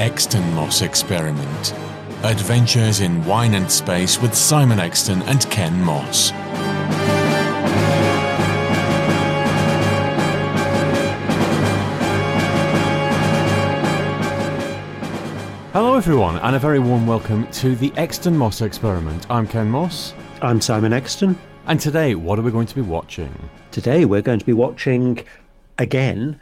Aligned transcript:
Exton 0.00 0.42
Moss 0.54 0.82
Experiment. 0.82 1.72
Adventures 2.24 3.00
in 3.00 3.24
Wine 3.24 3.54
and 3.54 3.70
Space 3.70 4.20
with 4.20 4.34
Simon 4.34 4.80
Exton 4.80 5.22
and 5.22 5.48
Ken 5.50 5.80
Moss. 5.80 6.30
Hello, 15.72 15.94
everyone, 15.94 16.38
and 16.38 16.56
a 16.56 16.58
very 16.58 16.80
warm 16.80 17.06
welcome 17.06 17.46
to 17.52 17.76
the 17.76 17.92
Exton 17.96 18.36
Moss 18.36 18.62
Experiment. 18.62 19.24
I'm 19.30 19.46
Ken 19.46 19.68
Moss, 19.68 20.12
I'm 20.42 20.60
Simon 20.60 20.92
Exton. 20.92 21.38
and 21.68 21.78
today, 21.78 22.16
what 22.16 22.40
are 22.40 22.42
we 22.42 22.50
going 22.50 22.66
to 22.66 22.74
be 22.74 22.80
watching? 22.80 23.32
Today 23.70 24.04
we're 24.04 24.22
going 24.22 24.40
to 24.40 24.44
be 24.44 24.52
watching 24.52 25.24
again 25.78 26.40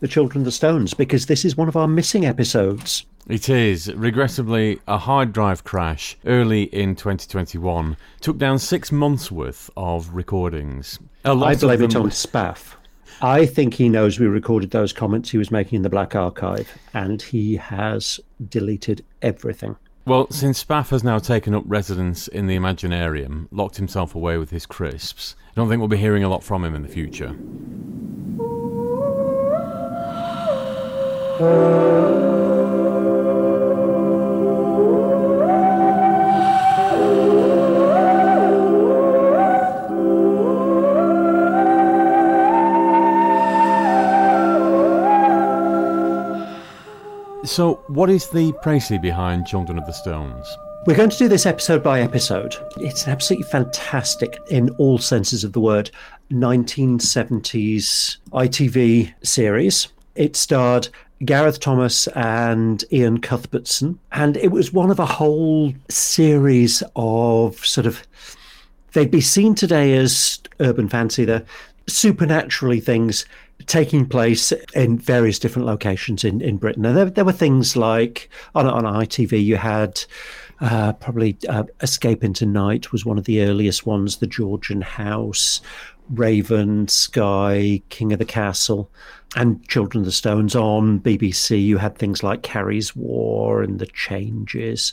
The 0.00 0.08
Children 0.08 0.42
of 0.42 0.44
the 0.46 0.52
Stones 0.52 0.94
because 0.94 1.26
this 1.26 1.44
is 1.44 1.56
one 1.56 1.68
of 1.68 1.76
our 1.76 1.86
missing 1.86 2.24
episodes. 2.24 3.04
It 3.28 3.48
is, 3.50 3.92
regrettably, 3.94 4.80
a 4.88 4.96
hard 4.96 5.32
drive 5.32 5.62
crash 5.62 6.16
early 6.24 6.64
in 6.64 6.96
2021. 6.96 7.96
Took 8.20 8.38
down 8.38 8.58
six 8.58 8.90
months' 8.90 9.30
worth 9.30 9.70
of 9.76 10.14
recordings. 10.14 10.98
A 11.24 11.34
lot 11.34 11.50
I 11.50 11.52
of 11.52 11.60
blame 11.60 11.82
it 11.82 11.94
on 11.94 12.08
Spaff. 12.08 12.74
I 13.20 13.44
think 13.44 13.74
he 13.74 13.90
knows 13.90 14.18
we 14.18 14.26
recorded 14.26 14.70
those 14.70 14.94
comments 14.94 15.30
he 15.30 15.38
was 15.38 15.50
making 15.50 15.76
in 15.76 15.82
the 15.82 15.90
Black 15.90 16.14
Archive 16.14 16.78
and 16.94 17.20
he 17.20 17.56
has 17.56 18.18
deleted 18.48 19.04
everything. 19.20 19.76
Well, 20.06 20.30
since 20.30 20.64
Spaff 20.64 20.88
has 20.90 21.04
now 21.04 21.18
taken 21.18 21.54
up 21.54 21.62
residence 21.66 22.26
in 22.26 22.46
the 22.46 22.56
Imaginarium, 22.56 23.48
locked 23.50 23.76
himself 23.76 24.14
away 24.14 24.38
with 24.38 24.50
his 24.50 24.64
crisps, 24.64 25.36
I 25.50 25.52
don't 25.56 25.68
think 25.68 25.80
we'll 25.80 25.88
be 25.88 25.98
hearing 25.98 26.24
a 26.24 26.30
lot 26.30 26.42
from 26.42 26.64
him 26.64 26.74
in 26.74 26.82
the 26.82 26.88
future. 26.88 27.36
So, 31.40 31.46
what 47.86 48.10
is 48.10 48.28
the 48.28 48.52
précis 48.62 49.00
behind 49.00 49.46
Children 49.46 49.78
of 49.78 49.86
the 49.86 49.92
Stones? 49.92 50.58
We're 50.84 50.94
going 50.94 51.08
to 51.08 51.16
do 51.16 51.26
this 51.26 51.46
episode 51.46 51.82
by 51.82 52.02
episode. 52.02 52.54
It's 52.76 53.06
an 53.06 53.12
absolutely 53.12 53.48
fantastic, 53.48 54.38
in 54.50 54.68
all 54.76 54.98
senses 54.98 55.42
of 55.44 55.54
the 55.54 55.60
word, 55.60 55.90
1970s 56.30 58.18
ITV 58.30 59.14
series. 59.22 59.88
It 60.16 60.36
starred 60.36 60.90
Gareth 61.24 61.60
Thomas 61.60 62.06
and 62.08 62.82
Iain 62.92 63.18
Cuthbertson, 63.18 63.98
and 64.12 64.36
it 64.38 64.50
was 64.50 64.72
one 64.72 64.90
of 64.90 64.98
a 64.98 65.06
whole 65.06 65.74
series 65.88 66.82
of 66.96 67.64
sort 67.64 67.86
of. 67.86 68.06
They'd 68.92 69.10
be 69.10 69.20
seen 69.20 69.54
today 69.54 69.96
as 69.96 70.40
urban 70.58 70.88
fantasy, 70.88 71.24
the 71.24 71.44
supernaturally 71.86 72.80
things 72.80 73.24
taking 73.66 74.06
place 74.06 74.52
in 74.74 74.98
various 74.98 75.38
different 75.38 75.66
locations 75.66 76.24
in, 76.24 76.40
in 76.40 76.56
Britain. 76.56 76.84
And 76.84 76.96
there, 76.96 77.04
there 77.04 77.24
were 77.24 77.32
things 77.32 77.76
like 77.76 78.28
on, 78.54 78.66
on 78.66 78.84
ITV, 78.84 79.44
you 79.44 79.56
had 79.56 80.02
uh, 80.60 80.92
probably 80.94 81.36
uh, 81.48 81.64
Escape 81.80 82.24
into 82.24 82.46
Night 82.46 82.92
was 82.92 83.04
one 83.04 83.18
of 83.18 83.24
the 83.24 83.42
earliest 83.42 83.86
ones, 83.86 84.16
The 84.16 84.26
Georgian 84.26 84.82
House, 84.82 85.60
Raven, 86.10 86.88
Sky, 86.88 87.82
King 87.88 88.12
of 88.12 88.18
the 88.18 88.24
Castle, 88.24 88.90
and 89.36 89.66
Children 89.68 90.02
of 90.02 90.06
the 90.06 90.12
Stones 90.12 90.56
on 90.56 91.00
BBC. 91.00 91.62
You 91.64 91.78
had 91.78 91.96
things 91.96 92.22
like 92.22 92.42
Carrie's 92.42 92.96
War 92.96 93.62
and 93.62 93.78
The 93.78 93.86
Changes. 93.86 94.92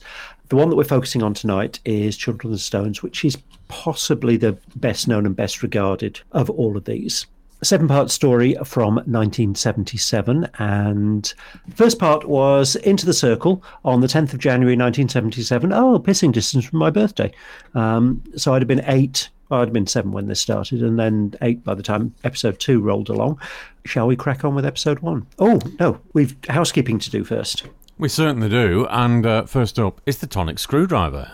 The 0.49 0.55
one 0.55 0.69
that 0.69 0.75
we're 0.75 0.83
focusing 0.83 1.23
on 1.23 1.33
tonight 1.33 1.79
is 1.85 2.15
Children 2.15 2.51
of 2.51 2.57
the 2.57 2.63
Stones, 2.63 3.03
which 3.03 3.25
is 3.25 3.37
possibly 3.67 4.37
the 4.37 4.57
best 4.75 5.07
known 5.07 5.25
and 5.25 5.35
best 5.35 5.61
regarded 5.61 6.21
of 6.31 6.49
all 6.49 6.77
of 6.77 6.85
these. 6.85 7.25
Seven 7.63 7.87
part 7.87 8.11
story 8.11 8.53
from 8.63 8.95
1977. 8.95 10.47
And 10.59 11.33
the 11.67 11.75
first 11.75 11.97
part 11.97 12.29
was 12.29 12.75
Into 12.77 13.05
the 13.05 13.13
Circle 13.13 13.63
on 13.83 14.01
the 14.01 14.07
10th 14.07 14.33
of 14.33 14.39
January 14.39 14.75
1977. 14.75 15.73
Oh, 15.73 15.99
pissing 15.99 16.31
distance 16.31 16.65
from 16.65 16.77
my 16.77 16.91
birthday. 16.91 17.33
Um, 17.73 18.21
so 18.35 18.53
I'd 18.53 18.61
have 18.61 18.67
been 18.67 18.85
eight. 18.85 19.29
I'd 19.49 19.71
been 19.71 19.87
seven 19.87 20.11
when 20.11 20.27
this 20.27 20.41
started, 20.41 20.83
and 20.83 20.99
then 20.99 21.33
eight 21.41 21.63
by 21.63 21.73
the 21.73 21.83
time 21.83 22.13
episode 22.23 22.59
two 22.59 22.81
rolled 22.81 23.09
along. 23.09 23.39
Shall 23.85 24.07
we 24.07 24.15
crack 24.15 24.43
on 24.43 24.55
with 24.55 24.65
episode 24.65 24.99
one? 24.99 25.25
Oh, 25.39 25.59
no, 25.79 25.99
we've 26.13 26.35
housekeeping 26.49 26.99
to 26.99 27.09
do 27.09 27.23
first. 27.23 27.63
We 27.97 28.09
certainly 28.09 28.49
do, 28.49 28.85
and 28.89 29.25
uh, 29.25 29.45
first 29.45 29.79
up 29.79 30.01
is 30.05 30.17
the 30.19 30.27
tonic 30.27 30.59
screwdriver. 30.59 31.31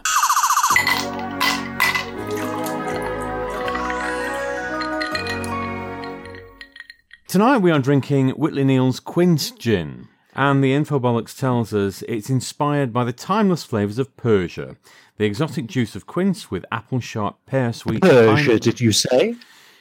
Tonight 7.28 7.58
we 7.58 7.72
are 7.72 7.80
drinking 7.80 8.30
Whitley 8.30 8.64
Neill's 8.64 9.00
Quince 9.00 9.50
Gin, 9.50 10.08
and 10.36 10.64
the 10.64 10.72
Infobollocks 10.72 11.38
tells 11.38 11.74
us 11.74 12.04
it's 12.08 12.30
inspired 12.30 12.92
by 12.92 13.04
the 13.04 13.14
timeless 13.14 13.64
flavours 13.64 14.00
of 14.00 14.16
Persia, 14.18 14.76
the 15.18 15.26
exotic 15.26 15.68
juice 15.68 15.96
of 15.96 16.06
quince 16.08 16.50
with 16.50 16.66
apple 16.72 17.00
sharp 17.00 17.38
pear 17.46 17.74
sweet. 17.74 18.02
Persia, 18.02 18.52
pine- 18.52 18.60
did 18.60 18.80
you 18.80 18.92
say? 18.92 19.36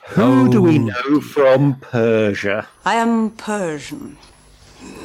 Who 0.08 0.50
do 0.50 0.60
we 0.60 0.78
know 0.78 1.20
from 1.20 1.76
Persia? 1.76 2.68
I 2.84 2.94
am 2.94 3.30
Persian. 3.30 4.18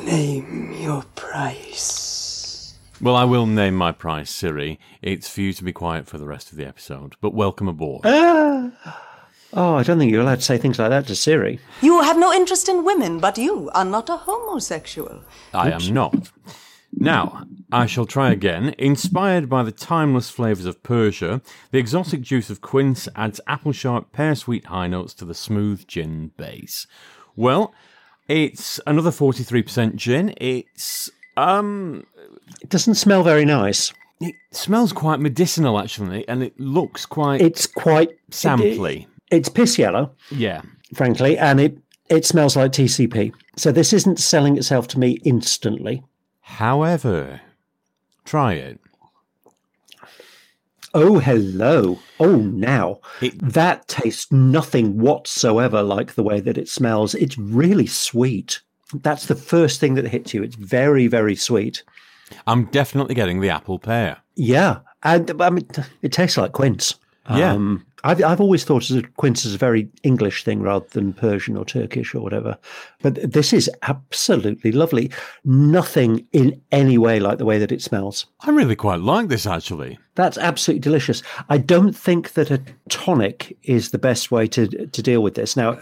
Name 0.03 0.73
your 0.81 1.03
price. 1.15 2.73
Well, 2.99 3.15
I 3.15 3.25
will 3.25 3.45
name 3.45 3.75
my 3.75 3.91
price, 3.91 4.31
Siri. 4.31 4.79
It's 5.03 5.29
for 5.29 5.41
you 5.41 5.53
to 5.53 5.63
be 5.63 5.71
quiet 5.71 6.07
for 6.07 6.17
the 6.17 6.25
rest 6.25 6.51
of 6.51 6.57
the 6.57 6.65
episode, 6.65 7.15
but 7.21 7.33
welcome 7.33 7.67
aboard. 7.67 8.01
Ah. 8.05 9.06
Oh, 9.53 9.75
I 9.75 9.83
don't 9.83 9.97
think 9.97 10.11
you're 10.11 10.21
allowed 10.21 10.35
to 10.39 10.41
say 10.41 10.57
things 10.57 10.77
like 10.77 10.89
that 10.89 11.07
to 11.07 11.15
Siri. 11.15 11.59
You 11.81 12.01
have 12.01 12.17
no 12.19 12.33
interest 12.33 12.67
in 12.69 12.83
women, 12.83 13.19
but 13.19 13.37
you 13.37 13.69
are 13.73 13.85
not 13.85 14.09
a 14.09 14.17
homosexual. 14.17 15.21
I 15.53 15.71
am 15.71 15.93
not. 15.93 16.31
Now, 16.93 17.43
I 17.71 17.85
shall 17.85 18.05
try 18.05 18.31
again. 18.31 18.73
Inspired 18.77 19.49
by 19.49 19.63
the 19.63 19.71
timeless 19.71 20.29
flavours 20.29 20.65
of 20.65 20.81
Persia, 20.83 21.41
the 21.71 21.77
exotic 21.79 22.21
juice 22.21 22.49
of 22.49 22.61
quince 22.61 23.07
adds 23.15 23.39
apple 23.47 23.71
sharp, 23.71 24.11
pear 24.11 24.35
sweet 24.35 24.65
high 24.65 24.87
notes 24.87 25.13
to 25.15 25.25
the 25.25 25.33
smooth 25.33 25.87
gin 25.87 26.31
base. 26.37 26.87
Well, 27.35 27.73
it's 28.27 28.79
another 28.87 29.11
43% 29.11 29.95
gin. 29.95 30.33
It's, 30.37 31.09
um, 31.37 32.05
It 32.61 32.69
doesn't 32.69 32.95
smell 32.95 33.23
very 33.23 33.45
nice. 33.45 33.93
it 34.19 34.35
smells 34.51 34.91
quite 34.91 35.19
medicinal 35.19 35.79
actually, 35.79 36.27
and 36.27 36.41
it 36.43 36.59
looks 36.59 37.05
quite 37.05 37.39
It's 37.41 37.67
quite 37.67 38.09
sampley. 38.31 39.03
it- 39.03 39.07
it's 39.31 39.49
piss 39.49 39.77
yellow, 39.77 40.11
yeah. 40.31 40.61
frankly, 40.93 41.37
and 41.37 41.59
it 41.59 41.77
it 42.09 42.25
smells 42.25 42.55
like 42.55 42.71
TCP. 42.71 43.33
So 43.57 43.71
this 43.71 43.91
isn't 43.93 44.19
selling 44.19 44.57
itself 44.57 44.87
to 44.89 44.99
me 44.99 45.19
instantly. 45.25 46.03
However, 46.41 47.41
try 48.23 48.53
it. 48.53 48.79
Oh, 50.93 51.19
hello. 51.19 51.99
Oh, 52.19 52.37
now 52.37 52.99
It- 53.21 53.37
that 53.39 53.87
tastes 53.87 54.31
nothing 54.31 54.97
whatsoever 54.99 55.83
like 55.83 56.15
the 56.15 56.23
way 56.23 56.39
that 56.39 56.57
it 56.57 56.69
smells. 56.69 57.13
It's 57.15 57.37
really 57.37 57.87
sweet. 57.87 58.61
That's 58.93 59.25
the 59.25 59.35
first 59.35 59.79
thing 59.79 59.95
that 59.95 60.07
hits 60.07 60.33
you. 60.33 60.43
It's 60.43 60.55
very, 60.55 61.07
very 61.07 61.35
sweet. 61.35 61.83
I'm 62.47 62.65
definitely 62.65 63.15
getting 63.15 63.41
the 63.41 63.49
apple 63.49 63.79
pear. 63.79 64.17
Yeah, 64.35 64.79
and 65.03 65.29
I 65.41 65.49
mean, 65.49 65.67
it 66.01 66.13
tastes 66.13 66.37
like 66.37 66.53
quince. 66.53 66.95
Yeah. 67.29 67.51
Um, 67.53 67.85
I've 68.07 68.23
I've 68.23 68.39
always 68.39 68.63
thought 68.63 68.89
of 68.89 69.15
quince 69.17 69.45
as 69.45 69.53
a 69.53 69.57
very 69.57 69.89
English 70.01 70.45
thing 70.45 70.61
rather 70.61 70.85
than 70.91 71.11
Persian 71.11 71.57
or 71.57 71.65
Turkish 71.65 72.15
or 72.15 72.21
whatever. 72.21 72.57
But 73.01 73.33
this 73.33 73.51
is 73.51 73.69
absolutely 73.81 74.71
lovely. 74.71 75.11
Nothing 75.43 76.25
in 76.31 76.61
any 76.71 76.97
way 76.97 77.19
like 77.19 77.37
the 77.37 77.45
way 77.45 77.59
that 77.59 77.71
it 77.73 77.81
smells. 77.81 78.25
I 78.39 78.51
really 78.51 78.77
quite 78.77 79.01
like 79.01 79.27
this 79.27 79.45
actually. 79.45 79.99
That's 80.15 80.37
absolutely 80.37 80.79
delicious. 80.79 81.21
I 81.49 81.57
don't 81.57 81.93
think 81.93 82.33
that 82.33 82.49
a 82.49 82.61
tonic 82.87 83.57
is 83.63 83.91
the 83.91 83.99
best 83.99 84.31
way 84.31 84.47
to 84.47 84.67
to 84.87 85.01
deal 85.03 85.21
with 85.21 85.35
this. 85.35 85.57
Now, 85.57 85.77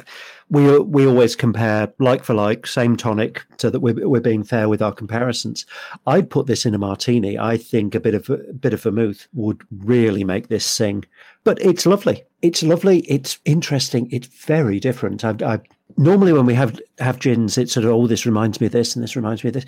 we 0.50 0.80
we 0.80 1.07
always 1.07 1.36
compare 1.36 1.92
like 2.00 2.24
for 2.24 2.33
like, 2.33 2.68
same 2.68 2.95
tonic, 2.95 3.44
so 3.57 3.69
that 3.69 3.80
we're 3.80 4.07
we're 4.07 4.21
being 4.21 4.44
fair 4.44 4.69
with 4.69 4.81
our 4.81 4.92
comparisons. 4.92 5.65
I'd 6.06 6.30
put 6.30 6.47
this 6.47 6.65
in 6.65 6.75
a 6.75 6.77
martini. 6.77 7.38
I 7.38 7.57
think 7.57 7.95
a 7.95 8.00
bit 8.00 8.13
of 8.13 8.30
a 8.30 8.53
bit 8.53 8.74
of 8.74 8.83
vermouth 8.83 9.27
would 9.33 9.63
really 9.71 10.24
make 10.24 10.47
this 10.47 10.65
sing. 10.65 11.03
But 11.44 11.59
it's 11.62 11.86
lovely. 11.86 12.24
It's 12.42 12.63
lovely. 12.63 13.00
It's 13.01 13.39
interesting. 13.45 14.07
It's 14.12 14.27
very 14.27 14.80
different. 14.80 15.25
I, 15.25 15.36
I 15.44 15.59
normally 15.97 16.33
when 16.33 16.45
we 16.45 16.53
have 16.53 16.80
have 17.00 17.19
gins, 17.19 17.57
it's 17.57 17.74
sort 17.74 17.86
of 17.86 17.92
oh, 17.92 18.07
this 18.07 18.25
reminds 18.25 18.62
me 18.62 18.68
of 18.68 18.74
this 18.74 18.95
and 18.95 19.03
this 19.03 19.15
reminds 19.15 19.44
me 19.44 19.50
of 19.50 19.56
this 19.56 19.65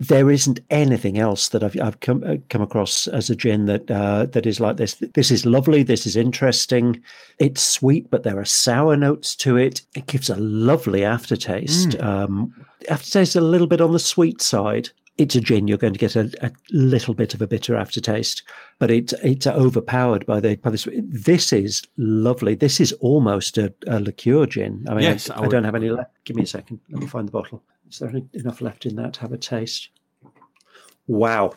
there 0.00 0.30
isn't 0.30 0.60
anything 0.70 1.18
else 1.18 1.48
that 1.50 1.62
I've, 1.62 1.80
I've 1.80 2.00
come 2.00 2.24
uh, 2.26 2.36
come 2.50 2.62
across 2.62 3.06
as 3.06 3.30
a 3.30 3.36
gin 3.36 3.66
that 3.66 3.90
uh, 3.90 4.26
that 4.26 4.44
is 4.46 4.58
like 4.60 4.76
this. 4.76 4.94
This 5.14 5.30
is 5.30 5.46
lovely. 5.46 5.82
This 5.82 6.06
is 6.06 6.16
interesting. 6.16 7.00
It's 7.38 7.62
sweet, 7.62 8.10
but 8.10 8.22
there 8.24 8.38
are 8.38 8.44
sour 8.44 8.96
notes 8.96 9.36
to 9.36 9.56
it. 9.56 9.82
It 9.94 10.06
gives 10.06 10.28
a 10.30 10.36
lovely 10.36 11.04
aftertaste. 11.04 11.98
Um, 12.00 12.52
aftertaste 12.90 13.36
a 13.36 13.40
little 13.40 13.66
bit 13.68 13.80
on 13.80 13.92
the 13.92 13.98
sweet 13.98 14.42
side. 14.42 14.88
it's 15.16 15.36
a 15.36 15.40
gin. 15.40 15.68
You're 15.68 15.78
going 15.78 15.92
to 15.92 15.98
get 15.98 16.16
a, 16.16 16.28
a 16.42 16.50
little 16.72 17.14
bit 17.14 17.32
of 17.34 17.40
a 17.40 17.46
bitter 17.46 17.76
aftertaste, 17.76 18.42
but 18.80 18.90
it's 18.90 19.12
it's 19.22 19.46
overpowered 19.46 20.26
by 20.26 20.40
the 20.40 20.56
by 20.56 20.70
this. 20.70 20.88
This 20.98 21.52
is 21.52 21.82
lovely. 21.96 22.56
This 22.56 22.80
is 22.80 22.92
almost 22.94 23.58
a, 23.58 23.72
a 23.86 24.00
liqueur 24.00 24.44
gin. 24.46 24.84
I 24.88 24.94
mean, 24.94 25.04
Yes, 25.04 25.30
I, 25.30 25.34
I 25.34 25.36
I 25.36 25.40
would- 25.42 25.50
don't 25.50 25.64
have 25.64 25.76
any 25.76 25.90
left. 25.90 26.10
Give 26.24 26.34
me 26.36 26.42
a 26.42 26.46
second. 26.46 26.80
Let 26.90 27.00
me 27.00 27.06
find 27.06 27.28
the 27.28 27.32
bottle. 27.32 27.62
Is 27.88 27.98
there 27.98 28.12
enough 28.32 28.60
left 28.60 28.86
in 28.86 28.96
that 28.96 29.14
to 29.14 29.20
have 29.20 29.32
a 29.32 29.38
taste? 29.38 29.90
Wow, 31.06 31.52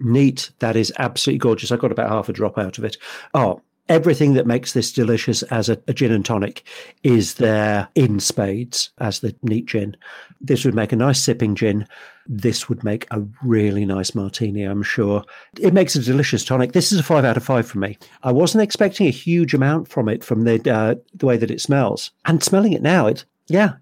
neat. 0.00 0.50
That 0.60 0.76
is 0.76 0.92
absolutely 0.98 1.38
gorgeous. 1.38 1.72
I 1.72 1.76
got 1.76 1.92
about 1.92 2.10
half 2.10 2.28
a 2.28 2.32
drop 2.32 2.58
out 2.58 2.78
of 2.78 2.84
it. 2.84 2.96
Oh, 3.34 3.60
everything 3.88 4.34
that 4.34 4.46
makes 4.46 4.72
this 4.72 4.92
delicious 4.92 5.42
as 5.44 5.68
a, 5.68 5.78
a 5.88 5.92
gin 5.92 6.12
and 6.12 6.24
tonic 6.24 6.66
is 7.02 7.34
there 7.34 7.88
in 7.94 8.18
spades 8.18 8.90
as 8.98 9.20
the 9.20 9.34
neat 9.42 9.66
gin. 9.66 9.96
This 10.40 10.64
would 10.64 10.74
make 10.74 10.92
a 10.92 10.96
nice 10.96 11.20
sipping 11.20 11.54
gin. 11.54 11.86
This 12.26 12.68
would 12.68 12.82
make 12.82 13.06
a 13.10 13.22
really 13.42 13.84
nice 13.84 14.14
martini, 14.14 14.62
I'm 14.62 14.82
sure. 14.82 15.24
It 15.60 15.74
makes 15.74 15.94
a 15.94 16.02
delicious 16.02 16.44
tonic. 16.44 16.72
This 16.72 16.92
is 16.92 16.98
a 16.98 17.02
five 17.02 17.24
out 17.24 17.36
of 17.36 17.44
five 17.44 17.66
for 17.66 17.78
me. 17.78 17.98
I 18.22 18.32
wasn't 18.32 18.62
expecting 18.62 19.06
a 19.06 19.10
huge 19.10 19.52
amount 19.52 19.88
from 19.88 20.08
it 20.08 20.24
from 20.24 20.44
the 20.44 20.72
uh, 20.72 20.94
the 21.14 21.26
way 21.26 21.36
that 21.36 21.50
it 21.50 21.60
smells. 21.60 22.10
And 22.24 22.42
smelling 22.42 22.72
it 22.72 22.82
now, 22.82 23.06
it 23.06 23.24
yeah, 23.48 23.74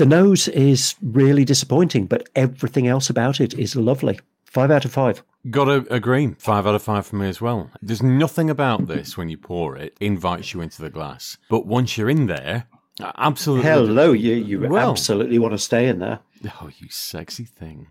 the 0.00 0.06
nose 0.06 0.48
is 0.48 0.94
really 1.02 1.44
disappointing, 1.44 2.06
but 2.06 2.26
everything 2.34 2.86
else 2.88 3.10
about 3.10 3.38
it 3.38 3.52
is 3.52 3.76
lovely. 3.76 4.18
Five 4.46 4.70
out 4.70 4.86
of 4.86 4.92
five. 4.92 5.22
Gotta 5.50 5.84
agree. 5.94 6.34
Five 6.38 6.66
out 6.66 6.74
of 6.74 6.82
five 6.82 7.06
for 7.06 7.16
me 7.16 7.28
as 7.28 7.42
well. 7.42 7.70
There's 7.82 8.02
nothing 8.02 8.48
about 8.48 8.86
this 8.86 9.18
when 9.18 9.28
you 9.28 9.36
pour 9.36 9.76
it 9.76 9.94
invites 10.00 10.54
you 10.54 10.62
into 10.62 10.80
the 10.80 10.88
glass. 10.88 11.36
But 11.50 11.66
once 11.66 11.98
you're 11.98 12.08
in 12.08 12.28
there, 12.28 12.64
absolutely. 13.18 13.68
Hello, 13.70 14.12
you 14.12 14.34
you 14.36 14.58
Well. 14.60 14.90
absolutely 14.90 15.38
want 15.38 15.52
to 15.52 15.58
stay 15.58 15.86
in 15.86 15.98
there. 15.98 16.20
Oh, 16.62 16.70
you 16.78 16.88
sexy 16.88 17.44
thing. 17.44 17.88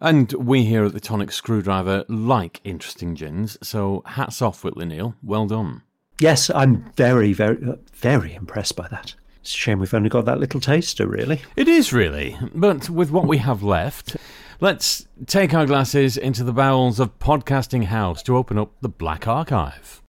And 0.00 0.32
we 0.32 0.64
here 0.64 0.84
at 0.86 0.92
the 0.92 1.00
Tonic 1.00 1.30
Screwdriver 1.30 2.04
like 2.08 2.60
interesting 2.64 3.14
gins, 3.14 3.56
so 3.62 4.02
hats 4.06 4.42
off, 4.42 4.64
Whitley 4.64 4.86
Neill. 4.86 5.14
Well 5.22 5.46
done. 5.46 5.82
Yes, 6.20 6.50
I'm 6.50 6.84
very, 6.96 7.32
very, 7.32 7.58
very 7.94 8.34
impressed 8.34 8.74
by 8.74 8.88
that. 8.88 9.14
It's 9.48 9.54
a 9.54 9.58
shame 9.60 9.78
we've 9.78 9.94
only 9.94 10.10
got 10.10 10.26
that 10.26 10.40
little 10.40 10.60
taster, 10.60 11.06
really. 11.06 11.40
It 11.56 11.68
is 11.68 11.90
really, 11.90 12.36
but 12.54 12.90
with 12.90 13.10
what 13.10 13.26
we 13.26 13.38
have 13.38 13.62
left, 13.62 14.14
let's 14.60 15.08
take 15.24 15.54
our 15.54 15.64
glasses 15.64 16.18
into 16.18 16.44
the 16.44 16.52
bowels 16.52 17.00
of 17.00 17.18
Podcasting 17.18 17.84
House 17.84 18.22
to 18.24 18.36
open 18.36 18.58
up 18.58 18.72
the 18.82 18.90
Black 18.90 19.26
Archive. 19.26 20.02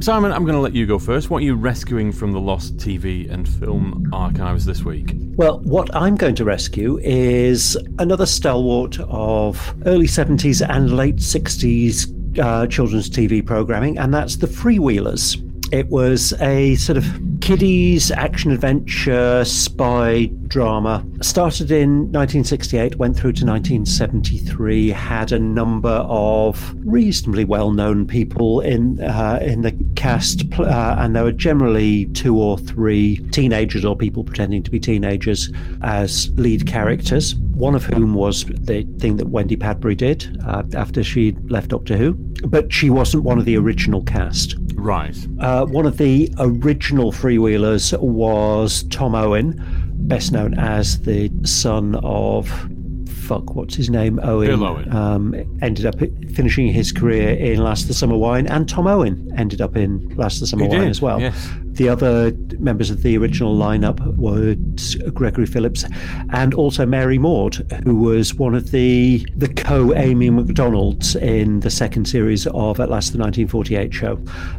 Simon, 0.00 0.32
I'm 0.32 0.44
going 0.44 0.54
to 0.54 0.60
let 0.60 0.74
you 0.74 0.84
go 0.86 0.98
first. 0.98 1.30
What 1.30 1.38
are 1.42 1.46
you 1.46 1.56
rescuing 1.56 2.12
from 2.12 2.32
the 2.32 2.40
lost 2.40 2.76
TV 2.76 3.30
and 3.30 3.48
film 3.48 4.08
archives 4.12 4.64
this 4.66 4.82
week? 4.82 5.14
Well, 5.36 5.60
what 5.60 5.94
I'm 5.96 6.16
going 6.16 6.34
to 6.36 6.44
rescue 6.44 6.98
is 7.02 7.76
another 7.98 8.26
stalwart 8.26 9.00
of 9.00 9.74
early 9.86 10.06
70s 10.06 10.66
and 10.68 10.94
late 10.94 11.16
60s 11.16 12.13
uh, 12.38 12.66
children's 12.66 13.10
TV 13.10 13.44
programming, 13.44 13.98
and 13.98 14.12
that's 14.12 14.36
The 14.36 14.46
Freewheelers. 14.46 15.40
It 15.72 15.88
was 15.88 16.32
a 16.40 16.76
sort 16.76 16.98
of 16.98 17.04
kiddies 17.40 18.10
action 18.10 18.52
adventure 18.52 19.44
spy 19.44 20.26
drama. 20.46 21.04
Started 21.20 21.70
in 21.70 22.12
1968, 22.12 22.96
went 22.96 23.16
through 23.16 23.32
to 23.32 23.44
1973. 23.44 24.90
Had 24.90 25.32
a 25.32 25.38
number 25.38 25.88
of 26.08 26.74
reasonably 26.84 27.44
well-known 27.44 28.06
people 28.06 28.60
in 28.60 29.02
uh, 29.02 29.40
in 29.42 29.62
the 29.62 29.76
cast, 29.96 30.44
uh, 30.58 30.96
and 30.98 31.16
there 31.16 31.24
were 31.24 31.32
generally 31.32 32.06
two 32.06 32.38
or 32.38 32.56
three 32.56 33.16
teenagers 33.30 33.84
or 33.84 33.96
people 33.96 34.22
pretending 34.22 34.62
to 34.62 34.70
be 34.70 34.78
teenagers 34.78 35.50
as 35.82 36.30
lead 36.36 36.66
characters. 36.66 37.34
One 37.54 37.74
of 37.74 37.84
whom 37.84 38.14
was 38.14 38.44
the 38.44 38.86
thing 38.98 39.16
that 39.16 39.28
Wendy 39.28 39.56
Padbury 39.56 39.96
did 39.96 40.40
uh, 40.46 40.62
after 40.74 41.02
she 41.04 41.32
left 41.44 41.68
Doctor 41.68 41.96
Who, 41.96 42.14
but 42.46 42.72
she 42.72 42.90
wasn't 42.90 43.22
one 43.22 43.38
of 43.38 43.44
the 43.44 43.56
original 43.56 44.02
cast. 44.02 44.56
Right. 44.74 45.16
Uh, 45.38 45.64
one 45.66 45.86
of 45.86 45.96
the 45.98 46.32
original 46.38 47.12
freewheelers 47.12 47.98
was 48.00 48.82
Tom 48.90 49.14
Owen, 49.14 49.60
best 50.08 50.32
known 50.32 50.58
as 50.58 51.00
the 51.02 51.30
son 51.44 51.94
of 52.02 52.48
fuck, 53.24 53.54
what's 53.54 53.74
his 53.74 53.88
name? 53.88 54.20
Owen. 54.22 54.48
Bill 54.48 54.64
Owen. 54.64 54.92
Um, 54.94 55.58
ended 55.62 55.86
up 55.86 55.94
finishing 56.34 56.66
his 56.68 56.92
career 56.92 57.30
in 57.30 57.62
Last 57.62 57.82
of 57.82 57.88
the 57.88 57.94
Summer 57.94 58.16
Wine, 58.16 58.46
and 58.46 58.68
Tom 58.68 58.86
Owen 58.86 59.32
ended 59.38 59.60
up 59.60 59.76
in 59.76 60.14
Last 60.16 60.34
of 60.36 60.40
the 60.40 60.46
Summer 60.48 60.64
He 60.64 60.68
Wine 60.68 60.80
did, 60.80 60.90
as 60.90 61.00
well. 61.00 61.20
yes. 61.20 61.48
The 61.74 61.88
other 61.88 62.32
members 62.58 62.90
of 62.90 63.02
the 63.02 63.18
original 63.18 63.56
lineup 63.56 64.16
were 64.16 64.54
Gregory 65.10 65.46
Phillips 65.46 65.84
and 66.30 66.54
also 66.54 66.86
Mary 66.86 67.18
Maude, 67.18 67.56
who 67.84 67.96
was 67.96 68.34
one 68.34 68.54
of 68.54 68.70
the 68.70 69.26
the 69.36 69.48
co-Aimi 69.48 70.32
MacDonalds 70.32 71.16
in 71.16 71.60
the 71.60 71.70
second 71.70 72.06
series 72.06 72.46
of 72.46 72.78
At 72.78 72.90
Last 72.90 73.12
the 73.12 73.18
1948 73.18 73.92
show. 73.92 74.16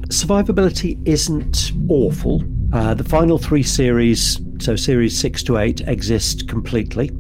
Survivability 0.10 1.00
isn't 1.08 1.72
awful. 1.90 2.44
Uh, 2.74 2.94
the 2.94 3.04
final 3.04 3.38
three 3.38 3.64
series, 3.64 4.42
so 4.60 4.76
series 4.76 5.18
six 5.18 5.42
to 5.44 5.58
eight, 5.58 5.82
exist 5.88 6.50
completely. 6.50 7.12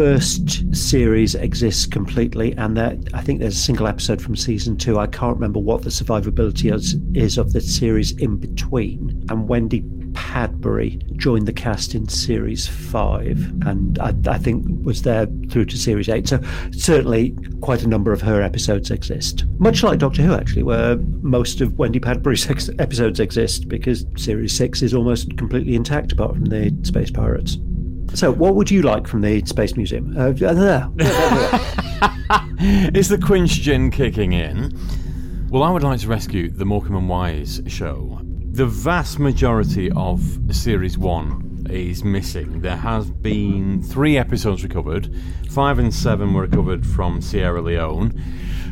First 0.00 0.74
series 0.74 1.34
exists 1.34 1.84
completely, 1.84 2.56
and 2.56 2.74
that 2.74 2.96
I 3.12 3.20
think 3.20 3.38
there's 3.38 3.54
a 3.54 3.60
single 3.60 3.86
episode 3.86 4.22
from 4.22 4.34
season 4.34 4.78
two. 4.78 4.98
I 4.98 5.06
can't 5.06 5.34
remember 5.34 5.60
what 5.60 5.82
the 5.82 5.90
survivability 5.90 6.74
is, 6.74 6.96
is 7.12 7.36
of 7.36 7.52
the 7.52 7.60
series 7.60 8.12
in 8.12 8.38
between. 8.38 9.26
And 9.28 9.46
Wendy 9.46 9.82
Padbury 10.12 11.04
joined 11.16 11.46
the 11.46 11.52
cast 11.52 11.94
in 11.94 12.08
series 12.08 12.66
five, 12.66 13.44
and 13.66 13.98
I, 13.98 14.14
I 14.26 14.38
think 14.38 14.64
was 14.86 15.02
there 15.02 15.26
through 15.50 15.66
to 15.66 15.76
series 15.76 16.08
eight. 16.08 16.28
So 16.28 16.40
certainly, 16.72 17.36
quite 17.60 17.82
a 17.82 17.86
number 17.86 18.10
of 18.10 18.22
her 18.22 18.40
episodes 18.40 18.90
exist. 18.90 19.44
Much 19.58 19.82
like 19.82 19.98
Doctor 19.98 20.22
Who, 20.22 20.32
actually, 20.32 20.62
where 20.62 20.96
most 21.20 21.60
of 21.60 21.78
Wendy 21.78 22.00
Padbury's 22.00 22.48
ex- 22.48 22.70
episodes 22.78 23.20
exist, 23.20 23.68
because 23.68 24.06
series 24.16 24.56
six 24.56 24.80
is 24.80 24.94
almost 24.94 25.36
completely 25.36 25.74
intact 25.74 26.10
apart 26.10 26.36
from 26.36 26.46
the 26.46 26.74
Space 26.84 27.10
Pirates. 27.10 27.58
So, 28.14 28.32
what 28.32 28.54
would 28.56 28.70
you 28.70 28.82
like 28.82 29.06
from 29.06 29.20
the 29.20 29.44
Space 29.46 29.76
Museum? 29.76 30.16
Uh, 30.16 30.30
Is 32.94 33.08
the 33.08 33.18
Quinch 33.18 33.60
gin 33.60 33.90
kicking 33.90 34.32
in? 34.32 34.76
Well, 35.48 35.62
I 35.62 35.70
would 35.70 35.82
like 35.82 36.00
to 36.00 36.08
rescue 36.08 36.50
the 36.50 36.64
Morecambe 36.64 36.96
and 36.96 37.08
Wise 37.08 37.62
show. 37.66 38.18
The 38.22 38.66
vast 38.66 39.18
majority 39.18 39.90
of 39.92 40.20
Series 40.50 40.98
1 40.98 41.66
is 41.70 42.02
missing. 42.02 42.60
There 42.60 42.76
has 42.76 43.10
been 43.10 43.82
three 43.82 44.18
episodes 44.18 44.64
recovered. 44.64 45.14
Five 45.50 45.78
and 45.78 45.94
seven 45.94 46.34
were 46.34 46.42
recovered 46.42 46.84
from 46.84 47.20
Sierra 47.20 47.62
Leone, 47.62 48.20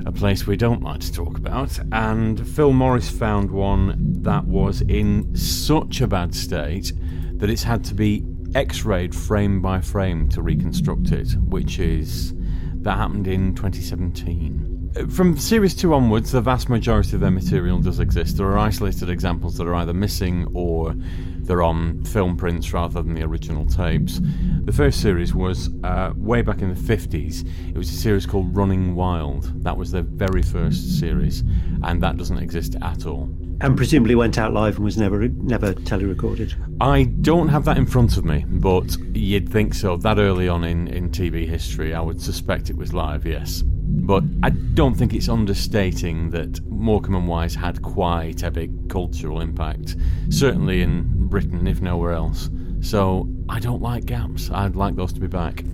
a 0.04 0.12
place 0.12 0.46
we 0.46 0.56
don't 0.56 0.82
like 0.82 1.00
to 1.00 1.12
talk 1.12 1.38
about. 1.38 1.78
And 1.92 2.46
Phil 2.48 2.72
Morris 2.72 3.08
found 3.08 3.50
one 3.50 4.22
that 4.22 4.46
was 4.46 4.80
in 4.82 5.34
such 5.36 6.00
a 6.00 6.08
bad 6.08 6.34
state 6.34 6.92
that 7.34 7.48
it's 7.48 7.62
had 7.62 7.84
to 7.84 7.94
be 7.94 8.24
x 8.54 8.84
rayed 8.84 9.14
frame 9.14 9.60
by 9.60 9.80
frame 9.80 10.28
to 10.30 10.42
reconstruct 10.42 11.12
it, 11.12 11.32
which 11.48 11.78
is. 11.78 12.34
That 12.82 12.96
happened 12.96 13.26
in 13.26 13.54
2017. 13.54 14.92
Uh, 14.96 15.06
From 15.06 15.36
Series 15.36 15.74
2 15.74 15.92
onwards, 15.92 16.32
the 16.32 16.40
vast 16.40 16.68
majority 16.68 17.16
of 17.16 17.20
their 17.20 17.30
material 17.30 17.80
does 17.80 17.98
exist. 17.98 18.36
There 18.36 18.46
are 18.46 18.58
isolated 18.58 19.10
examples 19.10 19.56
that 19.56 19.66
are 19.66 19.74
either 19.74 19.92
missing 19.92 20.46
or 20.54 20.94
they're 21.40 21.62
on 21.62 22.04
film 22.04 22.36
prints 22.36 22.72
rather 22.72 23.02
than 23.02 23.14
the 23.14 23.24
original 23.24 23.66
tapes. 23.66 24.20
The 24.64 24.72
first 24.72 25.00
series 25.00 25.34
was 25.34 25.70
uh, 25.82 26.12
way 26.16 26.42
back 26.42 26.62
in 26.62 26.72
the 26.72 26.80
50s. 26.80 27.46
It 27.68 27.76
was 27.76 27.90
a 27.90 27.96
series 27.96 28.26
called 28.26 28.56
Running 28.56 28.94
Wild. 28.94 29.62
That 29.64 29.76
was 29.76 29.90
their 29.90 30.02
very 30.02 30.42
first 30.42 31.00
series, 31.00 31.42
and 31.82 32.02
that 32.02 32.16
doesn't 32.16 32.38
exist 32.38 32.76
at 32.80 33.06
all. 33.06 33.28
And 33.60 33.76
presumably 33.76 34.14
went 34.14 34.38
out 34.38 34.52
live 34.52 34.76
and 34.76 34.84
was 34.84 34.96
never 34.96 35.28
never 35.28 35.74
tele-recorded. 35.74 36.54
I 36.80 37.04
don't 37.04 37.48
have 37.48 37.64
that 37.64 37.76
in 37.76 37.86
front 37.86 38.16
of 38.16 38.24
me, 38.24 38.44
but 38.46 38.96
you'd 39.14 39.48
think 39.48 39.74
so. 39.74 39.96
That 39.96 40.18
early 40.18 40.48
on 40.48 40.64
in, 40.64 40.88
in 40.88 41.10
TV 41.10 41.46
history, 41.46 41.94
I 41.94 42.00
would 42.00 42.20
suspect 42.20 42.70
it 42.70 42.76
was 42.76 42.92
live, 42.92 43.26
yes. 43.26 43.62
But 43.64 44.22
I 44.42 44.50
don't 44.50 44.94
think 44.94 45.14
it's 45.14 45.28
understating 45.28 46.30
that 46.30 46.60
Morecambe 46.66 47.16
and 47.16 47.28
Wise 47.28 47.54
had 47.54 47.82
quite 47.82 48.42
a 48.42 48.50
big 48.50 48.88
cultural 48.88 49.40
impact, 49.40 49.96
certainly 50.30 50.82
in 50.82 51.26
Britain, 51.28 51.66
if 51.66 51.80
nowhere 51.80 52.12
else. 52.12 52.48
So 52.80 53.28
I 53.48 53.58
don't 53.58 53.82
like 53.82 54.06
gaps. 54.06 54.50
I'd 54.50 54.76
like 54.76 54.94
those 54.94 55.12
to 55.14 55.20
be 55.20 55.26
back. 55.26 55.64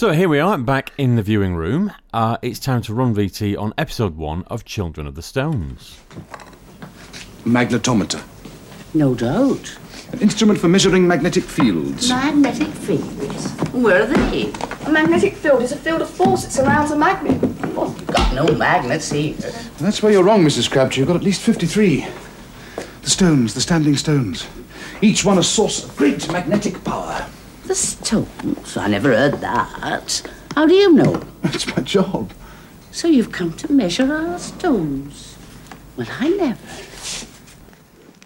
So 0.00 0.12
here 0.12 0.30
we 0.30 0.38
are, 0.38 0.56
back 0.56 0.94
in 0.96 1.16
the 1.16 1.22
viewing 1.22 1.54
room. 1.56 1.92
Uh, 2.14 2.38
it's 2.40 2.58
time 2.58 2.80
to 2.84 2.94
run 2.94 3.14
VT 3.14 3.58
on 3.58 3.74
episode 3.76 4.16
one 4.16 4.44
of 4.44 4.64
Children 4.64 5.06
of 5.06 5.14
the 5.14 5.20
Stones. 5.20 6.00
Magnetometer. 7.44 8.22
No 8.94 9.14
doubt. 9.14 9.76
An 10.12 10.20
instrument 10.20 10.58
for 10.58 10.68
measuring 10.68 11.06
magnetic 11.06 11.44
fields. 11.44 12.08
Magnetic 12.08 12.68
fields. 12.68 13.50
Where 13.74 14.04
are 14.04 14.06
they? 14.06 14.50
A 14.86 14.90
magnetic 14.90 15.34
field 15.34 15.60
is 15.60 15.72
a 15.72 15.76
field 15.76 16.00
of 16.00 16.08
force 16.08 16.44
that 16.44 16.52
surrounds 16.52 16.92
a 16.92 16.96
magnet. 16.96 17.38
Oh, 17.76 17.94
got 18.06 18.34
No 18.34 18.46
magnets 18.54 19.12
here. 19.12 19.34
That's 19.80 20.02
where 20.02 20.12
you're 20.12 20.24
wrong, 20.24 20.42
Mrs. 20.42 20.70
Crabtree. 20.70 21.00
You've 21.00 21.08
got 21.08 21.16
at 21.16 21.22
least 21.22 21.42
53. 21.42 22.06
The 23.02 23.10
stones, 23.10 23.52
the 23.52 23.60
standing 23.60 23.98
stones. 23.98 24.46
Each 25.02 25.26
one 25.26 25.36
a 25.36 25.42
source 25.42 25.84
of 25.84 25.94
great 25.94 26.32
magnetic 26.32 26.82
power. 26.84 27.26
The 27.70 27.76
stones? 27.76 28.76
I 28.76 28.88
never 28.88 29.10
heard 29.10 29.34
that. 29.42 30.22
How 30.56 30.66
do 30.66 30.74
you 30.74 30.92
know? 30.92 31.22
It's 31.44 31.68
my 31.68 31.80
job. 31.84 32.32
So 32.90 33.06
you've 33.06 33.30
come 33.30 33.52
to 33.58 33.72
measure 33.72 34.12
our 34.12 34.40
stones? 34.40 35.38
Well, 35.96 36.08
I 36.18 36.30
never. 36.30 36.58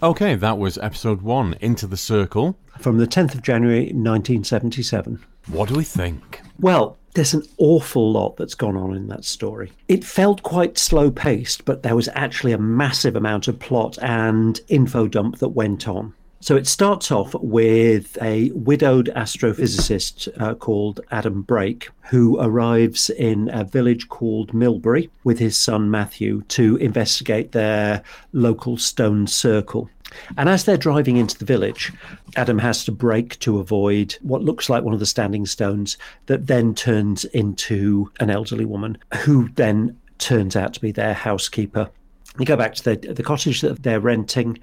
Okay, 0.01 0.33
that 0.33 0.57
was 0.57 0.79
episode 0.79 1.21
one, 1.21 1.53
Into 1.61 1.85
the 1.85 1.95
Circle. 1.95 2.57
From 2.79 2.97
the 2.97 3.05
10th 3.05 3.35
of 3.35 3.43
January 3.43 3.91
1977. 3.93 5.23
What 5.45 5.69
do 5.69 5.75
we 5.75 5.83
think? 5.83 6.41
Well, 6.59 6.97
there's 7.13 7.35
an 7.35 7.43
awful 7.59 8.11
lot 8.11 8.37
that's 8.37 8.55
gone 8.55 8.75
on 8.75 8.95
in 8.95 9.09
that 9.09 9.25
story. 9.25 9.71
It 9.87 10.03
felt 10.03 10.41
quite 10.41 10.79
slow 10.79 11.11
paced, 11.11 11.65
but 11.65 11.83
there 11.83 11.95
was 11.95 12.09
actually 12.15 12.53
a 12.53 12.57
massive 12.57 13.15
amount 13.15 13.47
of 13.47 13.59
plot 13.59 13.99
and 14.01 14.59
info 14.69 15.07
dump 15.07 15.37
that 15.37 15.49
went 15.49 15.87
on. 15.87 16.15
So 16.45 16.55
it 16.55 16.67
starts 16.67 17.11
off 17.11 17.33
with 17.33 18.21
a 18.21 18.51
widowed 18.51 19.07
astrophysicist 19.15 20.29
uh, 20.39 20.53
called 20.53 21.01
Adam 21.09 21.41
Brake, 21.41 21.89
who 22.11 22.39
arrives 22.39 23.09
in 23.09 23.49
a 23.51 23.63
village 23.63 24.09
called 24.09 24.53
Milbury 24.53 25.09
with 25.23 25.39
his 25.39 25.57
son 25.57 25.89
Matthew 25.89 26.43
to 26.49 26.75
investigate 26.75 27.51
their 27.51 28.03
local 28.31 28.77
stone 28.77 29.25
circle. 29.25 29.89
And 30.37 30.47
as 30.47 30.65
they're 30.65 30.77
driving 30.77 31.17
into 31.17 31.35
the 31.35 31.45
village, 31.45 31.91
Adam 32.35 32.59
has 32.59 32.85
to 32.85 32.91
brake 32.91 33.39
to 33.39 33.57
avoid 33.57 34.15
what 34.21 34.43
looks 34.43 34.69
like 34.69 34.83
one 34.83 34.93
of 34.93 34.99
the 34.99 35.07
standing 35.07 35.47
stones 35.47 35.97
that 36.27 36.45
then 36.45 36.75
turns 36.75 37.25
into 37.25 38.11
an 38.19 38.29
elderly 38.29 38.65
woman 38.65 38.99
who 39.23 39.49
then 39.55 39.99
turns 40.19 40.55
out 40.55 40.75
to 40.75 40.79
be 40.79 40.91
their 40.91 41.15
housekeeper. 41.15 41.89
They 42.37 42.45
go 42.45 42.55
back 42.55 42.75
to 42.75 42.83
the, 42.83 43.13
the 43.13 43.23
cottage 43.23 43.61
that 43.61 43.81
they're 43.81 43.99
renting. 43.99 44.59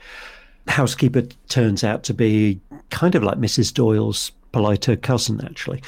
Housekeeper 0.68 1.22
turns 1.48 1.84
out 1.84 2.02
to 2.04 2.14
be 2.14 2.60
kind 2.90 3.14
of 3.14 3.22
like 3.22 3.38
Mrs. 3.38 3.72
Doyle's 3.72 4.32
politer 4.52 4.96
cousin, 4.96 5.40
actually. 5.44 5.82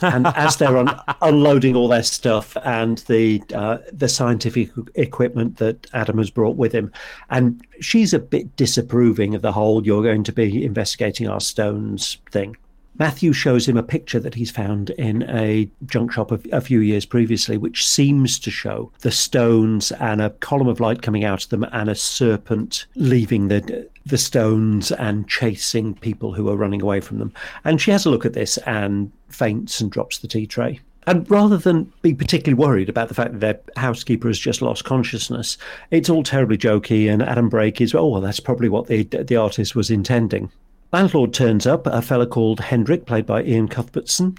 And 0.00 0.26
as 0.28 0.56
they're 0.56 0.76
un- 0.76 1.00
unloading 1.22 1.76
all 1.76 1.88
their 1.88 2.02
stuff 2.02 2.56
and 2.64 2.98
the 3.06 3.42
uh, 3.54 3.78
the 3.92 4.08
scientific 4.08 4.70
equipment 4.94 5.58
that 5.58 5.86
Adam 5.92 6.18
has 6.18 6.30
brought 6.30 6.56
with 6.56 6.72
him, 6.72 6.90
and 7.30 7.64
she's 7.80 8.12
a 8.12 8.18
bit 8.18 8.56
disapproving 8.56 9.34
of 9.34 9.42
the 9.42 9.52
whole 9.52 9.84
"you're 9.86 10.02
going 10.02 10.24
to 10.24 10.32
be 10.32 10.64
investigating 10.64 11.28
our 11.28 11.40
stones" 11.40 12.18
thing. 12.32 12.56
Matthew 12.98 13.32
shows 13.32 13.68
him 13.68 13.76
a 13.76 13.82
picture 13.82 14.20
that 14.20 14.34
he's 14.34 14.50
found 14.50 14.90
in 14.90 15.22
a 15.28 15.68
junk 15.86 16.12
shop 16.12 16.32
a, 16.32 16.40
a, 16.52 16.60
few 16.60 16.80
years 16.80 17.04
previously, 17.04 17.56
which 17.56 17.86
seems 17.86 18.38
to 18.38 18.50
show 18.50 18.90
the 19.00 19.10
stones 19.10 19.92
and 19.92 20.20
a 20.20 20.30
column 20.30 20.68
of 20.68 20.80
light 20.80 21.02
coming 21.02 21.24
out 21.24 21.44
of 21.44 21.50
them 21.50 21.64
and 21.72 21.88
a 21.88 21.94
serpent 21.94 22.86
leaving 22.94 23.48
the 23.48 23.88
the 24.06 24.18
stones 24.18 24.92
and 24.92 25.28
chasing 25.28 25.92
people 25.94 26.32
who 26.32 26.48
are 26.48 26.56
running 26.56 26.80
away 26.80 27.00
from 27.00 27.18
them. 27.18 27.32
And 27.64 27.80
she 27.80 27.90
has 27.90 28.06
a 28.06 28.10
look 28.10 28.24
at 28.24 28.34
this 28.34 28.56
and 28.58 29.10
faints 29.28 29.80
and 29.80 29.90
drops 29.90 30.18
the 30.18 30.28
tea 30.28 30.46
tray. 30.46 30.80
And 31.08 31.28
rather 31.30 31.56
than 31.56 31.92
be 32.02 32.14
particularly 32.14 32.60
worried 32.60 32.88
about 32.88 33.08
the 33.08 33.14
fact 33.14 33.32
that 33.32 33.40
their 33.40 33.60
housekeeper 33.76 34.28
has 34.28 34.38
just 34.38 34.62
lost 34.62 34.84
consciousness, 34.84 35.56
it's 35.90 36.10
all 36.10 36.22
terribly 36.22 36.58
jokey. 36.58 37.12
And 37.12 37.22
Adam 37.22 37.48
Brake 37.48 37.80
is, 37.80 37.94
oh, 37.94 38.06
well, 38.06 38.20
that's 38.20 38.40
probably 38.40 38.68
what 38.68 38.86
the 38.86 39.04
the 39.04 39.36
artist 39.36 39.74
was 39.76 39.90
intending. 39.90 40.50
Landlord 40.92 41.34
turns 41.34 41.66
up, 41.66 41.86
a 41.86 42.00
fellow 42.00 42.26
called 42.26 42.60
Hendrick, 42.60 43.06
played 43.06 43.26
by 43.26 43.42
Iain 43.42 43.68
Cuthbertson, 43.68 44.38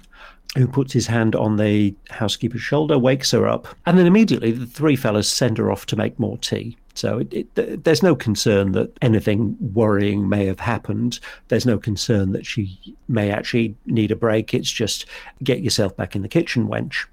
who 0.56 0.66
puts 0.66 0.92
his 0.92 1.06
hand 1.06 1.36
on 1.36 1.56
the 1.56 1.94
housekeeper's 2.10 2.62
shoulder, 2.62 2.98
wakes 2.98 3.30
her 3.32 3.46
up, 3.46 3.68
and 3.86 3.98
then 3.98 4.06
immediately 4.06 4.50
the 4.50 4.66
three 4.66 4.96
fellows 4.96 5.28
send 5.28 5.58
her 5.58 5.70
off 5.70 5.86
to 5.86 5.96
make 5.96 6.18
more 6.18 6.38
tea. 6.38 6.76
So 6.94 7.18
it, 7.18 7.48
it, 7.56 7.84
there's 7.84 8.02
no 8.02 8.16
concern 8.16 8.72
that 8.72 8.90
anything 9.02 9.56
worrying 9.72 10.28
may 10.28 10.46
have 10.46 10.58
happened. 10.58 11.20
There's 11.46 11.66
no 11.66 11.78
concern 11.78 12.32
that 12.32 12.44
she 12.44 12.96
may 13.08 13.30
actually 13.30 13.76
need 13.86 14.10
a 14.10 14.16
break. 14.16 14.52
It's 14.52 14.72
just 14.72 15.06
get 15.44 15.60
yourself 15.60 15.96
back 15.96 16.16
in 16.16 16.22
the 16.22 16.28
kitchen, 16.28 16.66
wench. 16.66 17.04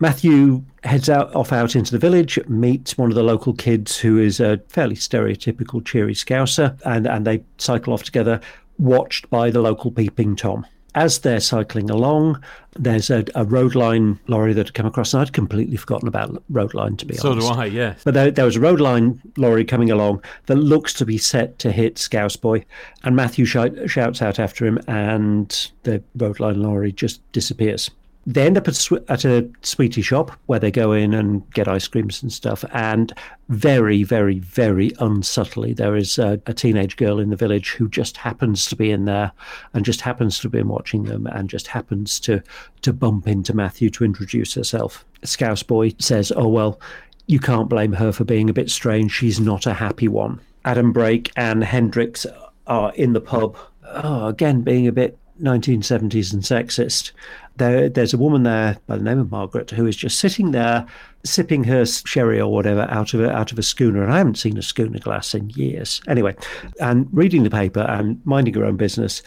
Matthew 0.00 0.64
heads 0.82 1.08
out 1.08 1.34
off 1.34 1.52
out 1.52 1.76
into 1.76 1.92
the 1.92 1.98
village, 1.98 2.38
meets 2.48 2.98
one 2.98 3.10
of 3.10 3.14
the 3.14 3.22
local 3.22 3.54
kids 3.54 3.98
who 3.98 4.18
is 4.18 4.40
a 4.40 4.58
fairly 4.68 4.96
stereotypical 4.96 5.84
cheery 5.84 6.14
scouser, 6.14 6.78
and, 6.84 7.06
and 7.06 7.26
they 7.26 7.42
cycle 7.58 7.92
off 7.92 8.02
together, 8.02 8.40
watched 8.78 9.30
by 9.30 9.50
the 9.50 9.60
local 9.60 9.90
peeping 9.90 10.36
Tom 10.36 10.66
as 10.94 11.18
they're 11.20 11.40
cycling 11.40 11.90
along, 11.90 12.42
there's 12.74 13.10
a, 13.10 13.24
a 13.34 13.44
road 13.44 13.74
line 13.74 14.18
lorry 14.28 14.52
that 14.52 14.68
had 14.68 14.74
come 14.74 14.86
across, 14.86 15.12
and 15.12 15.22
I'd 15.22 15.32
completely 15.32 15.76
forgotten 15.76 16.06
about 16.06 16.42
road 16.48 16.72
line 16.72 16.96
to 16.98 17.06
be 17.06 17.14
so 17.16 17.32
honest. 17.32 17.48
So 17.48 17.54
do 17.54 17.60
I, 17.60 17.64
yes. 17.66 18.02
But 18.04 18.14
there, 18.14 18.30
there, 18.30 18.44
was 18.44 18.56
a 18.56 18.60
road 18.60 18.80
line 18.80 19.20
lorry 19.36 19.64
coming 19.64 19.90
along 19.90 20.22
that 20.46 20.56
looks 20.56 20.92
to 20.94 21.04
be 21.04 21.18
set 21.18 21.58
to 21.60 21.72
hit 21.72 21.98
Scouse 21.98 22.36
Boy, 22.36 22.64
and 23.02 23.16
Matthew 23.16 23.44
sh- 23.44 23.56
shouts 23.86 24.22
out 24.22 24.38
after 24.38 24.66
him, 24.66 24.78
and 24.86 25.70
the 25.82 26.02
road 26.16 26.38
line 26.38 26.62
lorry 26.62 26.92
just 26.92 27.20
disappears 27.32 27.90
they 28.26 28.46
end 28.46 28.56
up 28.56 28.66
at, 28.68 28.90
at 29.08 29.24
a 29.24 29.48
sweetie 29.62 30.02
shop 30.02 30.30
where 30.46 30.58
they 30.58 30.70
go 30.70 30.92
in 30.92 31.12
and 31.12 31.48
get 31.52 31.68
ice 31.68 31.86
creams 31.86 32.22
and 32.22 32.32
stuff. 32.32 32.64
And 32.72 33.12
very, 33.48 34.02
very, 34.02 34.38
very 34.38 34.92
unsubtly, 34.98 35.74
there 35.74 35.94
is 35.94 36.18
a, 36.18 36.40
a, 36.46 36.54
teenage 36.54 36.96
girl 36.96 37.18
in 37.18 37.30
the 37.30 37.36
village 37.36 37.72
who 37.72 37.88
just 37.88 38.16
happens 38.16 38.66
to 38.66 38.76
be 38.76 38.90
in 38.90 39.04
there 39.04 39.32
and 39.74 39.84
just 39.84 40.00
happens 40.00 40.38
to 40.40 40.48
be 40.48 40.62
watching 40.62 41.04
them 41.04 41.26
and 41.26 41.50
just 41.50 41.66
happens 41.66 42.18
to 42.20 42.42
to 42.82 42.92
bump 42.92 43.28
into 43.28 43.54
Matthew 43.54 43.90
to 43.90 44.04
introduce 44.04 44.54
herself. 44.54 45.04
Scouse 45.22 45.62
boy 45.62 45.92
says, 45.98 46.32
"Oh 46.34 46.48
well, 46.48 46.80
you 47.26 47.38
can't 47.38 47.68
blame 47.68 47.92
her 47.92 48.12
for 48.12 48.24
being 48.24 48.48
a 48.48 48.54
bit 48.54 48.70
strange. 48.70 49.12
She's 49.12 49.40
not 49.40 49.66
a 49.66 49.74
happy 49.74 50.08
one." 50.08 50.40
Adam 50.64 50.92
Brake 50.92 51.30
and 51.36 51.62
Hendricks 51.62 52.26
are 52.66 52.94
in 52.94 53.12
the 53.12 53.20
pub. 53.20 53.56
Oh, 53.86 54.26
again, 54.28 54.62
being 54.62 54.86
a 54.86 54.92
bit 54.92 55.18
1970s 55.42 56.32
and 56.32 56.42
sexist. 56.42 57.12
There, 57.56 57.88
there's 57.88 58.12
a 58.12 58.18
woman 58.18 58.42
there 58.42 58.78
by 58.86 58.96
the 58.96 59.04
name 59.04 59.18
of 59.18 59.30
Margaret 59.30 59.70
who 59.70 59.86
is 59.86 59.96
just 59.96 60.18
sitting 60.18 60.50
there, 60.50 60.86
sipping 61.24 61.64
her 61.64 61.86
sherry 61.86 62.40
or 62.40 62.52
whatever 62.52 62.82
out 62.90 63.14
of 63.14 63.20
a, 63.20 63.30
out 63.30 63.52
of 63.52 63.58
a 63.58 63.62
schooner, 63.62 64.02
and 64.02 64.12
I 64.12 64.18
haven't 64.18 64.38
seen 64.38 64.58
a 64.58 64.62
schooner 64.62 64.98
glass 64.98 65.34
in 65.34 65.50
years. 65.50 66.00
Anyway, 66.08 66.34
and 66.80 67.08
reading 67.12 67.44
the 67.44 67.50
paper 67.50 67.82
and 67.82 68.20
minding 68.24 68.54
her 68.54 68.64
own 68.64 68.76
business. 68.76 69.22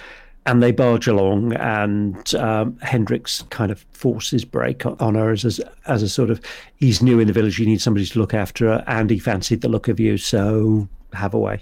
And 0.46 0.63
they 0.63 0.72
barge 0.72 1.07
along, 1.07 1.53
and 1.55 2.34
um, 2.36 2.77
Hendricks 2.81 3.41
kind 3.50 3.69
of 3.69 3.86
forces 3.91 4.46
break 4.46 4.86
on 4.86 5.15
her 5.15 5.31
as 5.31 5.60
a, 5.60 5.69
as 5.88 6.01
a 6.01 6.07
sort 6.07 6.29
of 6.29 6.39
he's 6.77 7.01
new 7.01 7.19
in 7.19 7.27
the 7.27 7.34
village, 7.34 7.60
you 7.60 7.65
need 7.65 7.81
somebody 7.81 8.05
to 8.05 8.19
look 8.19 8.34
after 8.34 8.67
her, 8.67 8.84
and 8.88 9.10
he 9.10 9.19
fancied 9.19 9.60
the 9.60 9.67
look 9.67 9.89
of 9.89 10.00
you, 10.00 10.17
so 10.17 10.88
have 11.12 11.34
a 11.34 11.39
way. 11.39 11.62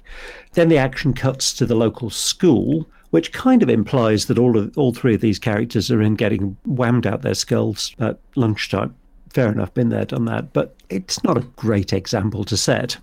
Then 0.54 0.70
the 0.70 0.78
action 0.78 1.14
cuts 1.14 1.52
to 1.54 1.66
the 1.66 1.74
local 1.74 2.12
school 2.12 2.88
which 3.16 3.32
kind 3.32 3.64
of 3.64 3.70
implies 3.70 4.26
that 4.26 4.38
all 4.38 4.58
of 4.58 4.78
all 4.78 4.94
three 4.94 5.16
of 5.16 5.22
these 5.22 5.40
characters 5.40 5.90
are 5.90 6.02
in 6.02 6.16
getting 6.16 6.58
whammed 6.66 7.08
out 7.08 7.22
their 7.22 7.34
skulls 7.34 7.96
at 7.98 8.20
lunchtime. 8.36 8.94
Fair 9.30 9.50
enough, 9.50 9.74
been 9.74 9.88
there, 9.88 10.04
done 10.04 10.26
that, 10.26 10.52
but 10.52 10.76
it's 10.90 11.24
not 11.24 11.38
a 11.38 11.48
great 11.56 11.94
example 11.94 12.44
to 12.44 12.58
set. 12.58 12.98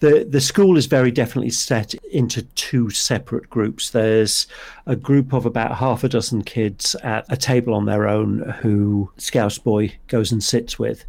The 0.00 0.28
the 0.28 0.42
school 0.42 0.76
is 0.76 0.84
very 0.84 1.10
definitely 1.10 1.52
set 1.52 1.94
into 2.12 2.42
two 2.42 2.90
separate 2.90 3.48
groups. 3.48 3.92
There's 3.92 4.46
a 4.84 4.94
group 4.94 5.32
of 5.32 5.46
about 5.46 5.78
half 5.78 6.04
a 6.04 6.10
dozen 6.10 6.42
kids 6.42 6.94
at 6.96 7.24
a 7.30 7.36
table 7.38 7.72
on 7.72 7.86
their 7.86 8.06
own 8.06 8.40
who 8.60 9.10
Scouse 9.16 9.56
Boy 9.56 9.96
goes 10.08 10.30
and 10.30 10.44
sits 10.44 10.78
with. 10.78 11.06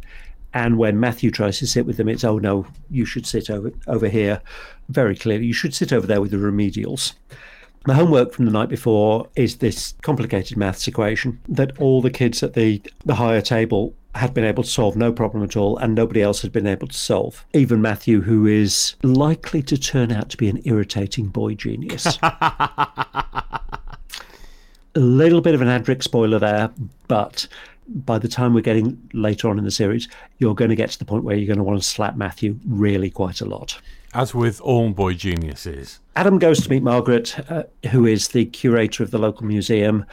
And 0.54 0.78
when 0.78 0.98
Matthew 0.98 1.30
tries 1.30 1.58
to 1.58 1.66
sit 1.66 1.84
with 1.84 1.98
them, 1.98 2.08
it's 2.08 2.24
oh 2.24 2.38
no, 2.38 2.64
you 2.88 3.04
should 3.04 3.26
sit 3.26 3.50
over 3.50 3.72
over 3.88 4.08
here. 4.08 4.40
Very 4.88 5.16
clearly, 5.16 5.44
you 5.44 5.52
should 5.52 5.74
sit 5.74 5.92
over 5.92 6.06
there 6.06 6.22
with 6.22 6.30
the 6.30 6.38
remedials. 6.38 7.12
My 7.84 7.94
homework 7.94 8.32
from 8.32 8.44
the 8.44 8.52
night 8.52 8.68
before 8.68 9.28
is 9.34 9.56
this 9.56 9.94
complicated 10.02 10.56
maths 10.56 10.86
equation 10.86 11.40
that 11.48 11.76
all 11.78 12.00
the 12.00 12.10
kids 12.10 12.40
at 12.42 12.54
the, 12.54 12.80
the 13.04 13.16
higher 13.16 13.40
table 13.40 13.94
had 14.14 14.32
been 14.32 14.44
able 14.44 14.62
to 14.62 14.68
solve 14.68 14.94
no 14.94 15.12
problem 15.12 15.42
at 15.42 15.56
all, 15.56 15.78
and 15.78 15.94
nobody 15.94 16.22
else 16.22 16.42
had 16.42 16.52
been 16.52 16.66
able 16.66 16.86
to 16.86 16.96
solve. 16.96 17.44
Even 17.54 17.80
Matthew, 17.80 18.20
who 18.20 18.46
is 18.46 18.94
likely 19.02 19.62
to 19.62 19.76
turn 19.76 20.12
out 20.12 20.28
to 20.30 20.36
be 20.36 20.48
an 20.48 20.60
irritating 20.64 21.26
boy 21.26 21.54
genius. 21.54 22.18
a 22.22 23.60
little 24.94 25.40
bit 25.40 25.54
of 25.54 25.62
an 25.62 25.68
Adric 25.68 26.02
spoiler 26.02 26.38
there, 26.38 26.70
but 27.08 27.48
by 27.88 28.18
the 28.18 28.28
time 28.28 28.54
we're 28.54 28.60
getting 28.60 29.10
later 29.12 29.48
on 29.48 29.58
in 29.58 29.64
the 29.64 29.70
series, 29.70 30.08
you're 30.38 30.54
going 30.54 30.70
to 30.70 30.76
get 30.76 30.90
to 30.90 30.98
the 30.98 31.04
point 31.04 31.24
where 31.24 31.36
you're 31.36 31.46
going 31.46 31.58
to 31.58 31.64
want 31.64 31.80
to 31.80 31.86
slap 31.86 32.14
Matthew 32.14 32.58
really 32.66 33.10
quite 33.10 33.40
a 33.40 33.44
lot. 33.46 33.80
As 34.14 34.34
with 34.34 34.60
all 34.60 34.90
boy 34.90 35.14
geniuses. 35.14 36.00
Adam 36.16 36.38
goes 36.38 36.60
to 36.62 36.68
meet 36.68 36.82
Margaret, 36.82 37.34
uh, 37.50 37.62
who 37.90 38.04
is 38.04 38.28
the 38.28 38.44
curator 38.44 39.02
of 39.02 39.10
the 39.10 39.18
local 39.18 39.46
museum. 39.46 40.04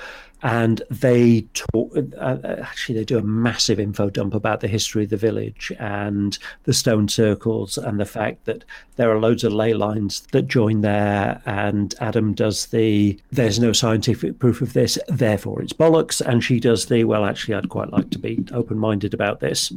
And 0.42 0.82
they 0.90 1.42
talk. 1.54 1.96
Uh, 1.96 2.38
actually, 2.44 2.96
they 2.96 3.06
do 3.06 3.18
a 3.18 3.24
massive 3.24 3.80
info 3.80 4.10
dump 4.10 4.34
about 4.34 4.62
the 4.62 4.68
history 4.68 5.04
of 5.04 5.10
the 5.10 5.18
village 5.18 5.72
and 5.80 6.38
the 6.64 6.74
stone 6.74 7.08
circles 7.08 7.78
and 7.78 8.00
the 8.00 8.06
fact 8.06 8.46
that 8.46 8.64
there 8.96 9.12
are 9.12 9.20
loads 9.20 9.44
of 9.44 9.54
ley 9.54 9.74
lines 9.74 10.22
that 10.32 10.48
join 10.48 10.82
there. 10.82 11.42
And 11.46 11.96
Adam 12.00 12.34
does 12.34 12.68
the 12.68 13.20
"there's 13.32 13.60
no 13.60 13.74
scientific 13.74 14.40
proof 14.40 14.62
of 14.62 14.74
this, 14.74 14.98
therefore 15.08 15.62
it's 15.62 15.74
bollocks," 15.74 16.22
and 16.22 16.44
she 16.44 16.60
does 16.60 16.86
the 16.86 17.04
"well, 17.04 17.26
actually, 17.26 17.56
I'd 17.56 17.70
quite 17.70 17.92
like 17.92 18.10
to 18.12 18.20
be 18.20 18.46
open-minded 18.52 19.14
about 19.14 19.40
this." 19.40 19.72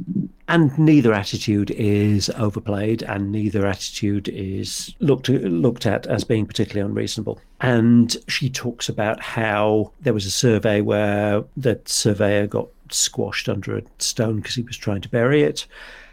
And 0.49 0.77
neither 0.79 1.15
attitude 1.15 1.71
is 1.71 2.29
overplayed, 2.31 3.03
and 3.05 3.33
neither 3.33 3.67
attitude 3.67 4.29
is 4.29 4.95
looked 4.99 5.29
looked 5.29 5.87
at 5.87 6.07
as 6.07 6.25
being 6.25 6.47
particularly 6.47 6.87
unreasonable. 6.87 7.41
And 7.61 8.17
she 8.27 8.51
talks 8.51 8.89
about 8.89 9.21
how 9.21 9.93
there 10.01 10.13
was 10.13 10.27
a 10.27 10.31
survey 10.53 10.83
where 10.83 11.43
the 11.57 11.81
surveyor 11.87 12.47
got 12.47 12.69
squashed 12.91 13.49
under 13.49 13.79
a 13.79 13.83
stone 13.99 14.37
because 14.37 14.55
he 14.55 14.63
was 14.63 14.77
trying 14.77 15.01
to 15.01 15.09
bury 15.09 15.43
it. 15.43 15.67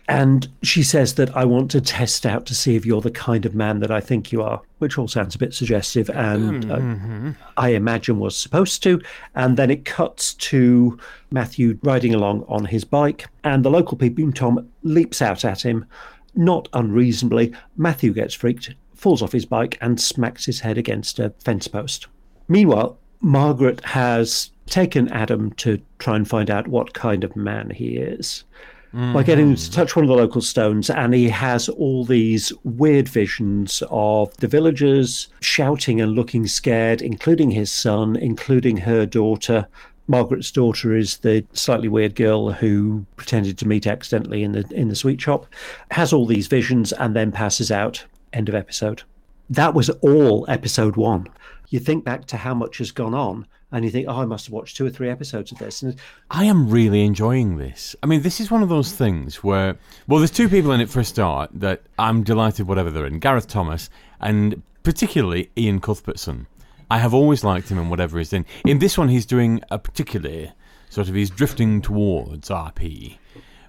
And 0.07 0.47
she 0.63 0.81
says 0.81 1.15
that 1.15 1.35
I 1.35 1.43
want 1.43 1.69
to 1.71 1.81
test 1.81 2.25
out 2.25 2.45
to 2.45 2.55
see 2.55 2.75
if 2.77 2.85
you're 2.85 3.01
the 3.01 3.11
kind 3.11 3.45
of 3.45 3.53
man 3.53 3.79
that 3.81 3.91
I 3.91 3.99
think 3.99 4.31
you 4.31 4.41
are, 4.41 4.61
which 4.77 4.97
all 4.97 5.09
sounds 5.09 5.35
a 5.35 5.37
bit 5.37 5.53
suggestive 5.53 6.09
and 6.11 6.71
uh, 6.71 7.37
I 7.57 7.69
imagine 7.69 8.17
was 8.17 8.35
supposed 8.35 8.81
to. 8.83 9.01
And 9.35 9.57
then 9.57 9.69
it 9.69 9.83
cuts 9.83 10.35
to 10.35 10.97
Matthew 11.31 11.77
riding 11.83 12.15
along 12.15 12.45
on 12.47 12.63
his 12.65 12.85
bike, 12.85 13.27
and 13.43 13.63
the 13.63 13.69
local 13.69 13.97
peeping 13.97 14.31
Tom 14.31 14.67
leaps 14.83 15.21
out 15.21 15.43
at 15.43 15.61
him, 15.61 15.85
not 16.33 16.69
unreasonably. 16.73 17.53
Matthew 17.75 18.13
gets 18.13 18.33
freaked, 18.33 18.73
falls 18.95 19.21
off 19.21 19.33
his 19.33 19.45
bike, 19.45 19.77
and 19.81 19.99
smacks 19.99 20.45
his 20.45 20.61
head 20.61 20.77
against 20.77 21.19
a 21.19 21.33
fence 21.43 21.67
post. 21.67 22.07
Meanwhile, 22.47 22.97
Margaret 23.21 23.83
has 23.85 24.51
taken 24.65 25.09
Adam 25.09 25.51
to 25.53 25.81
try 25.97 26.15
and 26.15 26.27
find 26.27 26.49
out 26.49 26.67
what 26.67 26.93
kind 26.93 27.23
of 27.23 27.35
man 27.35 27.69
he 27.71 27.97
is 27.97 28.43
by 28.91 29.21
getting 29.21 29.49
him 29.49 29.55
to 29.55 29.61
mm. 29.61 29.73
touch 29.73 29.95
one 29.95 30.03
of 30.03 30.09
the 30.09 30.15
local 30.15 30.41
stones, 30.41 30.89
and 30.89 31.13
he 31.13 31.29
has 31.29 31.69
all 31.69 32.03
these 32.03 32.51
weird 32.63 33.07
visions 33.07 33.83
of 33.91 34.35
the 34.37 34.47
villagers 34.47 35.27
shouting 35.41 36.01
and 36.01 36.13
looking 36.13 36.47
scared, 36.47 37.01
including 37.01 37.51
his 37.51 37.71
son, 37.71 38.15
including 38.15 38.77
her 38.77 39.05
daughter. 39.05 39.67
Margaret's 40.07 40.51
daughter 40.51 40.95
is 40.95 41.17
the 41.17 41.45
slightly 41.53 41.87
weird 41.87 42.15
girl 42.15 42.51
who 42.51 43.05
pretended 43.15 43.59
to 43.59 43.67
meet 43.67 43.85
accidentally 43.85 44.43
in 44.43 44.53
the 44.53 44.67
in 44.71 44.89
the 44.89 44.95
sweet 44.95 45.21
shop, 45.21 45.45
has 45.91 46.11
all 46.11 46.25
these 46.25 46.47
visions, 46.47 46.91
and 46.93 47.15
then 47.15 47.31
passes 47.31 47.71
out. 47.71 48.03
End 48.33 48.49
of 48.49 48.55
episode. 48.55 49.03
That 49.51 49.75
was 49.75 49.89
all 50.01 50.45
episode 50.47 50.95
one. 50.95 51.27
You 51.69 51.79
think 51.79 52.03
back 52.03 52.25
to 52.25 52.37
how 52.37 52.53
much 52.53 52.79
has 52.79 52.91
gone 52.91 53.13
on, 53.13 53.45
and 53.71 53.85
you 53.85 53.91
think, 53.91 54.07
oh, 54.07 54.21
I 54.21 54.25
must 54.25 54.47
have 54.47 54.53
watched 54.53 54.75
two 54.75 54.85
or 54.85 54.89
three 54.89 55.09
episodes 55.09 55.51
of 55.51 55.59
this. 55.59 55.81
And 55.81 55.95
I 56.31 56.45
am 56.45 56.69
really 56.69 57.03
enjoying 57.03 57.57
this. 57.57 57.95
I 58.01 58.07
mean, 58.07 58.21
this 58.23 58.39
is 58.39 58.49
one 58.49 58.63
of 58.63 58.69
those 58.69 58.91
things 58.91 59.43
where, 59.43 59.77
well, 60.07 60.19
there's 60.19 60.31
two 60.31 60.49
people 60.49 60.71
in 60.71 60.81
it 60.81 60.89
for 60.89 60.99
a 60.99 61.05
start 61.05 61.51
that 61.53 61.83
I'm 61.99 62.23
delighted 62.23 62.67
whatever 62.67 62.89
they're 62.89 63.05
in 63.05 63.19
Gareth 63.19 63.47
Thomas 63.47 63.89
and 64.19 64.61
particularly 64.83 65.51
Iain 65.57 65.79
Cuthbertson. 65.79 66.47
I 66.89 66.97
have 66.97 67.13
always 67.13 67.43
liked 67.43 67.69
him 67.69 67.77
in 67.77 67.89
whatever 67.89 68.17
he's 68.17 68.33
in. 68.33 68.45
In 68.65 68.79
this 68.79 68.97
one, 68.97 69.09
he's 69.09 69.27
doing 69.27 69.61
a 69.69 69.77
particularly 69.77 70.51
sort 70.89 71.07
of, 71.07 71.13
he's 71.13 71.29
drifting 71.29 71.81
towards 71.81 72.49
RP. 72.49 73.17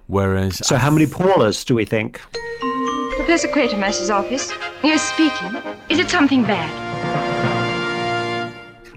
Whereas. 0.07 0.67
so, 0.67 0.77
how 0.77 0.91
many 0.91 1.07
Paulas 1.07 1.65
do 1.65 1.75
we 1.75 1.85
think? 1.85 2.21
Professor 3.17 3.49
Quatermass's 3.49 4.11
office. 4.11 4.51
Yes, 4.83 5.03
speaking. 5.03 5.55
Is 5.89 5.99
it 5.99 6.09
something 6.09 6.43
bad? 6.43 7.30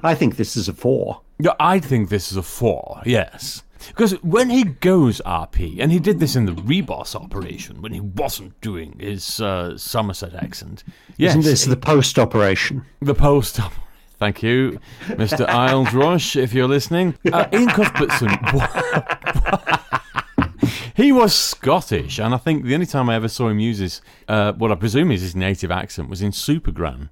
I 0.03 0.15
think 0.15 0.35
this 0.35 0.57
is 0.57 0.67
a 0.67 0.73
four. 0.73 1.21
Yeah, 1.39 1.53
I 1.59 1.79
think 1.79 2.09
this 2.09 2.31
is 2.31 2.37
a 2.37 2.43
four, 2.43 3.01
yes. 3.05 3.63
Because 3.87 4.13
when 4.23 4.49
he 4.49 4.63
goes 4.63 5.21
RP, 5.25 5.77
and 5.79 5.91
he 5.91 5.99
did 5.99 6.19
this 6.19 6.35
in 6.35 6.45
the 6.45 6.53
Ribos 6.53 7.15
operation 7.15 7.81
when 7.81 7.93
he 7.93 7.99
wasn't 7.99 8.59
doing 8.61 8.97
his 8.99 9.41
uh, 9.41 9.77
Somerset 9.77 10.33
accent. 10.35 10.83
Yes, 11.17 11.31
Isn't 11.31 11.43
this 11.43 11.65
the 11.65 11.75
post 11.75 12.17
operation? 12.17 12.85
the 13.01 13.13
post 13.13 13.59
op. 13.59 13.73
Thank 14.19 14.41
you, 14.41 14.79
Mr. 15.07 15.45
Isles 15.47 15.93
Rush, 15.93 16.37
if 16.37 16.53
you're 16.53 16.67
listening. 16.67 17.15
Uh, 17.31 17.45
Iain 17.51 17.67
Cuthbertson. 17.67 18.29
he 20.95 21.11
was 21.11 21.35
Scottish, 21.35 22.19
and 22.19 22.33
I 22.33 22.37
think 22.37 22.63
the 22.63 22.73
only 22.73 22.85
time 22.85 23.09
I 23.09 23.15
ever 23.15 23.27
saw 23.27 23.49
him 23.49 23.59
use 23.59 23.79
his, 23.79 24.01
uh, 24.29 24.53
what 24.53 24.71
I 24.71 24.75
presume 24.75 25.11
is 25.11 25.21
his 25.21 25.35
native 25.35 25.71
accent, 25.71 26.09
was 26.09 26.21
in 26.21 26.31
Supergran. 26.31 27.09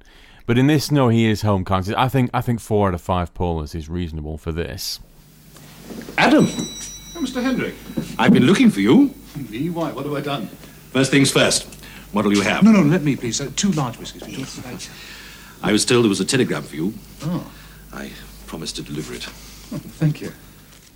But 0.52 0.58
in 0.58 0.68
this, 0.68 0.92
no, 0.92 1.08
he 1.08 1.30
is 1.30 1.44
home 1.44 1.64
country. 1.64 1.96
I 1.98 2.10
think 2.10 2.30
I 2.34 2.42
think 2.42 2.60
four 2.60 2.90
out 2.90 2.94
of 2.94 3.00
five 3.00 3.34
Paulas 3.34 3.74
is 3.74 3.88
reasonable 3.88 4.38
for 4.38 4.52
this. 4.52 5.00
Adam, 6.18 6.46
Oh, 6.46 7.22
Mr. 7.22 7.42
Hendrick. 7.42 7.74
I've 8.20 8.34
been 8.34 8.44
looking 8.44 8.70
for 8.70 8.82
you. 8.82 9.14
Me? 9.50 9.70
Why? 9.70 9.94
What 9.94 10.04
have 10.04 10.14
I 10.14 10.20
done? 10.20 10.48
First 10.92 11.10
things 11.10 11.32
first. 11.32 11.74
What'll 12.12 12.34
you 12.34 12.42
have? 12.42 12.64
No, 12.64 12.72
no, 12.72 12.82
let 12.82 13.02
me, 13.02 13.16
please. 13.16 13.40
Uh, 13.40 13.50
two 13.56 13.72
large 13.72 13.98
whiskies. 13.98 14.24
please. 14.24 14.90
I 15.64 15.72
was 15.72 15.86
told 15.86 16.04
there 16.04 16.10
was 16.10 16.20
a 16.20 16.26
telegram 16.26 16.64
for 16.64 16.76
you. 16.76 16.96
Oh, 17.24 17.50
I 17.94 18.12
promised 18.46 18.76
to 18.76 18.82
deliver 18.82 19.14
it. 19.14 19.24
thank 19.24 20.20
you. 20.20 20.34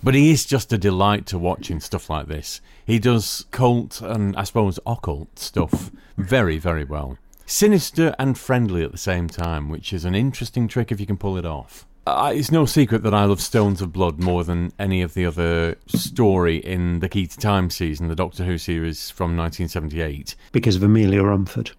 But 0.02 0.14
he 0.14 0.32
is 0.32 0.44
just 0.44 0.70
a 0.70 0.76
delight 0.76 1.24
to 1.28 1.38
watch 1.38 1.60
watching 1.60 1.80
stuff 1.80 2.10
like 2.10 2.26
this. 2.26 2.60
He 2.84 2.98
does 2.98 3.46
cult 3.52 4.02
and 4.02 4.36
I 4.36 4.44
suppose 4.44 4.78
occult 4.86 5.38
stuff 5.38 5.90
very, 6.18 6.58
very 6.58 6.84
well. 6.84 7.16
Sinister 7.46 8.14
and 8.18 8.36
friendly 8.36 8.82
at 8.82 8.92
the 8.92 8.98
same 8.98 9.28
time, 9.28 9.68
which 9.68 9.92
is 9.92 10.04
an 10.04 10.14
interesting 10.14 10.66
trick 10.68 10.90
if 10.90 11.00
you 11.00 11.06
can 11.06 11.16
pull 11.16 11.36
it 11.36 11.46
off. 11.46 11.86
Uh, 12.06 12.32
it's 12.32 12.52
no 12.52 12.64
secret 12.66 13.02
that 13.02 13.14
I 13.14 13.24
love 13.24 13.40
Stones 13.40 13.80
of 13.80 13.92
Blood 13.92 14.20
more 14.20 14.44
than 14.44 14.72
any 14.78 15.02
of 15.02 15.14
the 15.14 15.26
other 15.26 15.76
story 15.88 16.58
in 16.58 17.00
the 17.00 17.08
Key 17.08 17.26
to 17.26 17.36
Time 17.36 17.68
season, 17.68 18.06
the 18.06 18.14
Doctor 18.14 18.44
Who 18.44 18.58
series 18.58 19.10
from 19.10 19.36
1978. 19.36 20.36
Because 20.52 20.76
of 20.76 20.84
Amelia 20.84 21.24
Rumford. 21.24 21.72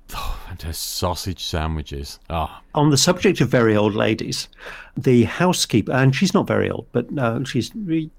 And 0.49 0.61
her 0.63 0.73
sausage 0.73 1.45
sandwiches. 1.45 2.19
Ah, 2.29 2.61
On 2.75 2.89
the 2.89 2.97
subject 2.97 3.39
of 3.39 3.47
very 3.47 3.75
old 3.77 3.93
ladies, 3.95 4.49
the 4.97 5.23
housekeeper, 5.23 5.93
and 5.93 6.13
she's 6.13 6.33
not 6.33 6.45
very 6.47 6.69
old, 6.69 6.87
but 6.91 7.09
no, 7.09 7.45
she's 7.45 7.71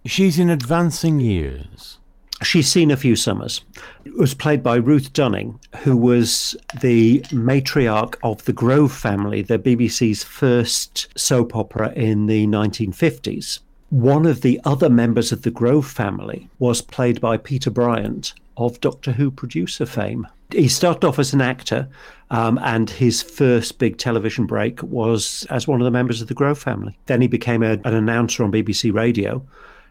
she's 0.06 0.38
in 0.38 0.48
advancing 0.48 1.20
years. 1.20 1.98
She's 2.42 2.70
seen 2.70 2.90
a 2.90 2.96
few 2.96 3.16
summers. 3.16 3.62
It 4.04 4.16
was 4.16 4.34
played 4.34 4.62
by 4.62 4.76
Ruth 4.76 5.12
Dunning, 5.12 5.58
who 5.78 5.96
was 5.96 6.56
the 6.80 7.20
matriarch 7.30 8.16
of 8.22 8.44
the 8.44 8.52
Grove 8.52 8.92
family, 8.92 9.42
the 9.42 9.58
BBC's 9.58 10.24
first 10.24 11.08
soap 11.18 11.54
opera 11.54 11.92
in 11.94 12.26
the 12.26 12.46
1950s. 12.46 13.60
One 13.90 14.26
of 14.26 14.42
the 14.42 14.60
other 14.64 14.90
members 14.90 15.32
of 15.32 15.42
the 15.42 15.50
Grove 15.50 15.86
family 15.86 16.48
was 16.58 16.82
played 16.82 17.20
by 17.20 17.38
Peter 17.38 17.70
Bryant 17.70 18.34
of 18.56 18.80
Doctor 18.80 19.12
Who 19.12 19.30
producer 19.30 19.86
fame. 19.86 20.26
He 20.50 20.68
started 20.68 21.06
off 21.06 21.18
as 21.18 21.32
an 21.32 21.40
actor, 21.40 21.88
um, 22.30 22.58
and 22.62 22.88
his 22.90 23.22
first 23.22 23.78
big 23.78 23.98
television 23.98 24.46
break 24.46 24.82
was 24.82 25.46
as 25.50 25.66
one 25.66 25.80
of 25.80 25.84
the 25.84 25.90
members 25.90 26.20
of 26.20 26.28
the 26.28 26.34
Grove 26.34 26.58
family. 26.58 26.98
Then 27.06 27.20
he 27.20 27.28
became 27.28 27.62
a, 27.62 27.72
an 27.72 27.94
announcer 27.94 28.44
on 28.44 28.52
BBC 28.52 28.92
Radio 28.92 29.42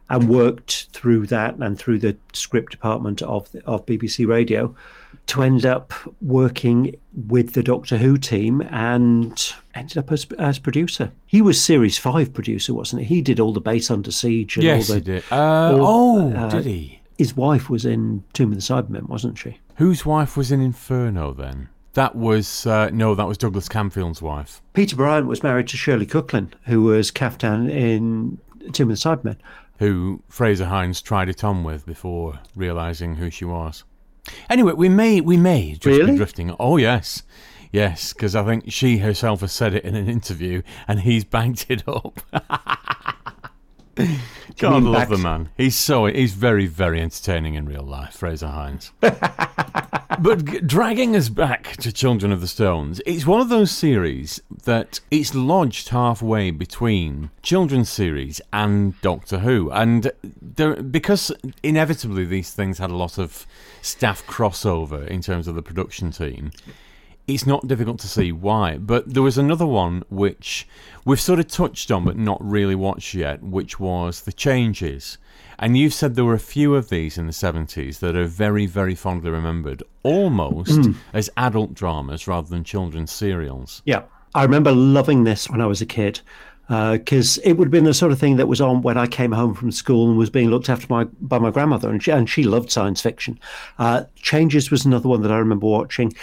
and 0.10 0.30
worked 0.30 0.88
through 0.94 1.28
that 1.28 1.56
and 1.58 1.78
through 1.78 2.00
the 2.00 2.16
script 2.34 2.72
department 2.72 3.22
of 3.22 3.50
of 3.66 3.86
BBC 3.86 4.28
Radio 4.28 4.76
to 5.28 5.44
end 5.44 5.66
up 5.66 5.94
working 6.22 6.96
with 7.28 7.54
the 7.54 7.64
Doctor 7.64 7.98
Who 7.98 8.18
team 8.18 8.62
and 8.70 9.54
ended 9.76 9.98
up 9.98 10.12
as, 10.12 10.26
as 10.40 10.58
producer. 10.60 11.12
He 11.26 11.42
was 11.42 11.62
series 11.62 11.98
five 11.98 12.34
producer, 12.34 12.74
wasn't 12.74 13.04
he? 13.04 13.16
He 13.16 13.22
did 13.22 13.40
all 13.40 13.52
the 13.52 13.60
base 13.62 13.92
under 13.92 14.12
siege. 14.12 14.56
And 14.56 14.64
Yes, 14.64 14.90
all 14.90 14.94
the, 14.96 15.00
he 15.00 15.06
did. 15.06 15.24
Uh, 15.32 15.78
all- 15.78 16.34
oh, 16.34 16.34
uh, 16.34 16.50
did 16.50 16.66
he? 16.66 17.02
His 17.18 17.36
wife 17.36 17.70
was 17.70 17.84
in 17.86 18.24
Tomb 18.34 18.52
of 18.52 18.58
the 18.58 18.62
Cybermen, 18.62 19.10
wasn't 19.10 19.38
she? 19.40 19.58
Whose 19.76 20.06
wife 20.06 20.38
was 20.38 20.52
in 20.52 20.62
Inferno 20.62 21.34
then? 21.34 21.70
That 21.94 22.16
was 22.16 22.66
uh, 22.68 22.92
no, 22.92 23.16
that 23.16 23.28
was 23.28 23.38
Douglas 23.40 23.68
Camfield's 23.68 24.22
wife. 24.22 24.62
Peter 24.74 24.96
Bryant 24.96 25.26
was 25.28 25.42
married 25.42 25.68
to 25.70 25.78
Shirley 25.78 26.06
Cooklin, 26.06 26.52
who 26.66 26.84
was 26.84 27.10
Kaftan 27.12 27.72
in 27.72 28.38
Tomb 28.72 28.92
of 28.92 29.02
the 29.02 29.10
Cybermen. 29.10 29.38
Who 29.80 30.24
Fraser 30.30 30.66
Hines 30.66 31.02
tried 31.02 31.30
it 31.30 31.44
on 31.44 31.64
with 31.64 31.86
before 31.86 32.40
realizing 32.56 33.16
who 33.16 33.30
she 33.30 33.46
was. 33.46 33.84
Anyway, 34.50 34.74
we 34.74 34.90
may 34.90 35.22
we 35.22 35.38
may 35.38 35.72
just 35.74 35.86
Really? 35.86 36.12
be 36.12 36.18
drifting. 36.18 36.56
Oh 36.60 36.78
yes, 36.78 37.24
yes, 37.72 38.12
because 38.14 38.36
I 38.36 38.44
think 38.44 38.72
she 38.72 38.98
herself 38.98 39.42
has 39.42 39.52
said 39.54 39.74
it 39.74 39.84
in 39.86 39.96
an 39.96 40.10
interview, 40.10 40.62
and 40.88 41.00
he's 41.02 41.24
banked 41.24 41.68
it 41.70 41.84
up. 41.88 42.20
God 44.58 44.84
love 44.84 45.10
the 45.10 45.18
man. 45.18 45.50
He's 45.58 45.76
so 45.76 46.06
he's 46.06 46.34
very 46.34 46.66
very 46.66 47.02
entertaining 47.02 47.56
in 47.56 47.66
real 47.66 47.84
life, 47.84 48.16
Fraser 48.16 48.48
Hines. 48.48 48.92
but 49.00 50.46
g- 50.46 50.60
dragging 50.62 51.16
us 51.16 51.30
back 51.30 51.78
to 51.78 51.92
Children 51.92 52.32
of 52.32 52.42
the 52.42 52.48
Stones, 52.48 53.02
it's 53.06 53.26
one 53.26 53.42
of 53.42 53.50
those 53.50 53.72
series 53.72 54.42
that 54.64 55.00
it's 55.12 55.36
lodged 55.36 55.90
halfway 55.90 56.52
between 56.52 57.30
children's 57.42 57.90
series 57.90 58.42
and 58.52 59.00
Doctor 59.02 59.40
Who, 59.40 59.70
and 59.72 60.12
there 60.42 60.76
because 60.76 61.32
inevitably 61.64 62.26
these 62.26 62.52
things 62.52 62.80
had 62.80 62.90
a 62.90 62.96
lot 62.96 63.18
of 63.18 63.46
staff 63.82 64.26
crossover 64.26 65.08
in 65.08 65.22
terms 65.22 65.48
of 65.48 65.56
the 65.56 65.62
production 65.62 66.12
team. 66.12 66.52
It's 67.28 67.46
not 67.46 67.68
difficult 67.68 68.00
to 68.00 68.08
see 68.08 68.32
why. 68.32 68.78
But 68.78 69.14
there 69.14 69.24
was 69.24 69.38
another 69.38 69.66
one 69.66 70.04
which 70.10 70.68
we've 71.06 71.20
sort 71.20 71.40
of 71.40 71.48
touched 71.48 71.92
on 71.92 72.06
but 72.06 72.18
not 72.18 72.38
really 72.44 72.76
watched 72.76 73.14
yet, 73.14 73.44
which 73.44 73.80
was 73.80 74.22
The 74.22 74.32
Changes. 74.34 75.18
And 75.60 75.76
you've 75.78 75.94
said 75.94 76.16
there 76.16 76.24
were 76.24 76.34
a 76.36 76.40
few 76.40 76.76
of 76.76 76.90
these 76.90 77.18
in 77.18 77.26
the 77.26 77.34
70s 77.34 78.00
that 78.00 78.16
are 78.16 78.28
very, 78.28 78.66
very 78.68 78.94
fondly 78.96 79.32
remembered, 79.32 79.82
almost 80.04 80.72
Mm. 80.80 80.96
as 81.14 81.30
adult 81.36 81.74
dramas 81.74 82.28
rather 82.28 82.48
than 82.48 82.64
children's 82.64 83.12
serials. 83.12 83.82
Yeah. 83.86 84.04
I 84.36 84.44
remember 84.44 84.72
loving 84.72 85.24
this 85.24 85.50
when 85.50 85.62
I 85.62 85.66
was 85.66 85.82
a 85.82 85.86
kid 85.86 86.22
because 86.68 87.38
it 87.40 87.54
would 87.54 87.68
have 87.68 87.72
been 87.72 87.86
the 87.86 87.94
sort 87.94 88.12
of 88.12 88.20
thing 88.20 88.36
that 88.36 88.48
was 88.48 88.60
on 88.60 88.82
when 88.82 88.98
I 88.98 89.08
came 89.08 89.32
home 89.32 89.54
from 89.56 89.72
school 89.72 90.10
and 90.10 90.18
was 90.18 90.30
being 90.30 90.50
looked 90.50 90.70
after 90.70 90.86
my, 90.90 91.06
by 91.22 91.40
my 91.40 91.50
grandmother, 91.50 91.90
and 91.90 92.04
she, 92.04 92.12
and 92.12 92.30
she 92.30 92.44
loved 92.44 92.70
science 92.70 93.02
fiction. 93.02 93.40
Uh, 93.80 94.04
Changes 94.18 94.70
was 94.70 94.86
another 94.86 95.08
one 95.08 95.22
that 95.22 95.32
I 95.32 95.38
remember 95.38 95.66
watching. 95.66 96.14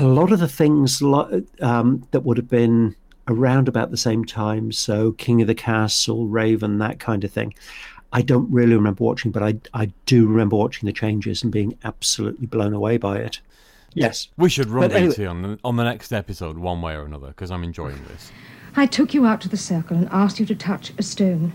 A 0.00 0.04
lot 0.04 0.32
of 0.32 0.38
the 0.40 0.48
things 0.48 1.00
um, 1.02 2.06
that 2.10 2.20
would 2.20 2.36
have 2.36 2.48
been 2.48 2.94
around 3.28 3.68
about 3.68 3.90
the 3.90 3.96
same 3.96 4.24
time, 4.24 4.72
so 4.72 5.12
King 5.12 5.40
of 5.40 5.46
the 5.46 5.54
Castle, 5.54 6.26
Raven, 6.26 6.78
that 6.78 6.98
kind 7.00 7.24
of 7.24 7.30
thing. 7.32 7.54
I 8.12 8.22
don't 8.22 8.50
really 8.50 8.74
remember 8.74 9.02
watching, 9.04 9.30
but 9.30 9.42
I 9.42 9.56
I 9.74 9.86
do 10.06 10.26
remember 10.26 10.56
watching 10.56 10.86
the 10.86 10.92
changes 10.92 11.42
and 11.42 11.52
being 11.52 11.76
absolutely 11.84 12.46
blown 12.46 12.72
away 12.72 12.96
by 12.98 13.18
it. 13.18 13.40
Yes, 13.94 14.28
We 14.36 14.50
should 14.50 14.68
run 14.68 14.88
But 14.88 14.96
anyway- 14.96 15.12
BT 15.12 15.26
on, 15.26 15.42
the, 15.42 15.58
on 15.64 15.76
the 15.76 15.84
next 15.84 16.12
episode, 16.12 16.58
one 16.58 16.82
way 16.82 16.94
or 16.94 17.04
another, 17.04 17.28
because 17.28 17.50
I'm 17.50 17.64
enjoying 17.64 17.98
this. 18.08 18.30
I 18.76 18.84
took 18.84 19.14
you 19.14 19.24
out 19.24 19.40
to 19.40 19.48
the 19.48 19.56
circle 19.56 19.96
and 19.96 20.06
asked 20.12 20.38
you 20.38 20.44
to 20.46 20.54
touch 20.54 20.92
a 20.98 21.02
stone. 21.02 21.54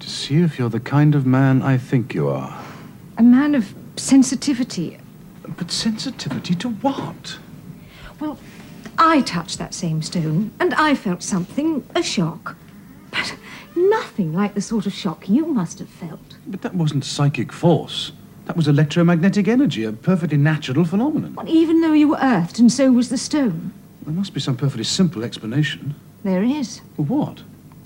To 0.00 0.10
see 0.10 0.42
if 0.42 0.58
you're 0.58 0.68
the 0.68 0.80
kind 0.80 1.14
of 1.14 1.24
man 1.26 1.62
I 1.62 1.78
think 1.78 2.12
you 2.12 2.28
are. 2.28 2.60
A 3.18 3.22
man 3.22 3.54
of 3.54 3.72
sensitivity. 3.94 4.98
But 5.56 5.70
sensitivity 5.70 6.56
to 6.56 6.70
what? 6.70 7.38
Well, 8.20 8.38
I 8.98 9.20
touched 9.22 9.58
that 9.58 9.74
same 9.74 10.02
stone 10.02 10.50
and 10.58 10.72
I 10.74 10.94
felt 10.94 11.22
something, 11.22 11.86
a 11.94 12.02
shock. 12.02 12.56
But 13.10 13.36
nothing 13.74 14.32
like 14.32 14.54
the 14.54 14.60
sort 14.60 14.86
of 14.86 14.92
shock 14.92 15.28
you 15.28 15.46
must 15.46 15.78
have 15.78 15.88
felt. 15.88 16.36
But 16.46 16.62
that 16.62 16.74
wasn't 16.74 17.04
psychic 17.04 17.52
force. 17.52 18.12
That 18.46 18.56
was 18.56 18.68
electromagnetic 18.68 19.48
energy, 19.48 19.84
a 19.84 19.92
perfectly 19.92 20.38
natural 20.38 20.84
phenomenon. 20.84 21.34
Well, 21.34 21.48
even 21.48 21.80
though 21.80 21.92
you 21.92 22.08
were 22.08 22.18
earthed 22.22 22.58
and 22.58 22.70
so 22.70 22.92
was 22.92 23.08
the 23.08 23.18
stone. 23.18 23.72
There 24.02 24.14
must 24.14 24.34
be 24.34 24.40
some 24.40 24.56
perfectly 24.56 24.84
simple 24.84 25.24
explanation. 25.24 25.94
There 26.22 26.44
is. 26.44 26.80
Well, 26.96 27.06
what? 27.06 27.42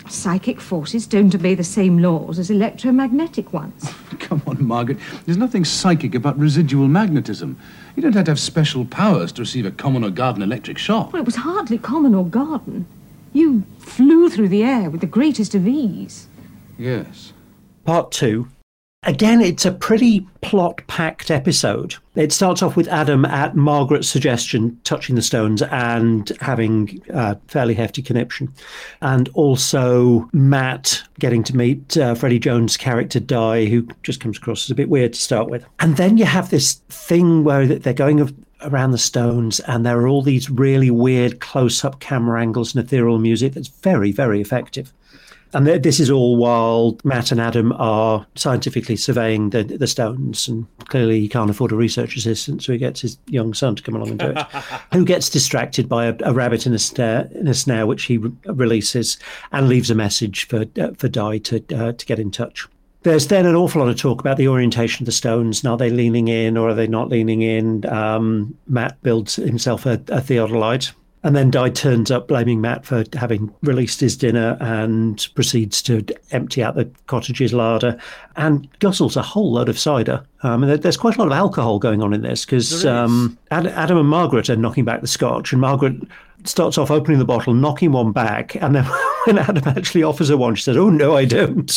Psychic 0.08 0.60
forces 0.60 1.06
don't 1.06 1.34
obey 1.34 1.54
the 1.54 1.64
same 1.64 1.98
laws 1.98 2.38
as 2.38 2.50
electromagnetic 2.50 3.52
ones. 3.52 3.90
Come 4.18 4.42
on, 4.46 4.64
Margaret. 4.64 4.98
There's 5.24 5.38
nothing 5.38 5.64
psychic 5.64 6.14
about 6.14 6.38
residual 6.38 6.88
magnetism. 6.88 7.58
You 7.96 8.03
don't 8.03 8.14
have 8.14 8.24
to 8.26 8.31
have 8.31 8.40
special 8.40 8.85
powers 8.85 9.33
to 9.33 9.42
receive 9.42 9.66
a 9.66 9.70
common 9.70 10.05
or 10.05 10.11
garden 10.11 10.42
electric 10.42 10.79
shock. 10.79 11.12
Well, 11.12 11.22
it 11.22 11.26
was 11.26 11.37
hardly 11.37 11.79
common 11.79 12.14
or 12.14 12.24
garden. 12.24 12.87
You 13.33 13.64
flew 13.79 14.29
through 14.31 14.48
the 14.48 14.62
air 14.64 14.90
with 14.90 15.00
the 15.00 15.07
greatest 15.07 15.55
of 15.55 15.66
ease. 15.66 16.29
Yes. 16.79 17.33
part 17.85 18.11
two. 18.12 18.48
Again, 19.04 19.40
it's 19.40 19.64
a 19.64 19.72
pretty 19.72 20.26
plot 20.42 20.82
packed 20.86 21.30
episode. 21.30 21.94
It 22.16 22.32
starts 22.32 22.62
off 22.62 22.76
with 22.76 22.86
Adam 22.88 23.24
at 23.24 23.56
Margaret's 23.56 24.10
suggestion 24.10 24.78
touching 24.84 25.16
the 25.16 25.22
stones 25.22 25.62
and 25.62 26.30
having 26.42 27.00
a 27.08 27.36
fairly 27.48 27.72
hefty 27.72 28.02
conniption. 28.02 28.52
And 29.00 29.30
also 29.30 30.28
Matt 30.34 31.02
getting 31.18 31.42
to 31.44 31.56
meet 31.56 31.96
uh, 31.96 32.14
Freddie 32.14 32.38
Jones' 32.38 32.76
character 32.76 33.20
Dai, 33.20 33.64
who 33.64 33.88
just 34.02 34.20
comes 34.20 34.36
across 34.36 34.66
as 34.66 34.70
a 34.70 34.74
bit 34.74 34.90
weird 34.90 35.14
to 35.14 35.20
start 35.20 35.48
with. 35.48 35.64
And 35.78 35.96
then 35.96 36.18
you 36.18 36.26
have 36.26 36.50
this 36.50 36.74
thing 36.90 37.42
where 37.42 37.66
they're 37.66 37.94
going 37.94 38.20
around 38.60 38.90
the 38.90 38.98
stones 38.98 39.60
and 39.60 39.86
there 39.86 39.98
are 39.98 40.08
all 40.08 40.20
these 40.20 40.50
really 40.50 40.90
weird 40.90 41.40
close 41.40 41.86
up 41.86 42.00
camera 42.00 42.38
angles 42.38 42.74
and 42.74 42.84
ethereal 42.84 43.18
music 43.18 43.54
that's 43.54 43.68
very, 43.68 44.12
very 44.12 44.42
effective. 44.42 44.92
And 45.52 45.66
th- 45.66 45.82
this 45.82 46.00
is 46.00 46.10
all 46.10 46.36
while 46.36 46.98
Matt 47.04 47.32
and 47.32 47.40
Adam 47.40 47.72
are 47.72 48.26
scientifically 48.36 48.96
surveying 48.96 49.50
the, 49.50 49.64
the 49.64 49.86
stones. 49.86 50.48
And 50.48 50.66
clearly, 50.86 51.20
he 51.20 51.28
can't 51.28 51.50
afford 51.50 51.72
a 51.72 51.76
research 51.76 52.16
assistant, 52.16 52.62
so 52.62 52.72
he 52.72 52.78
gets 52.78 53.00
his 53.00 53.18
young 53.26 53.54
son 53.54 53.76
to 53.76 53.82
come 53.82 53.96
along 53.96 54.10
and 54.10 54.18
do 54.18 54.26
it. 54.26 54.38
Who 54.92 55.04
gets 55.04 55.28
distracted 55.28 55.88
by 55.88 56.06
a, 56.06 56.16
a 56.20 56.32
rabbit 56.32 56.66
in 56.66 56.74
a 56.74 56.78
snare, 56.78 57.28
in 57.34 57.48
a 57.48 57.54
snare 57.54 57.86
which 57.86 58.04
he 58.04 58.18
re- 58.18 58.32
releases 58.46 59.18
and 59.52 59.68
leaves 59.68 59.90
a 59.90 59.94
message 59.94 60.46
for 60.46 60.66
uh, 60.80 60.90
for 60.96 61.08
Dai 61.08 61.38
to 61.38 61.64
uh, 61.74 61.92
to 61.92 62.06
get 62.06 62.18
in 62.18 62.30
touch. 62.30 62.68
There's 63.02 63.28
then 63.28 63.46
an 63.46 63.56
awful 63.56 63.80
lot 63.80 63.88
of 63.88 63.96
talk 63.96 64.20
about 64.20 64.36
the 64.36 64.48
orientation 64.48 65.04
of 65.04 65.06
the 65.06 65.12
stones. 65.12 65.62
And 65.62 65.70
are 65.70 65.76
they 65.78 65.88
leaning 65.88 66.28
in 66.28 66.58
or 66.58 66.68
are 66.68 66.74
they 66.74 66.86
not 66.86 67.08
leaning 67.08 67.40
in? 67.40 67.86
Um, 67.86 68.58
Matt 68.66 69.00
builds 69.02 69.36
himself 69.36 69.86
a, 69.86 69.94
a 69.94 70.20
theodolite. 70.20 70.92
And 71.22 71.37
then 71.37 71.50
Dai 71.50 71.68
turns 71.68 72.11
up 72.11 72.28
blaming 72.28 72.62
Matt 72.62 72.87
for 72.87 73.04
having 73.14 73.52
released 73.62 74.00
his 74.00 74.16
dinner 74.16 74.56
and 74.61 75.28
proceeds 75.35 75.83
to 75.83 76.02
empty 76.30 76.62
out 76.62 76.76
the 76.76 76.90
cottage's 77.09 77.52
larder 77.52 77.98
and 78.37 78.66
guzzles 78.78 79.16
a 79.16 79.22
whole 79.22 79.52
load 79.52 79.68
of 79.68 79.78
cider. 79.78 80.24
Um, 80.42 80.64
and 80.64 80.83
there's 80.83 80.96
quite 80.96 81.16
a 81.16 81.18
lot 81.18 81.26
of 81.26 81.33
alcohol 81.33 81.78
going 81.78 82.02
on 82.02 82.14
in 82.14 82.22
this 82.22 82.46
because 82.46 82.87
um, 82.87 83.37
Ad- 83.50 83.66
Adam 83.66 83.98
and 83.98 84.09
Margaret 84.09 84.48
are 84.48 84.56
knocking 84.56 84.87
back 84.87 85.02
the 85.02 85.06
scotch, 85.06 85.52
and 85.52 85.61
Margaret 85.61 85.94
starts 86.44 86.78
off 86.78 86.90
opening 86.90 87.18
the 87.18 87.24
bottle, 87.26 87.52
knocking 87.52 87.92
one 87.92 88.12
back, 88.12 88.54
and 88.56 88.74
then 88.74 88.85
when 89.26 89.38
Adam 89.38 89.68
actually 89.68 90.02
offers 90.02 90.30
her 90.30 90.37
one, 90.37 90.54
she 90.54 90.62
says, 90.62 90.76
"Oh 90.76 90.90
no, 90.90 91.16
I 91.16 91.26
don't." 91.26 91.70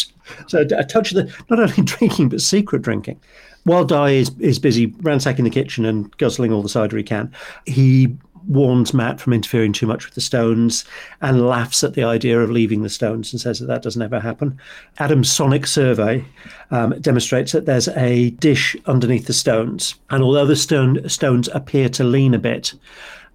So 0.48 0.62
a 0.62 0.84
touch 0.86 1.12
of 1.12 1.18
the 1.18 1.44
not 1.50 1.60
only 1.60 1.84
drinking 1.84 2.30
but 2.30 2.42
secret 2.42 2.82
drinking. 2.82 3.20
While 3.66 3.86
Dai 3.86 4.10
is, 4.12 4.32
is 4.40 4.60
busy 4.60 4.88
ransacking 5.02 5.46
the 5.46 5.50
kitchen 5.50 5.86
and 5.86 6.16
guzzling 6.18 6.52
all 6.52 6.62
the 6.62 6.68
cider 6.68 6.98
he 6.98 7.04
can, 7.04 7.32
he 7.66 8.14
warns 8.48 8.94
Matt 8.94 9.20
from 9.20 9.34
interfering 9.34 9.74
too 9.74 9.88
much 9.88 10.06
with 10.06 10.16
the 10.16 10.22
stones 10.22 10.86
and 11.22 11.48
laughs 11.48 11.84
at 11.84 11.94
the 11.94 12.04
idea 12.04 12.40
of 12.40 12.52
leaving 12.52 12.82
the 12.82 12.90
stones 12.90 13.32
and 13.32 13.40
says 13.40 13.60
that 13.60 13.68
that 13.68 13.82
doesn't 13.82 14.02
ever 14.02 14.20
happen. 14.20 14.58
Adam's 15.00 15.32
sonic 15.32 15.68
survey 15.68 16.24
um, 16.72 17.00
demonstrates 17.02 17.52
that 17.52 17.66
there's 17.66 17.88
a 17.90 18.32
dish 18.32 18.76
underneath 18.86 19.28
the 19.28 19.34
stones, 19.34 19.96
and 20.10 20.24
although 20.24 20.46
the 20.46 20.56
stone 20.56 21.08
stones 21.08 21.50
appear 21.54 21.90
to 21.90 22.04
lean 22.04 22.34
a 22.34 22.40
bit, 22.40 22.74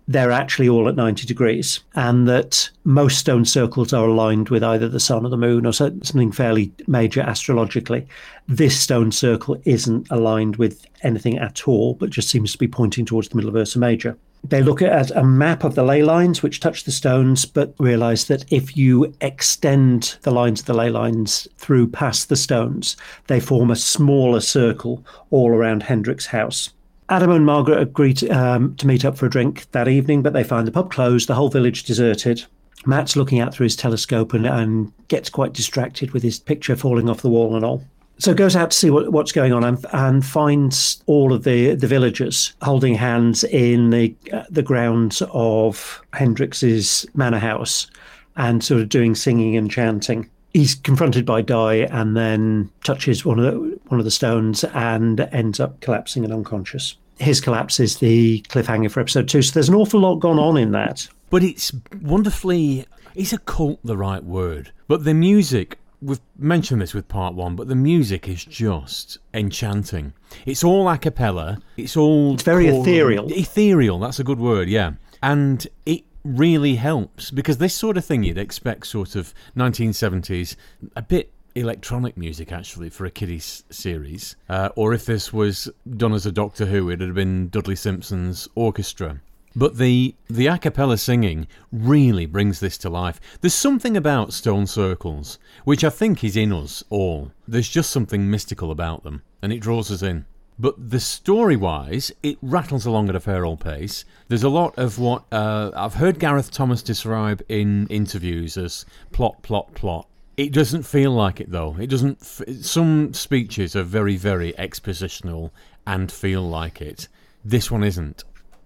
they're 0.09 0.33
actually 0.33 0.71
all 0.71 0.89
at 0.89 0.97
90 0.97 1.27
degrees, 1.27 1.81
and 1.95 2.27
that 2.27 2.71
most 2.85 3.19
stone 3.19 3.45
circles 3.45 3.93
are 3.93 4.09
aligned 4.09 4.49
with 4.49 4.65
either 4.65 4.89
the 4.89 4.99
sun 4.99 5.27
or 5.27 5.29
the 5.29 5.37
moon 5.37 5.67
or 5.67 5.73
something 5.73 6.33
fairly 6.33 6.73
major 6.87 7.21
astrologically. 7.21 8.07
This 8.49 8.81
stone 8.81 9.13
circle 9.13 9.61
isn't 9.67 10.09
aligned 10.11 10.57
with 10.57 10.87
anything 11.03 11.39
at 11.39 11.69
all, 11.69 11.93
but 11.93 12.09
just 12.09 12.31
seems 12.31 12.53
to 12.53 12.59
be 12.59 12.67
pointing 12.67 13.05
towards 13.05 13.29
the 13.29 13.37
middle 13.37 13.51
of 13.51 13.57
Ursa 13.57 13.79
Major. 13.79 14.17
They 14.43 14.63
look 14.63 14.81
at 14.81 15.11
a 15.11 15.25
map 15.25 15.63
of 15.63 15.75
the 15.75 15.83
ley 15.83 16.03
lines 16.03 16.43
which 16.43 16.61
touch 16.61 16.85
the 16.85 16.93
stones, 16.93 17.45
but 17.45 17.75
realize 17.79 18.29
that 18.29 18.51
if 18.51 18.77
you 18.77 19.13
extend 19.21 20.17
the 20.23 20.31
lines 20.31 20.61
of 20.61 20.67
the 20.67 20.75
ley 20.75 20.89
lines 20.89 21.47
through 21.59 21.89
past 21.89 22.31
the 22.31 22.37
stones, 22.37 22.97
they 23.27 23.41
form 23.41 23.71
a 23.71 23.77
smaller 23.77 24.41
circle 24.41 25.05
all 25.31 25.51
around 25.51 25.83
Hendrick's 25.83 26.27
house. 26.27 26.71
Adam 27.11 27.31
and 27.31 27.47
Margaret 27.47 27.81
agree 27.81 28.13
to, 28.15 28.29
um, 28.29 28.77
to 28.77 28.87
meet 28.87 29.05
up 29.05 29.17
for 29.17 29.27
a 29.27 29.31
drink 29.31 29.71
that 29.73 29.89
evening, 29.89 30.23
but 30.23 30.35
they 30.35 30.45
find 30.45 30.67
the 30.67 30.73
pub 30.73 30.91
closed, 30.91 31.29
the 31.29 31.35
whole 31.35 31.49
village 31.49 31.85
deserted. 31.85 32.45
Matt's 32.87 33.17
looking 33.17 33.41
out 33.41 33.55
through 33.55 33.65
his 33.65 33.77
telescope 33.77 34.35
and, 34.35 34.47
and 34.47 34.93
gets 35.09 35.31
quite 35.31 35.53
distracted 35.53 36.13
with 36.13 36.23
his 36.23 36.39
picture 36.39 36.77
falling 36.77 37.09
off 37.09 37.23
the 37.23 37.31
wall 37.31 37.57
and 37.57 37.65
all. 37.65 37.83
So 38.19 38.35
goes 38.35 38.57
out 38.57 38.73
to 38.73 38.77
see 38.77 38.91
what, 38.91 39.13
what's 39.13 39.33
going 39.33 39.53
on 39.53 39.63
and, 39.65 39.85
and 39.93 40.27
finds 40.27 41.03
all 41.07 41.33
of 41.33 41.45
the, 41.45 41.77
the 41.77 41.87
villagers 41.87 42.53
holding 42.63 42.95
hands 42.95 43.45
in 43.45 43.91
the 43.91 44.15
uh, 44.33 44.43
the 44.51 44.63
grounds 44.63 45.23
of 45.31 46.03
Hendrick's 46.13 47.07
manor 47.15 47.39
house 47.39 47.89
and 48.37 48.63
sort 48.63 48.81
of 48.81 48.89
doing 48.89 49.15
singing 49.15 49.57
and 49.57 49.71
chanting. 49.71 50.29
He's 50.55 50.75
confronted 50.75 51.27
by 51.27 51.43
Dai 51.43 51.75
and 51.77 52.17
then 52.17 52.71
touches 52.85 53.25
one 53.25 53.39
of 53.39 53.45
the 53.45 53.79
one 53.89 54.01
of 54.01 54.05
the 54.05 54.11
stones 54.11 54.65
and 54.65 55.21
ends 55.33 55.61
up 55.61 55.81
collapsing 55.81 56.25
and 56.25 56.33
unconscious. 56.33 56.97
His 57.19 57.41
collapse 57.41 57.81
is 57.81 57.99
the 57.99 58.41
cliffhanger 58.49 58.91
for 58.91 59.01
episode 59.01 59.29
two. 59.29 59.43
So 59.43 59.53
there's 59.53 59.69
an 59.69 59.75
awful 59.75 60.01
lot 60.01 60.17
gone 60.17 60.39
on 60.39 60.57
in 60.57 60.71
that. 60.73 61.09
But 61.31 61.43
it's 61.43 61.73
wonderfully. 62.01 62.87
Is 63.15 63.33
a 63.33 63.39
cult 63.39 63.81
the 63.85 63.97
right 63.97 64.23
word? 64.25 64.73
But 64.87 65.05
the 65.05 65.15
music. 65.15 65.79
We've 66.01 66.21
mentioned 66.39 66.81
this 66.81 66.95
with 66.95 67.09
part 67.09 67.35
one, 67.35 67.57
but 67.57 67.67
the 67.67 67.75
music 67.75 68.29
is 68.29 68.45
just 68.45 69.19
enchanting. 69.35 70.13
It's 70.47 70.63
all 70.63 70.89
a 70.89 70.97
cappella. 70.97 71.59
It's 71.77 71.97
all. 71.97 72.35
It's 72.35 72.45
very 72.45 72.67
choral- 72.67 72.83
ethereal. 72.83 73.33
Ethereal, 73.33 73.99
that's 73.99 74.21
a 74.21 74.25
good 74.25 74.39
word, 74.39 74.69
yeah. 74.69 74.93
And 75.25 75.67
it 75.87 76.05
really 76.25 76.77
helps 76.77 77.31
because 77.31 77.59
this 77.59 77.75
sort 77.75 77.97
of 77.97 78.05
thing 78.05 78.23
you'd 78.23 78.39
expect, 78.39 78.87
sort 78.87 79.17
of 79.17 79.33
1970s, 79.57 80.57
a 80.97 81.03
bit 81.03 81.33
electronic 81.55 82.17
music 82.17 82.53
actually 82.53 82.91
for 82.91 83.05
a 83.05 83.11
kiddies 83.11 83.65
series. 83.71 84.37
Uh, 84.49 84.69
or 84.77 84.95
if 84.95 85.07
this 85.07 85.33
was 85.33 85.69
done 85.97 86.13
as 86.13 86.27
a 86.27 86.33
Doctor 86.33 86.67
Who, 86.67 86.91
it'd 86.91 87.09
have 87.09 87.15
been 87.15 87.49
Dudley 87.49 87.77
Simpson's 87.77 88.49
orchestra. 88.55 89.21
But 89.57 89.77
the 89.79 90.15
the 90.29 90.47
a 90.47 90.59
cappella 90.59 90.99
singing 90.99 91.49
really 91.73 92.27
brings 92.27 92.61
this 92.61 92.79
to 92.79 92.91
life. 92.91 93.19
There's 93.41 93.55
something 93.55 93.97
about 93.97 94.33
stone 94.33 94.67
circles 94.67 95.39
which 95.65 95.83
I 95.83 95.91
think 95.91 96.23
is 96.23 96.37
in 96.37 96.53
us 96.53 96.85
all. 96.91 97.33
There's 97.47 97.69
just 97.69 97.91
something 97.91 98.31
mystical 98.31 98.71
about 98.71 99.03
them, 99.03 99.23
and 99.43 99.53
it 99.53 99.59
draws 99.61 99.91
us 99.91 100.03
in. 100.03 100.27
But 100.59 100.91
the 100.91 100.99
story 100.99 101.57
wise, 101.57 102.11
it 102.23 102.37
rattles 102.43 102.85
along 102.85 103.09
at 103.09 103.17
a 103.17 103.21
fair 103.21 103.45
old 103.45 103.61
pace. 103.61 104.05
There's 104.27 104.43
a 104.43 104.49
lot 104.49 104.77
of 104.77 104.99
what 104.99 105.25
uh, 105.31 105.71
I've 105.75 105.95
heard 105.95 106.19
Gareth 106.19 106.51
Thomas 106.51 106.83
describe 106.83 107.43
in 107.49 107.87
interviews 107.87 108.57
as 108.57 108.85
plot, 109.13 109.41
plot, 109.43 109.73
plot. 109.75 110.09
It 110.37 110.53
doesn't 110.53 110.83
feel 110.83 111.13
like 111.13 111.41
it 111.41 111.51
though. 111.51 111.77
It 111.79 111.89
doesn't. 111.89 112.19
F- 112.21 112.57
some 112.61 113.15
speeches 113.15 113.77
are 113.77 113.85
very, 113.85 114.17
very 114.17 114.53
expositional 114.55 115.51
and 115.87 116.11
feel 116.11 116.43
like 116.43 116.81
it. 116.81 117.09
This 117.45 117.71
one 117.71 117.85
isn't. 117.85 118.25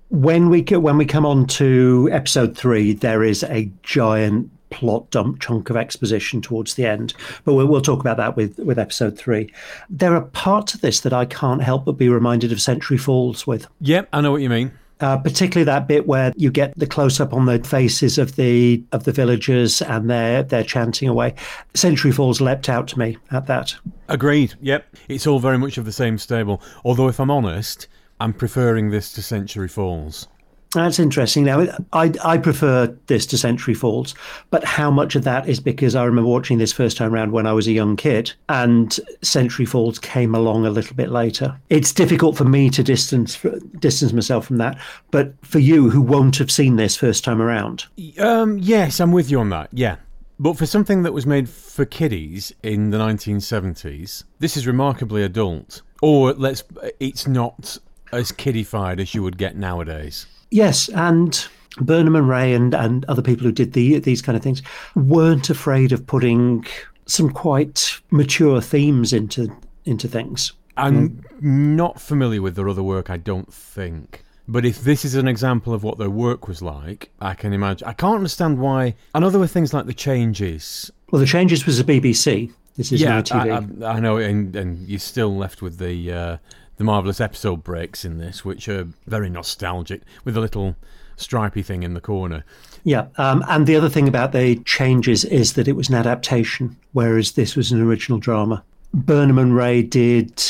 When 0.09 0.49
we 0.49 0.63
when 0.63 0.97
we 0.97 1.05
come 1.05 1.27
on 1.27 1.47
to 1.49 2.09
episode 2.11 2.57
three, 2.57 2.93
there 2.95 3.23
is 3.23 3.43
a 3.45 3.71
giant 3.83 4.51
plot 4.73 5.11
dump 5.11 5.41
chunk 5.41 5.71
of 5.71 5.77
exposition 5.77 6.41
towards 6.41 6.75
the 6.75 6.87
end, 6.87 7.15
but 7.45 7.55
we'll, 7.55 7.67
we'll 7.67 7.81
talk 7.81 8.01
about 8.01 8.17
that 8.17 8.37
with 8.37 8.59
with 8.59 8.79
episode 8.79 9.17
three. 9.17 9.53
There 9.89 10.15
are 10.15 10.23
parts 10.23 10.75
of 10.75 10.81
this 10.81 11.01
that 11.01 11.13
I 11.13 11.27
can't 11.27 11.63
help 11.63 11.85
but 11.85 11.93
be 11.93 12.09
reminded 12.09 12.51
of 12.51 12.61
Century 12.61 12.99
Falls 12.99 13.47
with. 13.47 13.67
Yep, 13.81 14.09
I 14.13 14.21
know 14.21 14.33
what 14.33 14.43
you 14.43 14.49
mean. 14.49 14.73
Uh, 15.01 15.19
particularly 15.19 15.65
that 15.65 15.89
bit 15.89 16.07
where 16.07 16.33
you 16.37 16.49
get 16.49 16.73
the 16.79 16.87
close 16.87 17.19
up 17.19 17.33
on 17.33 17.47
the 17.47 17.59
faces 17.65 18.19
of 18.19 18.37
the 18.37 18.83
of 18.93 19.03
the 19.03 19.11
villagers 19.11 19.83
and 19.83 20.09
they're 20.09 20.45
they're 20.45 20.63
chanting 20.63 21.09
away. 21.09 21.35
Century 21.75 22.13
Falls 22.13 22.41
leapt 22.41 22.69
out 22.69 22.87
to 22.89 22.99
me 22.99 23.19
at 23.33 23.47
that. 23.47 23.75
Agreed. 24.09 24.55
Yep, 24.61 24.97
it's 25.09 25.27
all 25.27 25.41
very 25.41 25.59
much 25.59 25.77
of 25.77 25.85
the 25.85 25.93
same 25.93 26.19
stable. 26.19 26.63
Although, 26.85 27.09
if 27.09 27.19
I'm 27.19 27.33
honest, 27.33 27.89
I'm 28.21 28.33
preferring 28.33 28.91
this 28.91 29.13
to 29.15 29.23
Century 29.23 29.67
Falls. 29.67 30.29
That's 30.75 30.99
interesting. 30.99 31.45
Now, 31.45 31.67
I 31.93 32.13
I 32.25 32.39
prefer 32.39 32.97
this 33.07 33.27
to 33.27 33.39
Century 33.39 33.75
Falls, 33.75 34.15
but 34.51 34.65
how 34.65 34.91
much 34.91 35.15
of 35.15 35.25
that 35.25 35.49
is 35.49 35.61
because 35.61 35.95
I 35.95 36.05
remember 36.05 36.31
watching 36.31 36.59
this 36.59 36.73
first 36.73 36.97
time 36.97 37.15
around 37.15 37.33
when 37.33 37.47
I 37.47 37.53
was 37.53 37.67
a 37.67 37.73
young 37.73 37.97
kid, 37.97 38.33
and 38.49 38.99
Century 39.23 39.67
Falls 39.67 39.99
came 39.99 40.35
along 40.35 40.65
a 40.65 40.71
little 40.71 40.97
bit 40.97 41.11
later. 41.11 41.59
It's 41.69 41.93
difficult 41.93 42.37
for 42.37 42.45
me 42.45 42.71
to 42.71 42.83
distance 42.83 43.39
distance 43.79 44.13
myself 44.13 44.47
from 44.47 44.59
that, 44.59 44.79
but 45.11 45.35
for 45.43 45.59
you 45.59 45.91
who 45.91 46.01
won't 46.01 46.37
have 46.39 46.51
seen 46.51 46.77
this 46.77 46.97
first 46.97 47.23
time 47.23 47.43
around, 47.43 47.85
Um, 48.19 48.59
yes, 48.59 48.99
I'm 48.99 49.13
with 49.13 49.31
you 49.31 49.41
on 49.41 49.51
that. 49.51 49.69
Yeah. 49.73 49.97
But 50.39 50.57
for 50.57 50.67
something 50.67 51.03
that 51.05 51.13
was 51.13 51.25
made 51.27 51.49
for 51.49 51.85
kiddies 51.85 52.53
in 52.63 52.91
the 52.91 52.99
1970s, 52.99 54.25
this 54.41 54.57
is 54.57 54.67
remarkably 54.67 55.23
adult. 55.23 55.83
Or 56.01 56.33
let's, 56.33 56.65
it's 56.99 57.29
not 57.29 57.79
as 58.13 58.33
kiddified 58.33 58.99
as 58.99 59.15
you 59.15 59.23
would 59.23 59.39
get 59.39 59.55
nowadays. 59.57 60.27
Yes, 60.53 60.89
and. 60.91 61.47
Burnham 61.81 62.17
and 62.17 62.29
Ray 62.29 62.53
and, 62.53 62.75
and 62.75 63.07
other 63.07 63.23
people 63.23 63.47
who 63.47 63.51
did 63.51 63.73
the 63.73 63.99
these 63.99 64.21
kind 64.21 64.37
of 64.37 64.43
things 64.43 64.61
weren't 64.95 65.49
afraid 65.49 65.91
of 65.91 66.07
putting 66.07 66.67
some 67.07 67.31
quite 67.31 67.99
mature 68.11 68.61
themes 68.61 69.15
into 69.15 69.51
into 69.87 70.07
things. 70.07 70.53
I'm 70.77 71.25
not 71.41 72.01
familiar 72.01 72.43
with 72.43 72.57
their 72.57 72.69
other 72.69 72.83
work, 72.83 73.11
I 73.11 73.17
don't 73.17 73.53
think. 73.53 74.25
But 74.49 74.65
if 74.65 74.83
this 74.83 75.05
is 75.05 75.15
an 75.15 75.29
example 75.29 75.73
of 75.73 75.83
what 75.85 75.99
their 75.99 76.11
work 76.11 76.49
was 76.49 76.63
like, 76.63 77.11
I 77.21 77.35
can 77.35 77.53
imagine. 77.53 77.87
I 77.87 77.93
can't 77.93 78.17
understand 78.17 78.59
why. 78.59 78.95
I 79.15 79.21
know 79.21 79.31
there 79.31 79.41
were 79.41 79.47
things 79.47 79.73
like 79.73 79.87
the 79.87 79.95
changes. 79.95 80.91
Well, 81.11 81.21
the 81.21 81.27
changes 81.27 81.65
was 81.65 81.83
the 81.83 81.85
BBC. 81.85 82.53
This 82.77 82.91
is 82.91 83.03
yeah, 83.03 83.09
now 83.09 83.23
TV. 83.23 83.83
I, 83.83 83.87
I, 83.87 83.93
I 83.95 84.01
know, 84.01 84.17
and, 84.17 84.57
and 84.57 84.89
you're 84.89 84.99
still 84.99 85.37
left 85.37 85.63
with 85.63 85.79
the 85.79 86.13
uh, 86.13 86.37
the 86.83 86.87
marvelous 86.87 87.21
episode 87.21 87.63
breaks 87.63 88.05
in 88.05 88.19
this, 88.19 88.45
which 88.45 88.69
are 88.69 88.89
very 89.07 89.31
nostalgic, 89.31 90.03
with 90.25 90.37
a 90.37 90.41
little 90.41 90.75
stripy 91.15 91.63
thing 91.63 91.85
in 91.85 91.95
the 91.95 92.01
corner. 92.01 92.45
Yeah, 92.83 93.07
um, 93.19 93.45
and 93.49 93.69
the 93.69 93.77
other 93.77 93.89
thing 93.89 94.09
about 94.09 94.33
the 94.33 94.57
changes 94.65 95.25
is 95.25 95.53
that 95.53 95.69
it 95.69 95.77
was 95.77 95.89
an 95.89 95.95
adaptation, 95.95 96.77
whereas 96.91 97.33
this 97.33 97.55
was 97.55 97.71
an 97.71 97.81
original 97.81 98.19
drama. 98.19 98.65
Burnham 98.93 99.39
and 99.39 99.55
Ray 99.55 99.83
did 99.83 100.43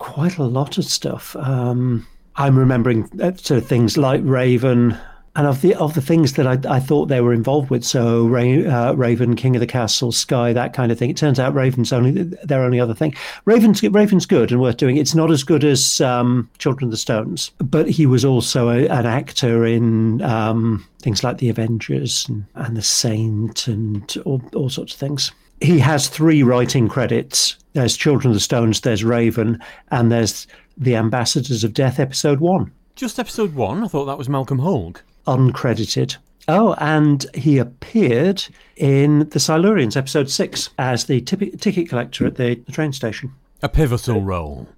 quite 0.00 0.38
a 0.38 0.42
lot 0.42 0.76
of 0.76 0.84
stuff. 0.84 1.36
Um, 1.36 2.04
I'm 2.34 2.58
remembering 2.58 3.08
uh, 3.22 3.36
sort 3.36 3.62
of 3.62 3.68
things 3.68 3.96
like 3.96 4.22
Raven, 4.24 4.98
and 5.36 5.46
of 5.46 5.60
the 5.60 5.74
of 5.74 5.94
the 5.94 6.00
things 6.00 6.32
that 6.32 6.46
I, 6.46 6.76
I 6.76 6.80
thought 6.80 7.06
they 7.06 7.20
were 7.20 7.32
involved 7.32 7.70
with. 7.70 7.84
So 7.84 8.26
uh, 8.26 8.94
Raven, 8.96 9.36
King 9.36 9.54
of 9.54 9.60
the 9.60 9.66
Castle, 9.66 10.10
Sky, 10.10 10.52
that 10.54 10.72
kind 10.72 10.90
of 10.90 10.98
thing. 10.98 11.10
It 11.10 11.16
turns 11.16 11.38
out 11.38 11.54
Raven's 11.54 11.92
only 11.92 12.22
their 12.22 12.62
only 12.62 12.80
other 12.80 12.94
thing. 12.94 13.14
Raven's 13.44 13.82
Raven's 13.82 14.26
good 14.26 14.50
and 14.50 14.60
worth 14.60 14.78
doing. 14.78 14.96
It's 14.96 15.14
not 15.14 15.30
as 15.30 15.44
good 15.44 15.62
as 15.62 16.00
um, 16.00 16.50
Children 16.58 16.88
of 16.88 16.90
the 16.90 16.96
Stones, 16.96 17.52
but 17.58 17.88
he 17.88 18.06
was 18.06 18.24
also 18.24 18.70
a, 18.70 18.88
an 18.88 19.06
actor 19.06 19.66
in 19.66 20.22
um, 20.22 20.86
things 21.00 21.22
like 21.22 21.38
The 21.38 21.50
Avengers 21.50 22.26
and, 22.28 22.46
and 22.54 22.76
The 22.76 22.82
Saint 22.82 23.68
and 23.68 24.16
all, 24.24 24.42
all 24.54 24.70
sorts 24.70 24.94
of 24.94 24.98
things. 24.98 25.32
He 25.60 25.78
has 25.78 26.08
three 26.08 26.42
writing 26.42 26.88
credits. 26.88 27.56
There's 27.74 27.96
Children 27.96 28.30
of 28.30 28.36
the 28.36 28.40
Stones, 28.40 28.80
there's 28.80 29.04
Raven, 29.04 29.60
and 29.90 30.10
there's 30.10 30.46
The 30.78 30.96
Ambassadors 30.96 31.62
of 31.62 31.74
Death, 31.74 32.00
episode 32.00 32.40
one, 32.40 32.72
Just 32.94 33.18
episode 33.18 33.54
one, 33.54 33.84
I 33.84 33.88
thought 33.88 34.06
that 34.06 34.18
was 34.18 34.28
Malcolm 34.28 34.60
Hulke. 34.60 35.02
Uncredited. 35.26 36.16
Oh, 36.48 36.74
and 36.78 37.26
he 37.34 37.58
appeared 37.58 38.46
in 38.76 39.20
The 39.30 39.40
Silurians, 39.40 39.96
episode 39.96 40.30
six, 40.30 40.70
as 40.78 41.06
the 41.06 41.20
tipi- 41.20 41.60
ticket 41.60 41.88
collector 41.88 42.26
at 42.26 42.36
the, 42.36 42.54
the 42.54 42.72
train 42.72 42.92
station. 42.92 43.32
A 43.62 43.68
pivotal 43.68 44.22
role. 44.22 44.68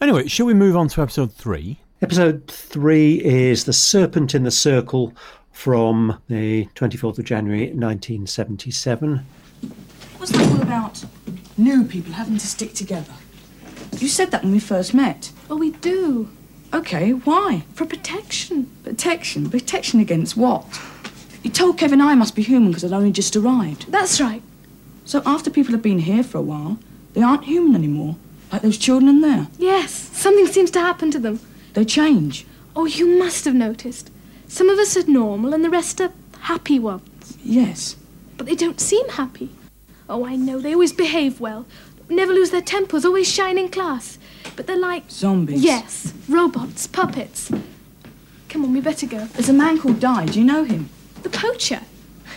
Anyway, 0.00 0.26
shall 0.28 0.46
we 0.46 0.54
move 0.54 0.76
on 0.76 0.88
to 0.88 1.02
episode 1.02 1.32
three? 1.32 1.78
Episode 2.02 2.46
three 2.48 3.24
is 3.24 3.64
The 3.64 3.72
Serpent 3.72 4.34
in 4.34 4.42
the 4.42 4.50
Circle 4.50 5.14
from 5.52 6.20
the 6.28 6.66
24th 6.74 7.18
of 7.18 7.24
January 7.24 7.68
1977. 7.68 9.24
What's 10.18 10.32
that 10.32 10.52
all 10.52 10.60
about? 10.60 11.02
New 11.56 11.84
people 11.84 12.12
having 12.12 12.36
to 12.36 12.46
stick 12.46 12.74
together. 12.74 13.14
You 13.98 14.08
said 14.08 14.30
that 14.32 14.42
when 14.42 14.52
we 14.52 14.58
first 14.60 14.92
met. 14.92 15.32
Oh, 15.48 15.56
we 15.56 15.70
do. 15.70 16.28
Okay, 16.74 17.10
why? 17.12 17.64
For 17.74 17.86
protection. 17.86 18.70
Protection? 18.84 19.50
Protection 19.50 20.00
against 20.00 20.36
what? 20.36 20.64
You 21.42 21.50
told 21.50 21.78
Kevin 21.78 22.00
I 22.00 22.14
must 22.14 22.34
be 22.34 22.42
human 22.42 22.70
because 22.70 22.84
I'd 22.84 22.92
only 22.92 23.12
just 23.12 23.36
arrived. 23.36 23.90
That's 23.90 24.20
right. 24.20 24.42
So 25.04 25.22
after 25.24 25.50
people 25.50 25.72
have 25.72 25.82
been 25.82 26.00
here 26.00 26.24
for 26.24 26.38
a 26.38 26.42
while, 26.42 26.78
they 27.14 27.22
aren't 27.22 27.44
human 27.44 27.74
anymore. 27.74 28.16
Like 28.52 28.62
those 28.62 28.78
children 28.78 29.08
in 29.08 29.20
there. 29.20 29.48
Yes, 29.58 29.92
something 29.92 30.46
seems 30.46 30.70
to 30.72 30.80
happen 30.80 31.10
to 31.12 31.18
them. 31.18 31.40
They 31.74 31.84
change. 31.84 32.46
Oh, 32.74 32.86
you 32.86 33.18
must 33.18 33.44
have 33.44 33.54
noticed. 33.54 34.10
Some 34.48 34.68
of 34.68 34.78
us 34.78 34.96
are 34.96 35.10
normal 35.10 35.54
and 35.54 35.64
the 35.64 35.70
rest 35.70 36.00
are 36.00 36.12
happy 36.40 36.78
ones. 36.78 37.38
Yes. 37.42 37.96
But 38.36 38.46
they 38.46 38.54
don't 38.54 38.80
seem 38.80 39.08
happy. 39.08 39.50
Oh, 40.08 40.24
I 40.24 40.36
know, 40.36 40.60
they 40.60 40.72
always 40.72 40.92
behave 40.92 41.40
well. 41.40 41.66
Never 42.08 42.32
lose 42.32 42.50
their 42.50 42.62
tempers, 42.62 43.04
always 43.04 43.28
shine 43.30 43.58
in 43.58 43.68
class. 43.68 44.18
But 44.54 44.66
they're 44.66 44.78
like. 44.78 45.10
Zombies. 45.10 45.62
Yes, 45.62 46.12
robots, 46.28 46.86
puppets. 46.86 47.50
Come 48.48 48.64
on, 48.64 48.72
we 48.72 48.80
better 48.80 49.06
go. 49.06 49.24
There's 49.26 49.48
a 49.48 49.52
man 49.52 49.78
called 49.78 50.00
Dai. 50.00 50.26
Do 50.26 50.38
you 50.38 50.44
know 50.44 50.64
him? 50.64 50.88
The 51.22 51.30
poacher. 51.30 51.80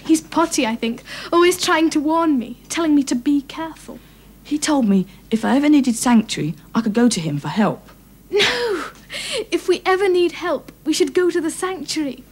He's 0.03 0.21
potty, 0.21 0.65
I 0.65 0.75
think, 0.75 1.03
always 1.31 1.61
trying 1.61 1.89
to 1.91 1.99
warn 1.99 2.39
me, 2.39 2.57
telling 2.67 2.95
me 2.95 3.03
to 3.03 3.15
be 3.15 3.41
careful. 3.43 3.99
He 4.43 4.57
told 4.57 4.87
me 4.87 5.05
if 5.29 5.45
I 5.45 5.55
ever 5.55 5.69
needed 5.69 5.95
sanctuary, 5.95 6.55
I 6.73 6.81
could 6.81 6.93
go 6.93 7.07
to 7.07 7.19
him 7.19 7.37
for 7.37 7.49
help. 7.49 7.87
No! 8.31 8.85
If 9.51 9.67
we 9.67 9.81
ever 9.85 10.09
need 10.09 10.33
help, 10.33 10.71
we 10.85 10.93
should 10.93 11.13
go 11.13 11.29
to 11.29 11.39
the 11.39 11.51
sanctuary. 11.51 12.23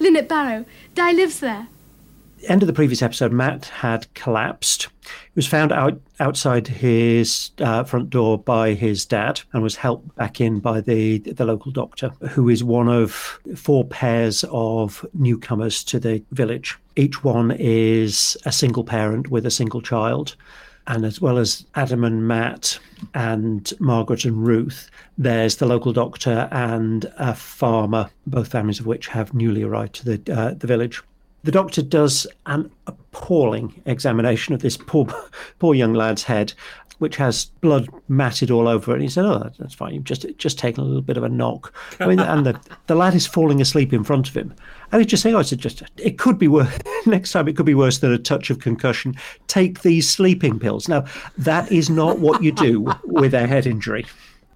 Linnet 0.00 0.28
Barrow. 0.28 0.64
Dai 0.94 1.12
lives 1.12 1.40
there. 1.40 1.68
End 2.48 2.62
of 2.62 2.66
the 2.66 2.72
previous 2.72 3.02
episode, 3.02 3.32
Matt 3.32 3.66
had 3.66 4.12
collapsed. 4.14 4.88
He 5.02 5.32
was 5.34 5.46
found 5.46 5.72
out 5.72 6.00
outside 6.20 6.66
his 6.66 7.50
uh, 7.60 7.84
front 7.84 8.10
door 8.10 8.38
by 8.38 8.74
his 8.74 9.04
dad 9.04 9.42
and 9.52 9.62
was 9.62 9.76
helped 9.76 10.14
back 10.16 10.40
in 10.40 10.60
by 10.60 10.80
the 10.80 11.18
the 11.18 11.44
local 11.44 11.70
doctor, 11.70 12.08
who 12.30 12.48
is 12.48 12.64
one 12.64 12.88
of 12.88 13.40
four 13.56 13.84
pairs 13.84 14.44
of 14.50 15.04
newcomers 15.12 15.84
to 15.84 16.00
the 16.00 16.22
village. 16.30 16.78
Each 16.96 17.22
one 17.22 17.50
is 17.58 18.36
a 18.44 18.52
single 18.52 18.84
parent 18.84 19.30
with 19.30 19.44
a 19.44 19.50
single 19.50 19.82
child. 19.82 20.36
And 20.86 21.04
as 21.04 21.20
well 21.20 21.38
as 21.38 21.66
Adam 21.74 22.04
and 22.04 22.26
Matt 22.26 22.78
and 23.14 23.72
Margaret 23.78 24.24
and 24.24 24.44
Ruth, 24.44 24.90
there's 25.18 25.56
the 25.56 25.66
local 25.66 25.92
doctor 25.92 26.48
and 26.50 27.04
a 27.16 27.34
farmer, 27.34 28.10
both 28.26 28.48
families 28.48 28.80
of 28.80 28.86
which 28.86 29.06
have 29.08 29.34
newly 29.34 29.62
arrived 29.62 29.94
to 29.96 30.16
the 30.16 30.34
uh, 30.34 30.54
the 30.54 30.66
village. 30.66 31.02
The 31.42 31.52
doctor 31.52 31.82
does 31.82 32.26
an 32.46 32.70
appalling 32.86 33.82
examination 33.86 34.54
of 34.54 34.60
this 34.60 34.76
poor, 34.76 35.06
poor 35.58 35.74
young 35.74 35.94
lad's 35.94 36.22
head, 36.22 36.52
which 36.98 37.16
has 37.16 37.46
blood 37.62 37.88
matted 38.08 38.50
all 38.50 38.68
over 38.68 38.92
it. 38.92 38.96
And 38.96 39.02
he 39.02 39.08
said, 39.08 39.24
"Oh, 39.24 39.50
that's 39.58 39.74
fine. 39.74 39.94
You've 39.94 40.04
just 40.04 40.26
just 40.36 40.58
taken 40.58 40.84
a 40.84 40.86
little 40.86 41.02
bit 41.02 41.16
of 41.16 41.24
a 41.24 41.28
knock." 41.28 41.74
I 41.98 42.06
mean, 42.06 42.20
and 42.20 42.46
the, 42.46 42.60
the 42.86 42.94
lad 42.94 43.14
is 43.14 43.26
falling 43.26 43.60
asleep 43.60 43.92
in 43.92 44.04
front 44.04 44.28
of 44.28 44.36
him, 44.36 44.54
and 44.92 45.00
he's 45.00 45.10
just 45.10 45.22
saying, 45.22 45.34
"Oh, 45.34 45.40
it's 45.40 45.50
just 45.50 45.82
it 45.96 46.18
could 46.18 46.38
be 46.38 46.48
worse 46.48 46.78
next 47.06 47.32
time. 47.32 47.48
It 47.48 47.56
could 47.56 47.66
be 47.66 47.74
worse 47.74 47.98
than 47.98 48.12
a 48.12 48.18
touch 48.18 48.50
of 48.50 48.60
concussion. 48.60 49.16
Take 49.48 49.80
these 49.80 50.08
sleeping 50.08 50.58
pills." 50.58 50.88
Now, 50.88 51.06
that 51.38 51.72
is 51.72 51.88
not 51.88 52.18
what 52.18 52.42
you 52.42 52.52
do 52.52 52.92
with 53.04 53.34
a 53.34 53.46
head 53.46 53.66
injury. 53.66 54.04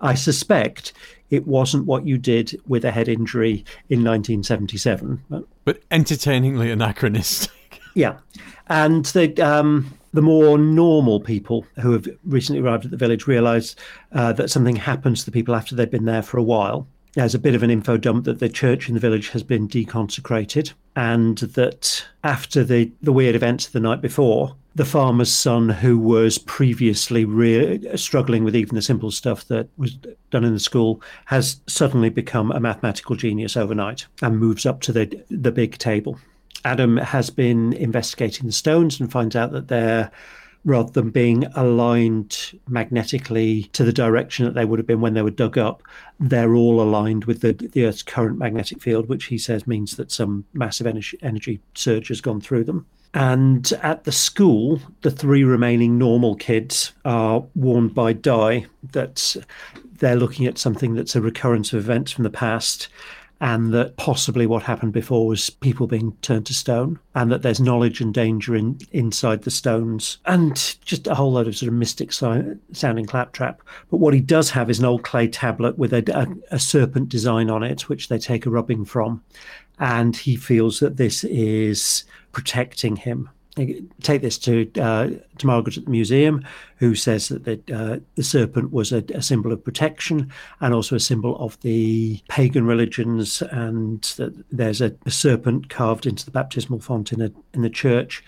I 0.01 0.14
suspect 0.14 0.92
it 1.30 1.46
wasn't 1.46 1.87
what 1.87 2.06
you 2.06 2.18
did 2.18 2.60
with 2.66 2.84
a 2.84 2.90
head 2.90 3.08
injury 3.08 3.64
in 3.88 4.04
1977. 4.04 5.24
But 5.28 5.44
But 5.64 5.82
entertainingly 5.90 6.70
anachronistic. 6.70 7.80
yeah, 7.94 8.18
and 8.68 9.04
the 9.06 9.40
um, 9.40 9.98
the 10.12 10.22
more 10.22 10.56
normal 10.56 11.20
people 11.20 11.66
who 11.80 11.92
have 11.92 12.06
recently 12.24 12.62
arrived 12.62 12.84
at 12.84 12.90
the 12.90 12.96
village 12.96 13.26
realise 13.26 13.74
uh, 14.12 14.32
that 14.32 14.48
something 14.50 14.76
happens 14.76 15.20
to 15.20 15.24
the 15.26 15.32
people 15.32 15.54
after 15.54 15.74
they've 15.74 15.90
been 15.90 16.04
there 16.04 16.22
for 16.22 16.38
a 16.38 16.42
while. 16.42 16.87
There's 17.14 17.34
a 17.34 17.38
bit 17.38 17.54
of 17.54 17.62
an 17.62 17.70
info 17.70 17.96
dump 17.96 18.24
that 18.24 18.40
the 18.40 18.48
church 18.48 18.88
in 18.88 18.94
the 18.94 19.00
village 19.00 19.30
has 19.30 19.42
been 19.42 19.68
deconsecrated, 19.68 20.72
and 20.96 21.38
that 21.38 22.04
after 22.24 22.64
the, 22.64 22.90
the 23.02 23.12
weird 23.12 23.37
events 23.37 23.66
of 23.66 23.72
the 23.72 23.80
night 23.80 24.00
before, 24.00 24.56
the 24.74 24.84
farmer's 24.84 25.32
son, 25.32 25.68
who 25.68 25.98
was 25.98 26.38
previously 26.38 27.24
re- 27.24 27.96
struggling 27.96 28.42
with 28.42 28.56
even 28.56 28.74
the 28.74 28.82
simple 28.82 29.10
stuff 29.10 29.44
that 29.46 29.68
was 29.76 29.94
done 30.30 30.44
in 30.44 30.52
the 30.52 30.60
school, 30.60 31.00
has 31.26 31.60
suddenly 31.66 32.08
become 32.08 32.50
a 32.50 32.60
mathematical 32.60 33.14
genius 33.14 33.56
overnight 33.56 34.06
and 34.22 34.38
moves 34.38 34.66
up 34.66 34.80
to 34.82 34.92
the 34.92 35.24
the 35.30 35.52
big 35.52 35.78
table. 35.78 36.18
Adam 36.64 36.96
has 36.96 37.30
been 37.30 37.72
investigating 37.74 38.46
the 38.46 38.52
stones 38.52 38.98
and 38.98 39.12
finds 39.12 39.37
out 39.37 39.52
that 39.52 39.68
they're 39.68 40.10
rather 40.64 40.90
than 40.92 41.10
being 41.10 41.44
aligned 41.54 42.58
magnetically 42.68 43.64
to 43.64 43.84
the 43.84 43.92
direction 43.92 44.46
that 44.46 44.54
they 44.54 44.64
would 44.64 44.78
have 44.78 44.87
been 44.87 45.00
when 45.00 45.12
they 45.12 45.22
were 45.22 45.30
dug 45.30 45.58
up, 45.58 45.82
they're 46.18 46.54
all 46.54 46.80
aligned 46.80 47.26
with 47.26 47.42
the, 47.42 47.52
the 47.52 47.84
Earth's 47.84 48.02
current 48.02 48.38
magnetic 48.38 48.80
field, 48.80 49.08
which 49.08 49.26
he 49.26 49.37
says 49.37 49.66
means 49.66 49.96
that 49.96 50.10
some 50.10 50.44
massive 50.54 50.87
energy, 50.87 51.18
energy 51.22 51.60
surge 51.74 52.08
has 52.08 52.22
gone 52.22 52.40
through 52.40 52.64
them. 52.64 52.87
And 53.14 53.72
at 53.83 54.05
the 54.05 54.12
school, 54.12 54.81
the 55.03 55.11
three 55.11 55.44
remaining 55.44 55.96
normal 55.98 56.35
kids 56.35 56.92
are 57.05 57.44
warned 57.55 57.94
by 57.94 58.12
Dai 58.12 58.66
that 58.92 59.37
they're 59.98 60.16
looking 60.16 60.46
at 60.46 60.59
something 60.59 60.94
that's 60.94 61.14
a 61.14 61.20
recurrence 61.20 61.72
of 61.72 61.79
events 61.79 62.11
from 62.11 62.24
the 62.24 62.31
past 62.31 62.88
and 63.40 63.74
that 63.74 63.96
possibly 63.96 64.46
what 64.46 64.62
happened 64.62 64.92
before 64.92 65.27
was 65.27 65.50
people 65.50 65.87
being 65.87 66.16
turned 66.22 66.46
to 66.46 66.55
stone, 66.55 66.98
and 67.14 67.31
that 67.31 67.42
there's 67.42 67.61
knowledge 67.61 68.00
and 68.00 68.14
danger 68.14 68.55
in 68.55 68.79
inside 68.92 69.42
the 69.42 69.50
stones, 69.50 70.18
and 70.24 70.77
just 70.85 71.07
a 71.07 71.14
whole 71.14 71.33
load 71.33 71.46
of 71.48 71.57
sort 71.57 71.68
of 71.68 71.74
mystic 71.74 72.12
si- 72.12 72.55
sounding 72.72 73.05
claptrap. 73.05 73.61
But 73.90 73.98
what 73.98 74.14
he 74.14 74.20
does 74.20 74.50
have 74.50 74.70
is 74.70 74.79
an 74.79 74.85
old 74.85 75.03
clay 75.03 75.29
tablet 75.29 75.77
with 75.77 75.92
a, 75.92 76.03
a, 76.18 76.55
a 76.55 76.59
serpent 76.59 77.09
design 77.09 77.50
on 77.50 77.62
it, 77.62 77.88
which 77.88 78.09
they 78.09 78.18
take 78.18 78.46
a 78.46 78.50
rubbing 78.50 78.85
from, 78.85 79.22
and 79.79 80.16
he 80.16 80.37
feels 80.37 80.81
that 80.81 80.96
this 80.96 81.24
is 81.24 82.05
protecting 82.35 82.97
him 82.97 83.31
take 84.03 84.20
this 84.20 84.38
to 84.38 84.70
uh, 84.81 85.11
to 85.38 85.47
Margaret 85.47 85.77
at 85.77 85.85
the 85.85 85.90
museum, 85.90 86.44
who 86.79 86.94
says 86.94 87.29
that 87.29 87.44
the, 87.44 87.61
uh, 87.75 87.99
the 88.16 88.23
serpent 88.23 88.73
was 88.73 88.92
a, 88.92 89.05
a, 89.14 89.23
symbol 89.23 89.53
of 89.53 89.64
protection 89.64 90.31
and 90.61 90.75
also 90.75 90.97
a 90.97 91.01
symbol 91.01 91.37
of 91.38 91.61
the 91.61 92.20
pagan 92.29 92.66
religions, 92.66 93.42
and 93.42 94.03
that 94.16 94.44
there's 94.51 94.81
a, 94.81 94.94
a, 95.07 95.11
serpent 95.11 95.68
carved 95.68 96.07
into 96.07 96.25
the 96.25 96.31
baptismal 96.31 96.81
font 96.81 97.12
in 97.12 97.20
a, 97.20 97.31
in 97.53 97.62
the 97.62 97.70
church, 97.70 98.25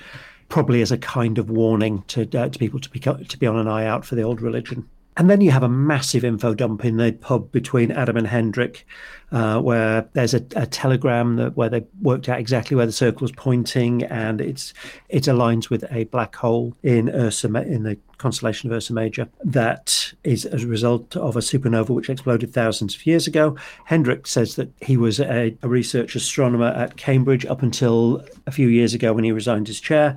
probably 0.49 0.81
as 0.81 0.93
a 0.93 0.99
kind 0.99 1.39
of 1.39 1.51
warning 1.51 2.05
to 2.09 2.23
uh, 2.39 2.49
to 2.49 2.59
people 2.59 2.79
to 2.79 2.91
be 2.91 3.01
to 3.01 3.39
be 3.39 3.47
on 3.47 3.57
an 3.57 3.69
eye 3.69 3.87
out 3.87 4.05
for 4.05 4.15
the 4.15 4.23
old 4.23 4.41
religion. 4.41 4.89
And 5.17 5.31
then 5.31 5.41
you 5.41 5.51
have 5.51 5.63
a 5.63 5.69
massive 5.69 6.25
info 6.25 6.55
dump 6.55 6.85
in 6.85 6.99
the 6.99 7.13
pub 7.13 7.51
between 7.51 7.91
Adam 7.91 8.19
and 8.19 8.27
Hendrick, 8.27 8.87
uh, 9.33 9.59
where 9.61 10.09
there's 10.13 10.35
a, 10.35 10.45
a, 10.55 10.67
telegram 10.67 11.37
that 11.37 11.57
where 11.57 11.71
they 11.71 11.85
worked 12.03 12.29
out 12.29 12.39
exactly 12.39 12.77
where 12.77 12.87
the 12.87 12.93
circle 12.93 13.25
is 13.25 13.33
pointing, 13.33 14.05
and 14.05 14.41
it's 14.41 14.75
it 15.09 15.25
aligns 15.25 15.71
with 15.71 15.85
a 15.91 16.05
black 16.05 16.37
hole 16.37 16.77
in 16.83 17.09
Ursa 17.09 17.49
in 17.63 17.83
the 17.83 17.97
constellation 18.19 18.71
of 18.71 18.77
Ursa 18.77 18.93
Major 18.93 19.29
that 19.45 20.13
is 20.23 20.45
as 20.45 20.65
a 20.65 20.69
result 20.69 21.17
of 21.17 21.37
a 21.37 21.41
supernova 21.41 21.91
which 21.91 22.11
exploded 22.11 22.53
thousands 22.53 22.95
of 22.95 23.07
years 23.07 23.27
ago. 23.27 23.57
Hendrick 23.85 24.27
says 24.27 24.57
that 24.57 24.71
he 24.81 24.97
was 24.97 25.19
a, 25.19 25.57
a 25.63 25.69
research 25.69 26.15
astronomer 26.15 26.69
at 26.69 26.97
Cambridge 26.97 27.47
up 27.47 27.63
until 27.63 28.25
a 28.47 28.53
few 28.53 28.69
years 28.69 28.95
ago 28.95 29.13
when 29.13 29.25
he 29.25 29.33
resigned 29.33 29.67
his 29.67 29.81
chair 29.81 30.17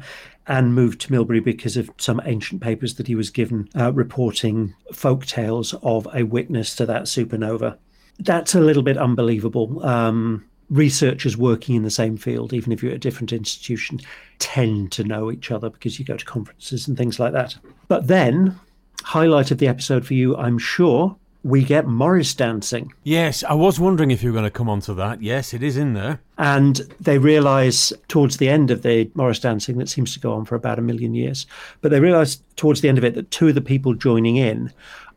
and 0.50 0.74
moved 0.74 1.00
to 1.00 1.10
Milbury 1.10 1.42
because 1.42 1.78
of 1.78 1.90
some 1.98 2.20
ancient 2.26 2.60
papers 2.60 2.96
that 2.96 3.08
he 3.08 3.16
was 3.16 3.30
given 3.30 3.70
uh, 3.80 3.94
reporting 3.94 4.74
folk 4.92 5.26
tales 5.28 5.76
of 5.84 6.08
a 6.14 6.24
witness 6.24 6.76
to 6.76 6.86
that 6.88 7.04
supernova. 7.04 7.78
That's 8.18 8.56
a 8.56 8.60
little 8.60 8.84
bit 8.84 8.98
unbelievable. 8.98 9.86
Um, 9.86 10.44
researchers 10.72 11.38
working 11.38 11.76
in 11.76 11.84
the 11.84 11.92
same 11.92 12.18
field, 12.18 12.52
even 12.52 12.72
if 12.72 12.82
you're 12.82 12.92
at 12.92 12.98
a 12.98 13.00
different 13.00 13.32
institution, 13.32 14.00
tend 14.40 14.92
to 14.94 15.04
know 15.04 15.32
each 15.32 15.52
other 15.52 15.70
because 15.70 16.00
you 16.00 16.06
go 16.06 16.18
to 16.18 16.26
conferences 16.26 16.88
and 16.88 16.98
things 16.98 17.20
like 17.20 17.34
that. 17.34 17.56
But 17.88 18.08
then, 18.08 18.60
highlight 19.04 19.52
of 19.52 19.60
the 19.60 19.68
episode 19.68 20.06
for 20.06 20.16
you, 20.16 20.36
I'm 20.36 20.58
sure, 20.58 21.16
we 21.44 21.64
get 21.64 21.88
Morris 21.88 22.34
dancing. 22.34 22.92
Yes, 23.04 23.44
I 23.44 23.54
was 23.54 23.80
wondering 23.80 24.12
if 24.12 24.22
you 24.22 24.30
were 24.30 24.34
going 24.34 24.44
to 24.44 24.52
come 24.52 24.70
on 24.70 24.82
to 24.82 24.94
that. 24.96 25.22
Yes, 25.22 25.54
it 25.54 25.64
is 25.64 25.78
in 25.78 25.94
there. 25.94 26.20
And 26.38 26.78
they 27.00 27.18
realise 27.18 27.94
towards 28.08 28.38
the 28.38 28.50
end 28.50 28.72
of 28.72 28.82
the 28.82 29.10
Morris 29.14 29.40
dancing, 29.40 29.78
that 29.78 29.90
seems 29.90 30.14
to 30.14 30.20
go 30.20 30.34
on 30.34 30.46
for 30.46 30.56
about 30.56 30.80
a 30.80 30.84
million 30.84 31.16
years, 31.16 31.48
but 31.82 31.92
they 31.92 32.00
realise 32.00 32.42
towards 32.56 32.82
the 32.82 32.90
end 32.90 32.98
of 32.98 33.04
it 33.04 33.16
that 33.16 33.32
two 33.32 33.50
of 33.50 33.56
the 33.56 33.62
people 33.62 33.94
joining 33.94 34.36
in 34.36 34.72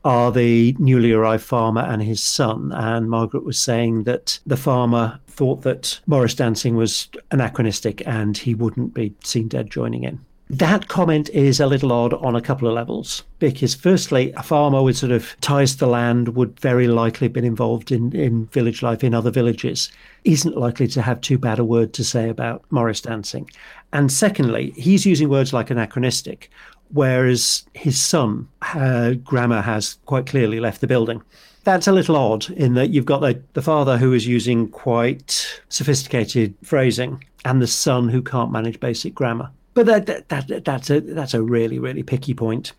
are 0.05 0.33
the 0.33 0.77
newly 0.79 1.13
arrived 1.13 1.45
farmer 1.45 1.83
and 1.83 2.03
his 2.03 2.23
son. 2.23 2.73
And 2.73 3.09
Margaret 3.09 3.45
was 3.45 3.59
saying 3.59 4.05
that 4.05 4.39
the 4.47 4.57
farmer 4.57 5.21
thought 5.29 5.63
that 5.63 6.01
Morris 6.07 6.35
dancing 6.35 6.77
was 6.77 7.09
anachronistic 7.31 8.07
and 8.07 8.37
he 8.37 8.55
wouldn't 8.55 8.95
be 8.95 9.15
seen 9.25 9.49
dead 9.49 9.71
joining 9.71 10.05
in. 10.05 10.21
That 10.53 10.89
comment 10.89 11.31
is 11.31 11.61
a 11.61 11.67
little 11.67 11.91
odd 11.93 12.13
on 12.13 12.37
a 12.37 12.43
couple 12.43 12.69
of 12.69 12.75
levels 12.75 13.23
because, 13.39 13.75
firstly, 13.75 14.33
a 14.33 14.43
farmer 14.43 14.83
with 14.83 14.99
sort 14.99 15.11
of 15.11 15.35
ties 15.41 15.73
to 15.73 15.79
the 15.79 15.87
land 15.87 16.37
would 16.37 16.61
very 16.61 16.89
likely 16.89 17.25
have 17.25 17.33
been 17.33 17.43
involved 17.43 17.91
in, 17.91 18.15
in 18.15 18.49
village 18.49 18.83
life 18.83 19.03
in 19.03 19.15
other 19.15 19.31
villages, 19.31 19.91
isn't 20.25 20.55
likely 20.55 20.87
to 20.89 21.01
have 21.01 21.23
too 21.23 21.39
bad 21.39 21.59
a 21.59 21.65
word 21.65 21.95
to 21.95 22.05
say 22.05 22.29
about 22.29 22.63
Morris 22.69 23.01
dancing. 23.01 23.51
And 23.95 24.13
secondly, 24.13 24.75
he's 24.77 25.07
using 25.07 25.31
words 25.31 25.55
like 25.55 25.71
anachronistic, 25.71 26.51
whereas 26.91 27.65
his 27.73 27.99
son, 27.99 28.47
grammar 29.25 29.63
has 29.63 29.97
quite 30.05 30.27
clearly 30.27 30.61
left 30.61 30.83
the 30.83 30.87
building 30.87 31.23
that's 31.65 31.87
a 31.87 31.93
little 31.93 32.17
odd 32.17 32.51
in 32.51 32.75
that 32.75 32.91
you've 32.91 33.05
got 33.05 33.21
the, 33.21 33.41
the 33.53 33.63
father 33.63 33.97
who 33.97 34.13
is 34.13 34.27
using 34.27 34.69
quite 34.69 35.63
sophisticated 35.69 36.53
phrasing 36.65 37.23
and 37.45 37.63
the 37.63 37.69
son 37.69 38.09
who 38.09 38.21
can't 38.21 38.51
manage 38.51 38.81
basic 38.81 39.15
grammar. 39.15 39.49
But 39.75 39.87
that, 39.87 40.07
that, 40.07 40.29
that, 40.29 40.65
that's 40.65 40.91
a 40.91 41.01
that's 41.01 41.35
a 41.35 41.43
really 41.43 41.79
really 41.79 42.03
picky 42.03 42.35
point. 42.35 42.73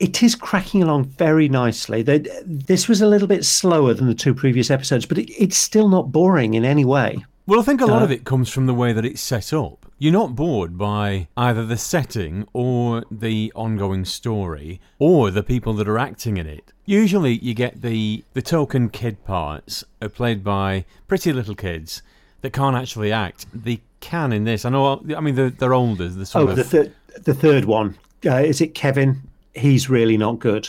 It 0.00 0.22
is 0.22 0.34
cracking 0.34 0.82
along 0.82 1.04
very 1.04 1.48
nicely. 1.48 2.02
This 2.02 2.88
was 2.88 3.00
a 3.00 3.06
little 3.06 3.28
bit 3.28 3.44
slower 3.44 3.94
than 3.94 4.08
the 4.08 4.14
two 4.14 4.34
previous 4.34 4.70
episodes, 4.70 5.06
but 5.06 5.18
it, 5.18 5.30
it's 5.30 5.56
still 5.56 5.88
not 5.88 6.10
boring 6.10 6.54
in 6.54 6.64
any 6.64 6.84
way. 6.84 7.24
Well, 7.46 7.60
I 7.60 7.62
think 7.62 7.82
a 7.82 7.86
lot 7.86 8.00
uh, 8.00 8.06
of 8.06 8.10
it 8.10 8.24
comes 8.24 8.48
from 8.48 8.66
the 8.66 8.74
way 8.74 8.94
that 8.94 9.04
it's 9.04 9.20
set 9.20 9.52
up. 9.52 9.84
You're 9.98 10.12
not 10.12 10.34
bored 10.34 10.78
by 10.78 11.28
either 11.36 11.64
the 11.64 11.76
setting 11.76 12.48
or 12.52 13.04
the 13.10 13.52
ongoing 13.54 14.04
story 14.06 14.80
or 14.98 15.30
the 15.30 15.42
people 15.42 15.74
that 15.74 15.88
are 15.88 15.98
acting 15.98 16.38
in 16.38 16.46
it. 16.46 16.72
Usually, 16.86 17.34
you 17.34 17.54
get 17.54 17.82
the 17.82 18.24
the 18.32 18.42
token 18.42 18.88
kid 18.88 19.24
parts 19.24 19.84
are 20.00 20.08
played 20.08 20.42
by 20.42 20.86
pretty 21.06 21.32
little 21.32 21.54
kids 21.54 22.02
that 22.40 22.52
can't 22.52 22.76
actually 22.76 23.12
act. 23.12 23.46
The 23.54 23.80
can 24.04 24.32
in 24.32 24.44
this. 24.44 24.64
I 24.64 24.70
know. 24.70 25.02
I 25.16 25.20
mean, 25.20 25.34
they're, 25.34 25.50
they're 25.50 25.74
older. 25.74 26.08
The 26.08 26.30
oh, 26.34 26.48
of... 26.48 26.56
the 26.56 26.64
third, 26.64 26.94
the 27.22 27.34
third 27.34 27.64
one. 27.64 27.96
Uh, 28.24 28.36
is 28.36 28.60
it 28.60 28.74
Kevin? 28.74 29.22
He's 29.54 29.88
really 29.88 30.16
not 30.16 30.38
good. 30.38 30.68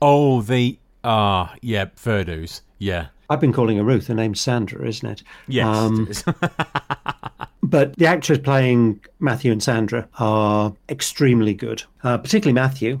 Oh, 0.00 0.42
the 0.42 0.78
ah, 1.04 1.52
uh, 1.52 1.56
yeah, 1.62 1.86
Ferdows. 1.96 2.60
Yeah, 2.78 3.08
I've 3.28 3.40
been 3.40 3.52
calling 3.52 3.78
her 3.78 3.84
Ruth. 3.84 4.06
Her 4.06 4.14
name's 4.14 4.40
Sandra, 4.40 4.86
isn't 4.86 5.08
it? 5.08 5.22
Yes. 5.48 5.66
Um, 5.66 6.08
it 6.10 6.24
but 7.62 7.96
the 7.96 8.06
actors 8.06 8.38
playing 8.38 9.00
Matthew 9.18 9.52
and 9.52 9.62
Sandra 9.62 10.08
are 10.18 10.72
extremely 10.88 11.54
good, 11.54 11.82
uh, 12.04 12.18
particularly 12.18 12.54
Matthew. 12.54 13.00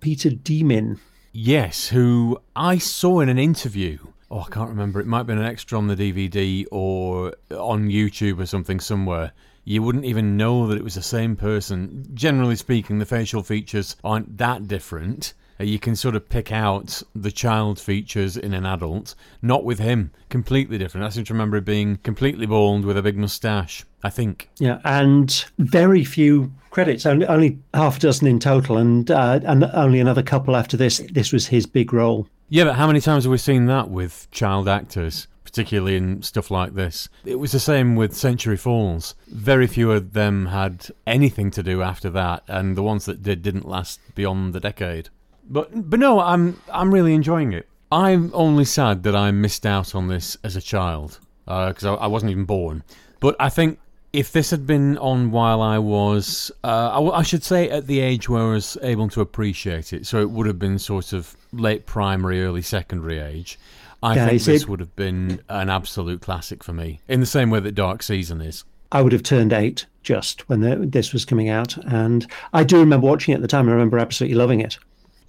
Peter 0.00 0.30
Demin. 0.30 0.98
Yes, 1.32 1.88
who 1.88 2.40
I 2.54 2.78
saw 2.78 3.20
in 3.20 3.28
an 3.28 3.38
interview 3.38 3.98
oh, 4.32 4.40
I 4.40 4.50
can't 4.50 4.70
remember. 4.70 4.98
It 4.98 5.06
might 5.06 5.18
have 5.18 5.26
been 5.26 5.38
an 5.38 5.44
extra 5.44 5.76
on 5.76 5.88
the 5.88 5.94
DVD 5.94 6.64
or 6.72 7.34
on 7.50 7.88
YouTube 7.88 8.40
or 8.40 8.46
something 8.46 8.80
somewhere. 8.80 9.32
You 9.64 9.82
wouldn't 9.82 10.06
even 10.06 10.36
know 10.36 10.66
that 10.66 10.78
it 10.78 10.82
was 10.82 10.94
the 10.94 11.02
same 11.02 11.36
person. 11.36 12.08
Generally 12.14 12.56
speaking, 12.56 12.98
the 12.98 13.06
facial 13.06 13.42
features 13.42 13.94
aren't 14.02 14.38
that 14.38 14.66
different. 14.66 15.34
Uh, 15.60 15.64
you 15.64 15.78
can 15.78 15.94
sort 15.94 16.16
of 16.16 16.28
pick 16.28 16.50
out 16.50 17.02
the 17.14 17.30
child 17.30 17.78
features 17.78 18.36
in 18.36 18.54
an 18.54 18.64
adult. 18.64 19.14
Not 19.42 19.64
with 19.64 19.78
him. 19.78 20.10
Completely 20.30 20.78
different. 20.78 21.06
I 21.06 21.10
seem 21.10 21.24
to 21.24 21.34
remember 21.34 21.58
it 21.58 21.66
being 21.66 21.98
completely 21.98 22.46
bald 22.46 22.86
with 22.86 22.96
a 22.96 23.02
big 23.02 23.18
moustache, 23.18 23.84
I 24.02 24.08
think. 24.08 24.48
Yeah, 24.58 24.80
and 24.82 25.44
very 25.58 26.04
few 26.04 26.52
credits, 26.70 27.04
only, 27.04 27.26
only 27.26 27.58
half 27.74 27.98
a 27.98 28.00
dozen 28.00 28.26
in 28.26 28.40
total, 28.40 28.78
and, 28.78 29.10
uh, 29.10 29.40
and 29.44 29.64
only 29.74 30.00
another 30.00 30.22
couple 30.22 30.56
after 30.56 30.78
this. 30.78 31.02
This 31.12 31.32
was 31.32 31.46
his 31.46 31.66
big 31.66 31.92
role. 31.92 32.26
Yeah, 32.52 32.64
but 32.64 32.74
how 32.74 32.86
many 32.86 33.00
times 33.00 33.24
have 33.24 33.30
we 33.30 33.38
seen 33.38 33.64
that 33.64 33.88
with 33.88 34.30
child 34.30 34.68
actors, 34.68 35.26
particularly 35.42 35.96
in 35.96 36.20
stuff 36.20 36.50
like 36.50 36.74
this? 36.74 37.08
It 37.24 37.36
was 37.36 37.52
the 37.52 37.58
same 37.58 37.96
with 37.96 38.14
Century 38.14 38.58
Falls. 38.58 39.14
Very 39.28 39.66
few 39.66 39.90
of 39.90 40.12
them 40.12 40.44
had 40.44 40.88
anything 41.06 41.50
to 41.52 41.62
do 41.62 41.80
after 41.80 42.10
that, 42.10 42.42
and 42.48 42.76
the 42.76 42.82
ones 42.82 43.06
that 43.06 43.22
did 43.22 43.40
didn't 43.40 43.66
last 43.66 44.00
beyond 44.14 44.52
the 44.52 44.60
decade. 44.60 45.08
But 45.48 45.88
but 45.88 45.98
no, 45.98 46.20
I'm 46.20 46.60
I'm 46.70 46.92
really 46.92 47.14
enjoying 47.14 47.54
it. 47.54 47.66
I'm 47.90 48.30
only 48.34 48.66
sad 48.66 49.02
that 49.04 49.16
I 49.16 49.30
missed 49.30 49.64
out 49.64 49.94
on 49.94 50.08
this 50.08 50.36
as 50.44 50.54
a 50.54 50.60
child 50.60 51.20
because 51.46 51.86
uh, 51.86 51.94
I, 51.94 52.04
I 52.04 52.06
wasn't 52.06 52.32
even 52.32 52.44
born. 52.44 52.84
But 53.18 53.34
I 53.40 53.48
think 53.48 53.78
if 54.12 54.32
this 54.32 54.50
had 54.50 54.66
been 54.66 54.98
on 54.98 55.30
while 55.30 55.62
I 55.62 55.78
was, 55.78 56.52
uh, 56.62 56.90
I, 56.90 56.94
w- 56.96 57.12
I 57.12 57.22
should 57.22 57.42
say, 57.42 57.70
at 57.70 57.86
the 57.86 58.00
age 58.00 58.28
where 58.28 58.42
I 58.42 58.52
was 58.52 58.76
able 58.82 59.08
to 59.10 59.20
appreciate 59.20 59.92
it, 59.92 60.06
so 60.06 60.20
it 60.20 60.30
would 60.30 60.46
have 60.46 60.58
been 60.58 60.78
sort 60.78 61.12
of 61.12 61.34
late 61.52 61.86
primary, 61.86 62.44
early 62.44 62.62
secondary 62.62 63.18
age. 63.18 63.58
I 64.02 64.16
Yeah, 64.16 64.28
think 64.28 64.42
this 64.42 64.66
would 64.68 64.80
have 64.80 64.94
been 64.96 65.40
an 65.48 65.70
absolute 65.70 66.20
classic 66.20 66.62
for 66.64 66.72
me, 66.72 67.00
in 67.08 67.20
the 67.20 67.26
same 67.26 67.50
way 67.50 67.60
that 67.60 67.72
Dark 67.74 68.02
Season 68.02 68.40
is. 68.40 68.64
I 68.90 69.00
would 69.00 69.12
have 69.12 69.22
turned 69.22 69.52
eight 69.52 69.86
just 70.02 70.46
when 70.48 70.60
the, 70.60 70.76
this 70.76 71.12
was 71.12 71.24
coming 71.24 71.48
out, 71.48 71.76
and 71.78 72.26
I 72.52 72.64
do 72.64 72.78
remember 72.80 73.06
watching 73.06 73.32
it 73.32 73.36
at 73.36 73.42
the 73.42 73.48
time. 73.48 73.68
I 73.68 73.72
remember 73.72 73.98
absolutely 73.98 74.36
loving 74.36 74.60
it. 74.60 74.76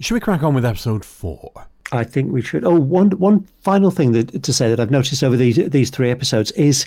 Should 0.01 0.15
we 0.15 0.19
crack 0.19 0.43
on 0.43 0.53
with 0.55 0.65
episode 0.65 1.05
four? 1.05 1.51
I 1.91 2.03
think 2.03 2.31
we 2.33 2.41
should. 2.41 2.65
Oh, 2.65 2.79
one 2.79 3.11
one 3.11 3.47
final 3.61 3.91
thing 3.91 4.13
that, 4.13 4.41
to 4.43 4.51
say 4.51 4.67
that 4.69 4.79
I've 4.79 4.89
noticed 4.91 5.23
over 5.23 5.37
these 5.37 5.55
these 5.69 5.91
three 5.91 6.09
episodes 6.09 6.51
is 6.53 6.85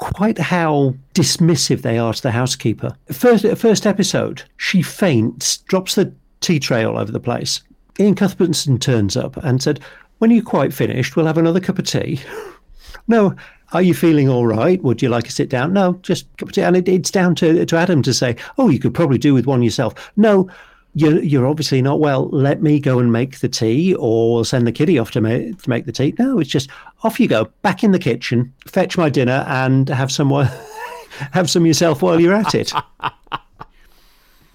quite 0.00 0.38
how 0.38 0.94
dismissive 1.14 1.82
they 1.82 1.98
are 1.98 2.12
to 2.12 2.22
the 2.22 2.32
housekeeper. 2.32 2.96
First 3.12 3.46
first 3.56 3.86
episode, 3.86 4.42
she 4.56 4.82
faints, 4.82 5.58
drops 5.58 5.94
the 5.94 6.12
tea 6.40 6.58
tray 6.58 6.82
all 6.82 6.98
over 6.98 7.12
the 7.12 7.20
place. 7.20 7.62
Iain 8.00 8.16
Cuthbertson 8.16 8.78
turns 8.78 9.16
up 9.16 9.36
and 9.36 9.62
said, 9.62 9.78
"When 10.18 10.30
you're 10.30 10.42
quite 10.42 10.74
finished, 10.74 11.14
we'll 11.14 11.26
have 11.26 11.38
another 11.38 11.60
cup 11.60 11.78
of 11.78 11.86
tea." 11.86 12.20
no. 13.08 13.36
Are 13.72 13.82
you 13.82 13.94
feeling 13.94 14.28
all 14.28 14.48
right? 14.48 14.82
Would 14.82 15.00
you 15.00 15.08
like 15.08 15.22
to 15.24 15.30
sit 15.30 15.48
down? 15.48 15.72
No, 15.72 15.92
just 16.02 16.26
cup 16.38 16.48
of 16.48 16.54
tea. 16.56 16.62
And 16.62 16.76
it, 16.76 16.88
it's 16.88 17.12
down 17.12 17.36
to, 17.36 17.64
to 17.64 17.76
Adam 17.76 18.02
to 18.02 18.12
say, 18.12 18.34
oh, 18.58 18.68
you 18.68 18.80
could 18.80 18.94
probably 18.94 19.16
do 19.16 19.32
with 19.32 19.46
one 19.46 19.62
yourself. 19.62 20.10
No, 20.16 20.50
you're, 20.94 21.22
you're 21.22 21.46
obviously 21.46 21.82
not 21.82 22.00
well. 22.00 22.28
Let 22.30 22.62
me 22.62 22.80
go 22.80 22.98
and 22.98 23.12
make 23.12 23.40
the 23.40 23.48
tea 23.48 23.94
or 23.94 24.44
send 24.44 24.66
the 24.66 24.72
kiddie 24.72 24.98
off 24.98 25.10
to 25.12 25.20
make, 25.20 25.62
to 25.62 25.70
make 25.70 25.86
the 25.86 25.92
tea. 25.92 26.14
No, 26.18 26.38
it's 26.38 26.50
just 26.50 26.70
off 27.02 27.20
you 27.20 27.28
go, 27.28 27.46
back 27.62 27.84
in 27.84 27.92
the 27.92 27.98
kitchen, 27.98 28.52
fetch 28.66 28.98
my 28.98 29.08
dinner 29.08 29.44
and 29.46 29.88
have 29.88 30.10
some, 30.10 30.30
have 31.32 31.48
some 31.48 31.66
yourself 31.66 32.02
while 32.02 32.20
you're 32.20 32.34
at 32.34 32.54
it. 32.54 32.72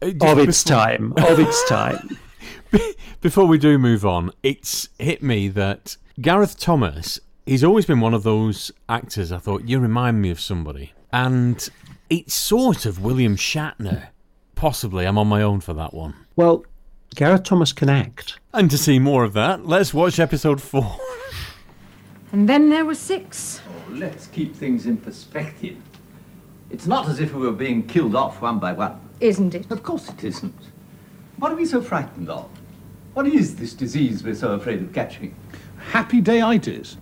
of 0.02 0.40
its 0.40 0.64
time, 0.64 1.14
of 1.18 1.40
its 1.40 1.70
time. 1.70 2.18
Before 3.22 3.46
we 3.46 3.58
do 3.58 3.78
move 3.78 4.06
on, 4.06 4.32
it's 4.44 4.90
hit 5.00 5.24
me 5.24 5.48
that 5.50 5.98
Gareth 6.20 6.60
Thomas, 6.60 7.20
he's 7.46 7.64
always 7.64 7.86
been 7.86 8.02
one 8.02 8.14
of 8.14 8.24
those 8.24 8.72
actors 8.90 9.32
I 9.32 9.38
thought, 9.38 9.64
you 9.64 9.80
remind 9.80 10.22
me 10.22 10.30
of 10.32 10.40
somebody. 10.40 10.94
And 11.14 11.68
it's 12.10 12.34
sort 12.34 12.86
of 12.86 13.02
William 13.02 13.36
Shatner. 13.38 14.08
Possibly, 14.56 15.06
I'm 15.06 15.18
on 15.18 15.28
my 15.28 15.42
own 15.42 15.60
for 15.60 15.74
that 15.74 15.94
one. 15.94 16.14
Well, 16.36 16.66
Gareth 17.16 17.44
Thomas 17.44 17.72
can 17.72 17.90
act. 17.90 18.40
And 18.54 18.70
to 18.70 18.78
see 18.78 19.00
more 19.00 19.24
of 19.24 19.34
that, 19.34 19.66
let's 19.66 19.94
watch 19.94 20.20
episode 20.20 20.62
four. 20.62 20.98
And 22.32 22.50
then 22.50 22.70
there 22.70 22.84
were 22.84 22.96
six. 22.96 23.62
Oh, 23.70 23.94
let's 23.94 24.28
keep 24.28 24.54
things 24.54 24.86
in 24.86 24.98
perspective. 24.98 25.78
It's 26.70 26.88
not 26.88 27.08
as 27.08 27.22
if 27.22 27.34
we 27.34 27.42
were 27.42 27.54
being 27.54 27.88
killed 27.88 28.16
off 28.16 28.42
one 28.42 28.60
by 28.60 28.74
one. 28.74 29.00
Isn't 29.22 29.56
it? 29.56 29.72
Of 29.72 29.84
course 29.84 30.10
it 30.10 30.24
isn't. 30.26 30.56
What 31.38 31.52
are 31.52 31.56
we 31.56 31.66
so 31.66 31.82
frightened 31.82 32.30
of? 32.30 32.50
What 33.14 33.28
is 33.28 33.56
this 33.56 33.74
disease 33.74 34.24
we're 34.24 34.36
so 34.36 34.54
afraid 34.54 34.82
of 34.82 34.92
catching? 34.92 35.34
Happy 35.78 36.22
dayitis. 36.22 36.98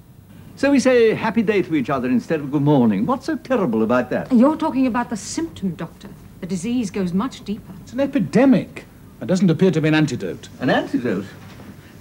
So 0.56 0.70
we 0.70 0.80
say 0.80 1.16
happy 1.16 1.42
day 1.42 1.64
to 1.64 1.74
each 1.74 1.90
other 1.90 2.08
instead 2.10 2.40
of 2.40 2.52
good 2.52 2.62
morning. 2.62 3.08
What's 3.08 3.26
so 3.26 3.36
terrible 3.36 3.82
about 3.82 4.12
that? 4.12 4.32
You're 4.32 4.58
talking 4.58 4.86
about 4.86 5.10
the 5.10 5.18
symptom, 5.18 5.74
Doctor. 5.74 6.10
The 6.42 6.46
disease 6.46 6.92
goes 6.92 7.14
much 7.14 7.44
deeper. 7.44 7.74
It's 7.82 7.94
an 7.94 8.00
epidemic. 8.00 8.86
There 9.24 9.28
doesn't 9.30 9.50
appear 9.50 9.72
to 9.72 9.80
be 9.80 9.88
an 9.88 9.96
antidote. 9.96 10.50
An 10.60 10.70
antidote? 10.70 11.24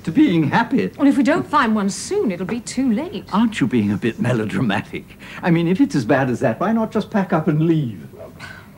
To 0.02 0.10
being 0.10 0.50
happy? 0.50 0.88
Well, 0.98 1.06
if 1.06 1.16
we 1.16 1.22
don't 1.22 1.46
find 1.46 1.72
one 1.72 1.88
soon, 1.88 2.32
it'll 2.32 2.44
be 2.44 2.58
too 2.58 2.92
late. 2.92 3.32
Aren't 3.32 3.60
you 3.60 3.68
being 3.68 3.92
a 3.92 3.96
bit 3.96 4.18
melodramatic? 4.18 5.04
I 5.40 5.52
mean, 5.52 5.68
if 5.68 5.80
it's 5.80 5.94
as 5.94 6.04
bad 6.04 6.30
as 6.30 6.40
that, 6.40 6.58
why 6.58 6.72
not 6.72 6.90
just 6.90 7.12
pack 7.12 7.32
up 7.32 7.46
and 7.46 7.64
leave? 7.64 8.08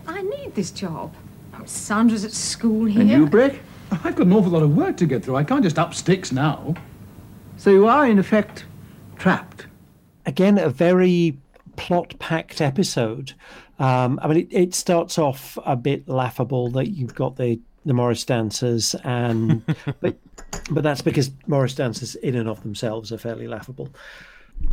I 0.07 0.21
need 0.21 0.55
this 0.55 0.71
job. 0.71 1.15
Oh, 1.55 1.63
Sandra's 1.65 2.23
at 2.23 2.33
school 2.33 2.85
here. 2.85 3.01
And 3.01 3.09
you, 3.09 3.27
Brake? 3.27 3.63
I've 3.91 4.15
got 4.15 4.27
an 4.27 4.35
awful 4.35 4.53
lot 4.53 4.63
of 4.63 4.77
work 4.77 4.99
to 4.99 5.07
get 5.07 5.25
through. 5.25 5.37
I 5.37 5.45
can't 5.45 5.63
just 5.63 5.79
up 5.79 5.95
sticks 5.95 6.31
now. 6.31 6.75
So 7.57 7.71
you 7.71 7.87
are, 7.87 8.07
in 8.07 8.19
effect, 8.19 8.67
trapped. 9.17 9.69
Again, 10.27 10.59
a 10.59 10.69
very 10.69 11.39
plot 11.77 12.13
packed 12.19 12.61
episode. 12.61 13.33
Um, 13.79 14.21
I 14.23 14.29
mean, 14.29 14.37
it, 14.37 14.49
it 14.53 14.75
starts 14.75 15.17
off 15.17 15.57
a 15.65 15.77
bit 15.77 16.07
laughable 16.07 16.69
that 16.73 16.91
you've 16.91 17.15
got 17.15 17.37
the, 17.37 17.59
the 17.85 17.95
Morris 17.95 18.25
dancers, 18.25 18.95
and 19.05 19.63
but 20.01 20.17
but 20.71 20.83
that's 20.83 21.03
because 21.03 21.31
Morris 21.47 21.75
dancers 21.75 22.15
in 22.17 22.35
and 22.35 22.49
of 22.49 22.63
themselves 22.63 23.13
are 23.13 23.19
fairly 23.19 23.47
laughable. 23.47 23.89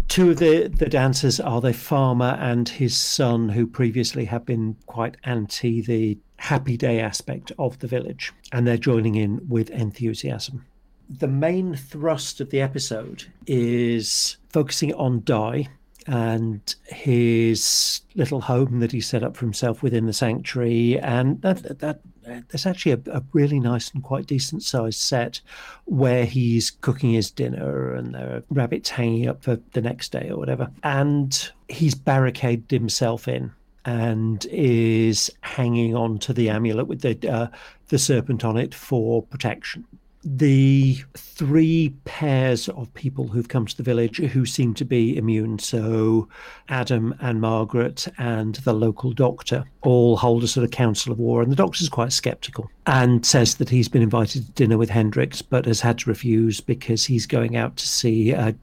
Two 0.07 0.32
of 0.32 0.38
the, 0.38 0.68
the 0.68 0.88
dancers 0.88 1.39
are 1.39 1.59
the 1.59 1.74
farmer 1.74 2.38
and 2.39 2.70
his 2.70 2.95
son, 2.95 3.49
who 3.49 3.66
previously 3.66 4.26
have 4.26 4.45
been 4.45 4.76
quite 4.86 5.18
anti 5.24 5.82
the 5.82 6.18
happy 6.38 6.78
day 6.78 6.99
aspect 6.99 7.51
of 7.57 7.80
the 7.80 7.88
village, 7.88 8.32
and 8.51 8.68
they're 8.68 8.78
joining 8.78 9.16
in 9.16 9.41
with 9.47 9.70
enthusiasm. 9.70 10.66
The 11.09 11.28
main 11.28 11.76
thrust 11.76 12.39
of 12.41 12.51
the 12.51 12.62
episode 12.62 13.26
is 13.47 14.38
focusing 14.49 14.93
on 14.93 15.24
Dai 15.24 15.68
and 16.07 16.76
his 16.88 18.01
little 18.16 18.41
home 18.41 18.80
that 18.80 18.91
he 18.91 19.01
set 19.01 19.24
up 19.24 19.36
for 19.36 19.45
himself 19.45 19.84
within 19.84 20.05
the 20.05 20.14
sanctuary, 20.14 20.99
and 20.99 21.41
that 21.41 21.80
that 21.80 22.01
there's 22.49 22.65
actually 22.65 22.93
a, 22.93 22.99
a 23.11 23.23
really 23.34 23.59
nice 23.59 23.91
and 23.91 24.03
quite 24.03 24.27
decent 24.27 24.63
sized 24.63 24.99
set 24.99 25.41
where 25.86 26.25
he's 26.25 26.71
cooking 26.71 27.11
his 27.11 27.32
dinner 27.32 27.93
and 27.93 28.13
there 28.13 28.36
are 28.36 28.43
rabbits 28.49 28.89
hanging 28.89 29.27
up 29.27 29.43
for 29.43 29.59
the 29.73 29.82
next 29.82 30.11
day 30.11 30.29
or 30.29 30.38
whatever, 30.38 30.69
and 30.84 31.51
he's 31.67 31.95
barricaded 31.95 32.69
himself 32.71 33.27
in 33.27 33.51
and 33.86 34.45
is 34.51 35.32
hanging 35.41 35.95
on 35.95 36.19
to 36.19 36.34
the 36.34 36.49
amulet 36.49 36.88
with 36.88 37.01
the 37.01 37.29
uh, 37.29 37.47
the 37.88 37.97
serpent 37.97 38.45
on 38.45 38.57
it 38.57 38.73
for 38.73 39.23
protection 39.23 39.86
the 40.24 40.97
three 41.15 41.93
pairs 42.05 42.69
of 42.69 42.93
people 42.93 43.28
who've 43.28 43.47
come 43.47 43.65
to 43.65 43.76
the 43.76 43.84
village 43.84 44.17
who 44.17 44.45
seem 44.45 44.74
to 44.76 44.86
be 44.86 45.17
immune, 45.17 45.57
so 45.57 46.28
Adam 46.69 47.15
and 47.22 47.41
Margaret 47.41 48.07
and 48.17 48.55
the 48.55 48.74
local 48.74 49.11
doctor, 49.13 49.65
all 49.82 50.15
hold 50.17 50.43
a 50.43 50.47
sort 50.47 50.63
of 50.63 50.72
council 50.72 51.11
of 51.11 51.17
war. 51.17 51.41
And 51.41 51.51
the 51.51 51.55
doctor's 51.55 51.89
quite 51.89 52.13
skeptical 52.13 52.69
and 52.86 53.26
says 53.26 53.55
that 53.55 53.69
he's 53.69 53.88
been 53.88 54.03
invited 54.03 54.45
to 54.45 54.51
dinner 54.51 54.78
with 54.78 54.89
Hendricks, 54.89 55.41
but 55.41 55.65
has 55.65 55.82
had 55.82 55.97
to 55.99 56.09
refuse 56.09 56.61
because 56.61 57.03
he's 57.03 57.26
going 57.26 57.55
out 57.55 57.78
to 57.78 57.88
see 57.88 58.32
a, 58.32 58.55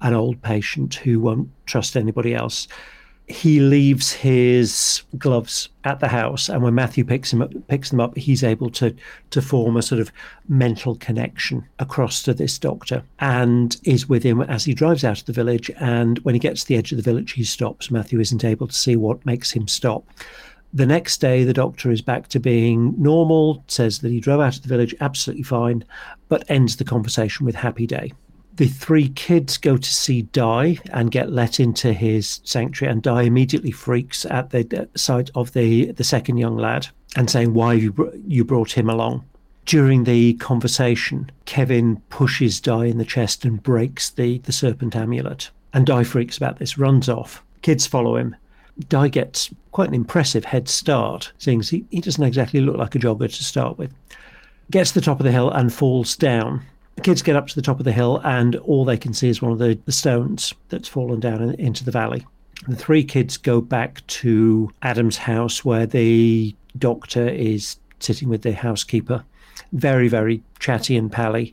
an 0.00 0.14
old 0.14 0.42
patient 0.42 0.94
who 0.94 1.20
won't 1.20 1.48
trust 1.66 1.96
anybody 1.96 2.34
else 2.34 2.66
he 3.26 3.60
leaves 3.60 4.12
his 4.12 5.02
gloves 5.16 5.70
at 5.84 6.00
the 6.00 6.08
house, 6.08 6.50
and 6.50 6.62
when 6.62 6.74
Matthew 6.74 7.04
picks 7.04 7.32
him 7.32 7.40
up, 7.40 7.52
picks 7.68 7.88
them 7.88 8.00
up, 8.00 8.16
he's 8.16 8.44
able 8.44 8.68
to 8.70 8.94
to 9.30 9.40
form 9.40 9.76
a 9.76 9.82
sort 9.82 10.00
of 10.00 10.12
mental 10.48 10.96
connection 10.96 11.66
across 11.78 12.22
to 12.24 12.34
this 12.34 12.58
doctor, 12.58 13.02
and 13.20 13.78
is 13.84 14.08
with 14.08 14.22
him 14.22 14.42
as 14.42 14.64
he 14.64 14.74
drives 14.74 15.04
out 15.04 15.20
of 15.20 15.26
the 15.26 15.32
village. 15.32 15.70
And 15.80 16.18
when 16.18 16.34
he 16.34 16.38
gets 16.38 16.62
to 16.62 16.68
the 16.68 16.76
edge 16.76 16.92
of 16.92 16.96
the 16.96 17.02
village, 17.02 17.32
he 17.32 17.44
stops. 17.44 17.90
Matthew 17.90 18.20
isn't 18.20 18.44
able 18.44 18.66
to 18.66 18.74
see 18.74 18.96
what 18.96 19.24
makes 19.24 19.50
him 19.50 19.68
stop. 19.68 20.06
The 20.74 20.86
next 20.86 21.18
day, 21.18 21.44
the 21.44 21.54
doctor 21.54 21.90
is 21.90 22.02
back 22.02 22.28
to 22.28 22.40
being 22.40 22.94
normal, 23.00 23.64
says 23.68 24.00
that 24.00 24.10
he 24.10 24.20
drove 24.20 24.40
out 24.40 24.56
of 24.56 24.62
the 24.62 24.68
village 24.68 24.94
absolutely 25.00 25.44
fine, 25.44 25.84
but 26.28 26.44
ends 26.50 26.76
the 26.76 26.84
conversation 26.84 27.46
with 27.46 27.54
happy 27.54 27.86
day 27.86 28.12
the 28.56 28.68
three 28.68 29.08
kids 29.08 29.58
go 29.58 29.76
to 29.76 29.94
see 29.94 30.22
Dai 30.22 30.78
and 30.92 31.10
get 31.10 31.32
let 31.32 31.58
into 31.58 31.92
his 31.92 32.40
sanctuary, 32.44 32.92
and 32.92 33.02
Dai 33.02 33.22
immediately 33.22 33.72
freaks 33.72 34.24
at 34.26 34.50
the 34.50 34.88
sight 34.94 35.30
of 35.34 35.52
the, 35.52 35.92
the 35.92 36.04
second 36.04 36.36
young 36.36 36.56
lad 36.56 36.86
and 37.16 37.28
saying, 37.28 37.54
"Why 37.54 37.74
you 37.74 37.92
br- 37.92 38.14
you 38.26 38.44
brought 38.44 38.72
him 38.72 38.88
along?" 38.88 39.24
During 39.66 40.04
the 40.04 40.34
conversation, 40.34 41.30
Kevin 41.46 41.96
pushes 42.10 42.60
Dai 42.60 42.86
in 42.86 42.98
the 42.98 43.04
chest 43.04 43.44
and 43.44 43.62
breaks 43.62 44.10
the, 44.10 44.38
the 44.38 44.52
serpent 44.52 44.94
amulet, 44.94 45.50
and 45.72 45.86
Dai 45.86 46.04
freaks 46.04 46.36
about 46.36 46.58
this, 46.58 46.78
runs 46.78 47.08
off. 47.08 47.42
Kids 47.62 47.86
follow 47.86 48.16
him. 48.16 48.36
Dai 48.88 49.08
gets 49.08 49.50
quite 49.72 49.88
an 49.88 49.94
impressive 49.94 50.44
head 50.44 50.68
start, 50.68 51.32
seeing 51.38 51.60
he, 51.62 51.84
he 51.90 52.00
doesn't 52.00 52.22
exactly 52.22 52.60
look 52.60 52.76
like 52.76 52.94
a 52.94 52.98
jogger 52.98 53.34
to 53.34 53.44
start 53.44 53.78
with. 53.78 53.92
Gets 54.70 54.90
to 54.90 55.00
the 55.00 55.04
top 55.04 55.18
of 55.18 55.24
the 55.24 55.32
hill 55.32 55.50
and 55.50 55.72
falls 55.72 56.16
down 56.16 56.62
kids 57.02 57.22
get 57.22 57.36
up 57.36 57.46
to 57.48 57.54
the 57.54 57.62
top 57.62 57.78
of 57.78 57.84
the 57.84 57.92
hill, 57.92 58.20
and 58.24 58.56
all 58.56 58.84
they 58.84 58.96
can 58.96 59.12
see 59.12 59.28
is 59.28 59.42
one 59.42 59.52
of 59.52 59.58
the, 59.58 59.78
the 59.84 59.92
stones 59.92 60.54
that's 60.68 60.88
fallen 60.88 61.20
down 61.20 61.42
in, 61.42 61.54
into 61.54 61.84
the 61.84 61.90
valley. 61.90 62.26
The 62.68 62.76
three 62.76 63.04
kids 63.04 63.36
go 63.36 63.60
back 63.60 64.06
to 64.06 64.72
Adam's 64.82 65.16
house 65.16 65.64
where 65.64 65.86
the 65.86 66.54
doctor 66.78 67.28
is 67.28 67.76
sitting 68.00 68.28
with 68.28 68.42
the 68.42 68.52
housekeeper, 68.52 69.24
very, 69.72 70.08
very 70.08 70.42
chatty 70.60 70.96
and 70.96 71.10
pally. 71.10 71.52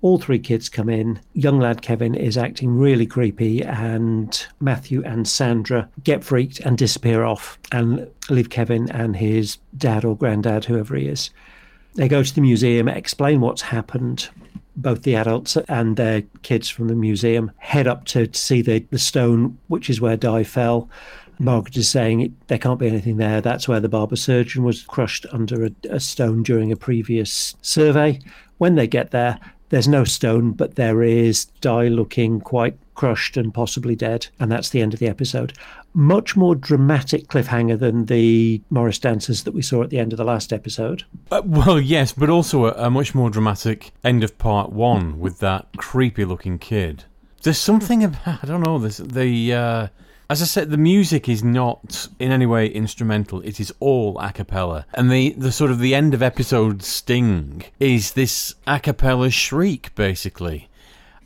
All 0.00 0.18
three 0.18 0.38
kids 0.38 0.68
come 0.68 0.88
in. 0.88 1.20
Young 1.34 1.58
lad 1.58 1.82
Kevin 1.82 2.14
is 2.14 2.38
acting 2.38 2.78
really 2.78 3.04
creepy, 3.04 3.62
and 3.62 4.46
Matthew 4.60 5.02
and 5.04 5.26
Sandra 5.26 5.88
get 6.04 6.22
freaked 6.22 6.60
and 6.60 6.78
disappear 6.78 7.24
off 7.24 7.58
and 7.72 8.08
leave 8.30 8.48
Kevin 8.48 8.88
and 8.92 9.16
his 9.16 9.58
dad 9.76 10.04
or 10.04 10.16
granddad, 10.16 10.64
whoever 10.64 10.94
he 10.94 11.08
is. 11.08 11.30
They 11.96 12.06
go 12.06 12.22
to 12.22 12.34
the 12.34 12.40
museum, 12.40 12.86
explain 12.86 13.40
what's 13.40 13.62
happened, 13.62 14.28
both 14.78 15.02
the 15.02 15.16
adults 15.16 15.56
and 15.68 15.96
their 15.96 16.22
kids 16.42 16.68
from 16.68 16.88
the 16.88 16.94
museum 16.94 17.50
head 17.58 17.86
up 17.86 18.04
to, 18.06 18.26
to 18.26 18.38
see 18.38 18.62
the, 18.62 18.78
the 18.90 18.98
stone, 18.98 19.58
which 19.66 19.90
is 19.90 20.00
where 20.00 20.16
Dai 20.16 20.44
fell. 20.44 20.88
Margaret 21.40 21.76
is 21.76 21.88
saying 21.88 22.34
there 22.46 22.58
can't 22.58 22.80
be 22.80 22.88
anything 22.88 23.16
there. 23.16 23.40
That's 23.40 23.68
where 23.68 23.80
the 23.80 23.88
barber 23.88 24.16
surgeon 24.16 24.64
was 24.64 24.82
crushed 24.82 25.26
under 25.32 25.66
a, 25.66 25.70
a 25.90 26.00
stone 26.00 26.42
during 26.42 26.72
a 26.72 26.76
previous 26.76 27.54
survey. 27.62 28.20
When 28.58 28.74
they 28.74 28.86
get 28.86 29.10
there, 29.10 29.38
there's 29.68 29.88
no 29.88 30.04
stone, 30.04 30.52
but 30.52 30.76
there 30.76 31.02
is 31.02 31.44
Dai 31.60 31.88
looking 31.88 32.40
quite 32.40 32.76
crushed 32.94 33.36
and 33.36 33.54
possibly 33.54 33.94
dead. 33.94 34.26
And 34.40 34.50
that's 34.50 34.70
the 34.70 34.80
end 34.80 34.94
of 34.94 35.00
the 35.00 35.08
episode. 35.08 35.52
Much 35.94 36.36
more 36.36 36.54
dramatic 36.54 37.28
cliffhanger 37.28 37.78
than 37.78 38.06
the 38.06 38.60
Morris 38.70 38.98
dancers 38.98 39.44
that 39.44 39.52
we 39.52 39.62
saw 39.62 39.82
at 39.82 39.90
the 39.90 39.98
end 39.98 40.12
of 40.12 40.16
the 40.16 40.24
last 40.24 40.52
episode. 40.52 41.04
Uh, 41.30 41.42
well, 41.44 41.80
yes, 41.80 42.12
but 42.12 42.30
also 42.30 42.66
a, 42.66 42.86
a 42.86 42.90
much 42.90 43.14
more 43.14 43.30
dramatic 43.30 43.92
end 44.04 44.22
of 44.22 44.38
part 44.38 44.70
one 44.70 45.18
with 45.18 45.38
that 45.40 45.66
creepy 45.76 46.24
looking 46.24 46.58
kid. 46.58 47.04
There's 47.42 47.58
something 47.58 48.04
about, 48.04 48.42
I 48.42 48.46
don't 48.46 48.62
know, 48.62 48.78
this, 48.78 48.98
the. 48.98 49.54
Uh, 49.54 49.88
as 50.30 50.42
I 50.42 50.44
said, 50.44 50.68
the 50.68 50.76
music 50.76 51.26
is 51.26 51.42
not 51.42 52.06
in 52.18 52.32
any 52.32 52.44
way 52.44 52.66
instrumental. 52.68 53.40
It 53.40 53.58
is 53.60 53.72
all 53.80 54.18
a 54.18 54.30
cappella. 54.30 54.84
And 54.92 55.10
the, 55.10 55.30
the 55.30 55.50
sort 55.50 55.70
of 55.70 55.78
the 55.78 55.94
end 55.94 56.12
of 56.12 56.22
episode 56.22 56.82
sting 56.82 57.64
is 57.80 58.12
this 58.12 58.54
a 58.66 58.78
cappella 58.78 59.30
shriek, 59.30 59.94
basically. 59.94 60.68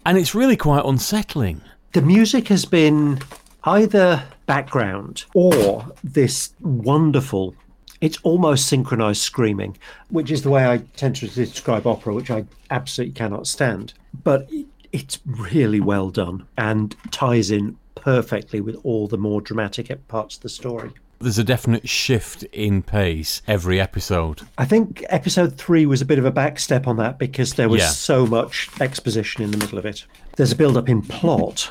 And 0.07 0.19
it's 0.19 0.37
really 0.37 0.57
quite 0.57 0.85
unsettling. 0.85 1.63
The 1.95 2.03
music 2.03 2.47
has 2.47 2.65
been 2.65 3.21
either 3.65 4.25
background 4.47 5.25
or 5.35 5.87
this 6.03 6.53
wonderful 6.61 7.55
it's 8.01 8.19
almost 8.25 8.67
synchronized 8.67 9.23
screaming, 9.23 9.79
which 10.11 10.33
is 10.33 10.43
the 10.43 10.51
way 10.51 10.67
I 10.67 10.79
tend 10.97 11.15
to 11.17 11.29
describe 11.29 11.87
opera, 11.87 12.13
which 12.13 12.33
I 12.33 12.45
absolutely 12.69 13.15
cannot 13.15 13.47
stand. 13.47 13.95
But 14.25 14.51
it's 14.91 15.21
really 15.25 15.79
well 15.79 16.11
done 16.11 16.45
and 16.59 16.97
ties 17.13 17.53
in 17.53 17.79
perfectly 17.95 18.61
with 18.61 18.75
all 18.83 19.07
the 19.07 19.17
more 19.19 19.41
dramatic 19.41 20.09
parts 20.09 20.35
of 20.35 20.43
the 20.43 20.49
story. 20.49 20.91
There's 21.21 21.39
a 21.39 21.45
definite 21.45 21.89
shift 21.89 22.43
in 22.53 22.83
pace 22.83 23.41
every 23.47 23.81
episode. 23.81 24.43
I 24.59 24.65
think 24.65 25.05
episode 25.09 25.57
three 25.57 25.87
was 25.87 26.03
a 26.03 26.05
bit 26.05 26.19
of 26.19 26.25
a 26.25 26.33
backstep 26.33 26.89
on 26.89 26.97
that 26.97 27.17
because 27.21 27.55
there 27.55 27.69
was 27.69 27.83
Yeah. 27.83 27.89
so 27.91 28.27
much 28.27 28.69
exposition 28.81 29.45
in 29.45 29.53
the 29.53 29.59
middle 29.59 29.79
of 29.79 29.87
it. 29.87 30.05
There's 30.37 30.51
a 30.51 30.57
build 30.57 30.77
up 30.77 30.89
in 30.89 31.03
plot 31.03 31.71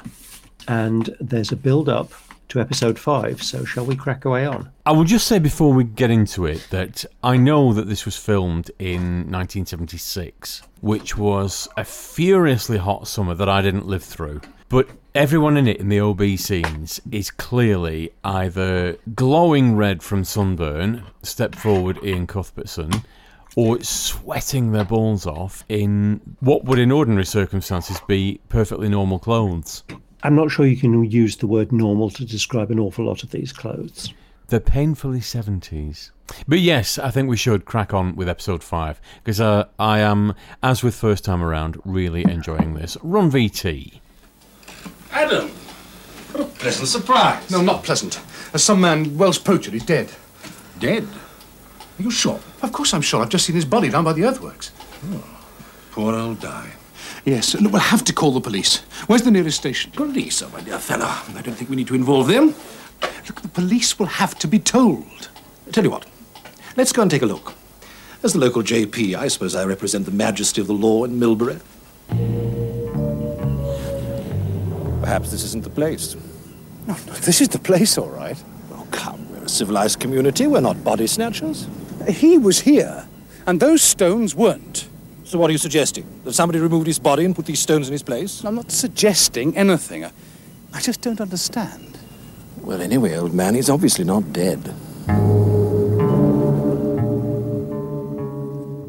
and 0.67 1.15
there's 1.19 1.51
a 1.51 1.55
build 1.55 1.89
up 1.89 2.11
to 2.49 2.59
episode 2.59 2.99
five. 2.99 3.41
So, 3.41 3.63
shall 3.63 3.85
we 3.85 3.95
crack 3.95 4.25
away 4.25 4.45
on? 4.45 4.69
I 4.85 4.91
will 4.91 5.05
just 5.05 5.27
say 5.27 5.39
before 5.39 5.73
we 5.73 5.85
get 5.85 6.11
into 6.11 6.45
it 6.45 6.67
that 6.69 7.05
I 7.23 7.37
know 7.37 7.73
that 7.73 7.87
this 7.87 8.05
was 8.05 8.17
filmed 8.17 8.69
in 8.77 9.31
1976, 9.31 10.61
which 10.81 11.17
was 11.17 11.69
a 11.77 11.85
furiously 11.85 12.77
hot 12.77 13.07
summer 13.07 13.35
that 13.35 13.47
I 13.47 13.61
didn't 13.61 13.87
live 13.87 14.03
through. 14.03 14.41
But 14.67 14.89
everyone 15.15 15.57
in 15.57 15.67
it 15.67 15.77
in 15.77 15.89
the 15.89 15.99
OB 15.99 16.37
scenes 16.37 17.01
is 17.11 17.31
clearly 17.31 18.11
either 18.23 18.97
glowing 19.15 19.75
red 19.75 20.03
from 20.03 20.23
sunburn, 20.23 21.03
step 21.23 21.55
forward 21.55 21.99
Iain 22.03 22.27
Cuthbertson, 22.27 22.91
or 23.55 23.81
sweating 23.81 24.71
their 24.71 24.85
balls 24.85 25.25
off 25.25 25.63
in 25.67 26.21
what 26.39 26.63
would 26.65 26.79
in 26.79 26.91
ordinary 26.91 27.25
circumstances 27.25 27.99
be 28.07 28.39
perfectly 28.49 28.87
normal 28.87 29.19
clothes. 29.19 29.83
I'm 30.23 30.35
not 30.35 30.51
sure 30.51 30.65
you 30.65 30.77
can 30.77 31.03
use 31.09 31.37
the 31.37 31.47
word 31.47 31.71
normal 31.71 32.09
to 32.11 32.25
describe 32.25 32.69
an 32.71 32.79
awful 32.79 33.05
lot 33.05 33.23
of 33.23 33.31
these 33.31 33.51
clothes. 33.51 34.13
They're 34.47 34.59
painfully 34.59 35.19
70s. 35.19 36.11
But 36.47 36.59
yes, 36.59 36.99
I 36.99 37.09
think 37.09 37.29
we 37.29 37.37
should 37.37 37.65
crack 37.65 37.93
on 37.93 38.15
with 38.15 38.29
episode 38.29 38.63
5 38.63 39.01
because 39.23 39.41
uh, 39.41 39.65
I 39.79 39.99
am, 39.99 40.35
as 40.61 40.83
with 40.83 40.93
first 40.93 41.25
time 41.25 41.41
around, 41.43 41.79
really 41.85 42.23
enjoying 42.23 42.73
this. 42.73 42.97
Run 43.01 43.31
VT. 43.31 43.99
Adam! 45.11 45.49
What 46.31 46.43
a 46.43 46.45
pleasant 46.45 46.87
surprise. 46.87 47.49
No, 47.49 47.61
not 47.61 47.83
pleasant. 47.83 48.21
As 48.53 48.63
some 48.63 48.81
man, 48.81 49.17
Welsh 49.17 49.43
poacher, 49.43 49.73
is 49.73 49.83
dead. 49.85 50.11
Dead? 50.79 51.07
Are 51.99 52.03
you 52.03 52.11
sure? 52.11 52.39
Of 52.61 52.71
course 52.71 52.93
I'm 52.93 53.01
sure. 53.01 53.21
I've 53.21 53.29
just 53.29 53.45
seen 53.45 53.55
his 53.55 53.65
body 53.65 53.89
down 53.89 54.03
by 54.03 54.13
the 54.13 54.23
earthworks. 54.23 54.71
Poor 55.91 56.15
old 56.15 56.39
Dai. 56.39 56.71
Yes, 57.25 57.53
look, 57.53 57.71
we'll 57.71 57.81
have 57.81 58.03
to 58.05 58.13
call 58.13 58.31
the 58.31 58.41
police. 58.41 58.77
Where's 59.07 59.21
the 59.21 59.31
nearest 59.31 59.57
station? 59.57 59.91
Police, 59.91 60.41
oh, 60.41 60.49
my 60.49 60.61
dear 60.61 60.79
fellow. 60.79 61.05
I 61.05 61.41
don't 61.43 61.53
think 61.53 61.69
we 61.69 61.75
need 61.75 61.87
to 61.87 61.95
involve 61.95 62.27
them. 62.27 62.55
Look, 63.27 63.41
the 63.41 63.47
police 63.47 63.99
will 63.99 64.07
have 64.07 64.37
to 64.39 64.47
be 64.47 64.57
told. 64.57 65.29
Tell 65.71 65.83
you 65.83 65.91
what, 65.91 66.05
let's 66.77 66.91
go 66.91 67.03
and 67.03 67.11
take 67.11 67.21
a 67.21 67.27
look. 67.27 67.53
As 68.23 68.33
the 68.33 68.39
local 68.39 68.63
JP, 68.63 69.15
I 69.15 69.27
suppose 69.27 69.55
I 69.55 69.65
represent 69.65 70.05
the 70.05 70.11
majesty 70.11 70.61
of 70.61 70.67
the 70.67 70.73
law 70.73 71.03
in 71.03 71.19
Milbury. 71.19 71.59
Perhaps 75.01 75.31
this 75.31 75.43
isn't 75.43 75.63
the 75.63 75.69
place. 75.69 76.15
No, 76.87 76.93
no, 76.93 77.13
this 77.13 77.41
is 77.41 77.49
the 77.49 77.59
place, 77.59 77.97
all 77.97 78.09
right. 78.09 78.41
Oh, 78.73 78.87
come, 78.91 79.29
we're 79.31 79.43
a 79.43 79.49
civilized 79.49 79.99
community. 79.99 80.47
We're 80.47 80.61
not 80.61 80.83
body 80.83 81.07
snatchers. 81.07 81.67
He 82.07 82.37
was 82.37 82.61
here, 82.61 83.07
and 83.45 83.59
those 83.59 83.81
stones 83.81 84.35
weren't. 84.35 84.87
So 85.31 85.39
what 85.39 85.49
are 85.49 85.53
you 85.53 85.59
suggesting? 85.59 86.05
That 86.25 86.33
somebody 86.33 86.59
removed 86.59 86.87
his 86.87 86.99
body 86.99 87.23
and 87.23 87.33
put 87.33 87.45
these 87.45 87.61
stones 87.61 87.87
in 87.87 87.93
his 87.93 88.03
place? 88.03 88.43
I'm 88.43 88.55
not 88.55 88.69
suggesting 88.69 89.55
anything. 89.55 90.03
I, 90.03 90.11
I 90.73 90.81
just 90.81 90.99
don't 90.99 91.21
understand. 91.21 91.97
Well, 92.57 92.81
anyway, 92.81 93.15
old 93.15 93.33
man, 93.33 93.55
he's 93.55 93.69
obviously 93.69 94.03
not 94.03 94.33
dead. 94.33 94.75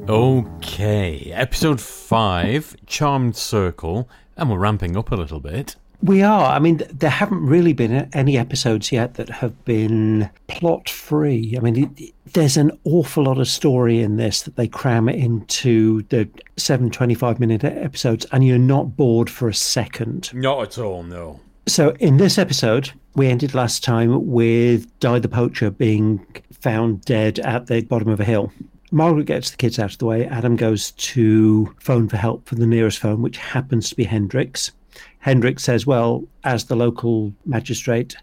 Okay, 0.08 1.30
episode 1.32 1.80
5, 1.80 2.76
Charmed 2.86 3.36
Circle, 3.36 4.08
and 4.36 4.50
we're 4.50 4.58
ramping 4.58 4.96
up 4.96 5.12
a 5.12 5.14
little 5.14 5.38
bit. 5.38 5.76
We 6.02 6.22
are. 6.22 6.52
I 6.52 6.58
mean, 6.58 6.82
there 6.92 7.10
haven't 7.10 7.46
really 7.46 7.72
been 7.72 8.08
any 8.12 8.36
episodes 8.36 8.90
yet 8.90 9.14
that 9.14 9.28
have 9.28 9.64
been 9.64 10.28
plot 10.48 10.88
free. 10.88 11.54
I 11.56 11.60
mean, 11.60 11.94
it, 11.96 12.14
there's 12.32 12.56
an 12.56 12.76
awful 12.84 13.24
lot 13.24 13.38
of 13.38 13.46
story 13.46 14.00
in 14.00 14.16
this 14.16 14.42
that 14.42 14.56
they 14.56 14.66
cram 14.66 15.08
into 15.08 16.02
the 16.08 16.28
seven 16.56 16.90
25 16.90 17.38
minute 17.38 17.62
episodes, 17.62 18.26
and 18.32 18.44
you're 18.44 18.58
not 18.58 18.96
bored 18.96 19.30
for 19.30 19.48
a 19.48 19.54
second. 19.54 20.32
Not 20.34 20.62
at 20.62 20.78
all, 20.78 21.04
no. 21.04 21.38
So, 21.68 21.90
in 22.00 22.16
this 22.16 22.36
episode, 22.36 22.90
we 23.14 23.28
ended 23.28 23.54
last 23.54 23.84
time 23.84 24.26
with 24.26 24.98
Dai 24.98 25.20
the 25.20 25.28
Poacher 25.28 25.70
being 25.70 26.26
found 26.52 27.04
dead 27.04 27.38
at 27.40 27.68
the 27.68 27.82
bottom 27.82 28.08
of 28.08 28.18
a 28.18 28.24
hill. 28.24 28.52
Margaret 28.90 29.26
gets 29.26 29.50
the 29.50 29.56
kids 29.56 29.78
out 29.78 29.92
of 29.92 29.98
the 29.98 30.06
way. 30.06 30.26
Adam 30.26 30.56
goes 30.56 30.90
to 30.92 31.72
phone 31.78 32.08
for 32.08 32.16
help 32.16 32.46
for 32.46 32.56
the 32.56 32.66
nearest 32.66 32.98
phone, 32.98 33.22
which 33.22 33.38
happens 33.38 33.88
to 33.88 33.96
be 33.96 34.04
Hendrick's. 34.04 34.72
Hendrix 35.20 35.62
says, 35.62 35.86
Well, 35.86 36.24
as 36.44 36.64
the 36.64 36.76
local 36.76 37.32
magistrate, 37.46 38.16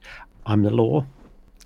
I'm 0.46 0.64
the 0.64 0.70
law. 0.70 1.06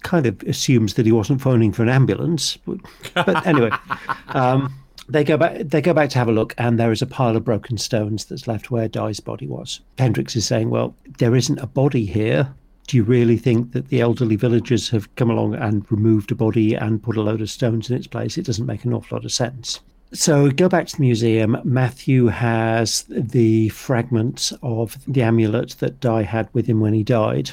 Kind 0.02 0.26
of 0.26 0.42
assumes 0.44 0.96
that 0.96 1.06
he 1.06 1.12
wasn't 1.12 1.42
phoning 1.42 1.72
for 1.72 1.84
an 1.84 1.90
ambulance. 1.90 2.58
But, 2.58 2.78
but 3.14 3.48
anyway, 3.48 3.72
um, 4.30 4.74
they 5.10 5.24
go 5.24 5.38
back. 5.38 5.58
They 5.60 5.82
go 5.82 5.94
back 5.94 6.10
to 6.12 6.18
have 6.18 6.28
a 6.28 6.34
look, 6.34 6.54
and 6.58 6.80
there 6.80 6.92
is 6.92 7.02
a 7.02 7.08
pile 7.08 7.36
of 7.36 7.46
broken 7.46 7.78
stones 7.78 8.26
that's 8.26 8.48
left 8.48 8.72
where 8.72 8.88
Dai's 8.88 9.20
body 9.20 9.48
was. 9.48 9.80
Hendricks 9.98 10.36
is 10.36 10.46
saying, 10.46 10.70
"Well, 10.70 10.96
there 11.18 11.36
isn't 11.36 11.60
a 11.60 11.68
body 11.68 12.06
here. 12.06 12.54
Do 12.88 12.98
you 12.98 13.04
really 13.04 13.38
think 13.38 13.72
that 13.72 13.88
the 13.88 14.02
elderly 14.02 14.36
villagers 14.36 14.90
have 14.90 15.14
come 15.16 15.30
along 15.30 15.56
and 15.56 15.90
removed 15.90 16.32
a 16.32 16.36
body 16.36 16.74
and 16.74 17.02
put 17.02 17.16
a 17.16 17.22
load 17.22 17.42
of 17.42 17.50
stones 17.50 17.90
in 17.90 17.96
its 17.96 18.08
place? 18.08 18.38
It 18.38 18.46
doesn't 18.46 18.66
make 18.66 18.84
an 18.84 18.94
awful 18.94 19.18
lot 19.18 19.26
of 19.26 19.32
sense." 19.32 19.80
So 20.14 20.52
go 20.52 20.70
back 20.70 20.86
to 20.88 20.96
the 20.96 21.02
museum. 21.02 21.58
Matthew 21.64 22.28
has 22.28 23.06
the 23.10 23.70
fragments 23.70 24.54
of 24.62 24.96
the 25.08 25.24
amulet 25.24 25.72
that 25.80 26.00
Dai 26.00 26.22
had 26.22 26.50
with 26.54 26.68
him 26.68 26.80
when 26.80 26.94
he 26.94 27.04
died, 27.04 27.52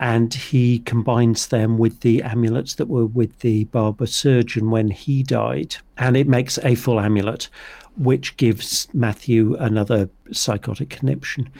and 0.00 0.32
he 0.32 0.78
combines 0.80 1.48
them 1.48 1.76
with 1.76 2.00
the 2.00 2.22
amulets 2.22 2.76
that 2.76 2.88
were 2.88 3.04
with 3.04 3.40
the 3.40 3.64
barber 3.64 4.06
surgeon 4.06 4.70
when 4.70 4.88
he 4.88 5.22
died, 5.22 5.76
and 5.98 6.16
it 6.16 6.26
makes 6.26 6.58
a 6.62 6.76
full 6.76 6.98
amulet, 6.98 7.50
which 7.98 8.38
gives 8.38 8.88
Matthew 8.94 9.54
another 9.56 10.08
psychotic 10.32 10.88
conniption. 10.88 11.50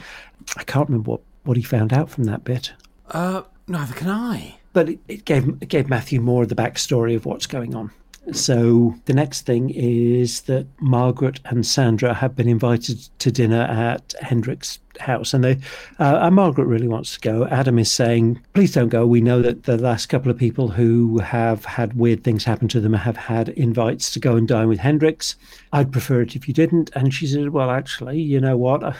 I 0.57 0.63
can't 0.63 0.89
remember 0.89 1.11
what, 1.11 1.21
what 1.43 1.57
he 1.57 1.63
found 1.63 1.93
out 1.93 2.09
from 2.09 2.23
that 2.23 2.43
bit. 2.43 2.73
Uh, 3.11 3.43
neither 3.67 3.93
can 3.93 4.09
I. 4.09 4.55
But 4.73 4.89
it, 4.89 4.99
it 5.07 5.25
gave 5.25 5.47
it 5.47 5.67
gave 5.67 5.89
Matthew 5.89 6.21
more 6.21 6.43
of 6.43 6.49
the 6.49 6.55
backstory 6.55 7.15
of 7.15 7.25
what's 7.25 7.45
going 7.45 7.75
on. 7.75 7.91
So 8.33 8.95
the 9.05 9.13
next 9.13 9.45
thing 9.45 9.69
is 9.71 10.41
that 10.41 10.67
Margaret 10.79 11.39
and 11.45 11.65
Sandra 11.65 12.13
have 12.13 12.35
been 12.35 12.47
invited 12.47 12.99
to 13.19 13.31
dinner 13.31 13.61
at 13.61 14.13
Hendrick's 14.21 14.79
house, 14.99 15.33
and 15.33 15.43
they 15.43 15.57
uh, 15.99 16.19
and 16.21 16.35
Margaret 16.35 16.65
really 16.65 16.87
wants 16.87 17.13
to 17.13 17.19
go. 17.19 17.45
Adam 17.47 17.79
is 17.79 17.91
saying, 17.91 18.39
"Please 18.53 18.73
don't 18.73 18.89
go. 18.89 19.05
We 19.05 19.21
know 19.21 19.41
that 19.41 19.63
the 19.63 19.77
last 19.77 20.07
couple 20.07 20.31
of 20.31 20.37
people 20.37 20.69
who 20.69 21.19
have 21.19 21.65
had 21.65 21.93
weird 21.93 22.23
things 22.23 22.43
happen 22.43 22.67
to 22.69 22.79
them 22.79 22.93
have 22.93 23.17
had 23.17 23.49
invites 23.49 24.11
to 24.11 24.19
go 24.19 24.35
and 24.35 24.47
dine 24.47 24.67
with 24.67 24.79
Hendricks. 24.79 25.35
I'd 25.71 25.91
prefer 25.91 26.21
it 26.21 26.35
if 26.35 26.47
you 26.47 26.53
didn't." 26.53 26.91
And 26.95 27.13
she 27.13 27.27
said, 27.27 27.49
"Well, 27.49 27.71
actually, 27.71 28.19
you 28.19 28.39
know 28.39 28.57
what? 28.57 28.95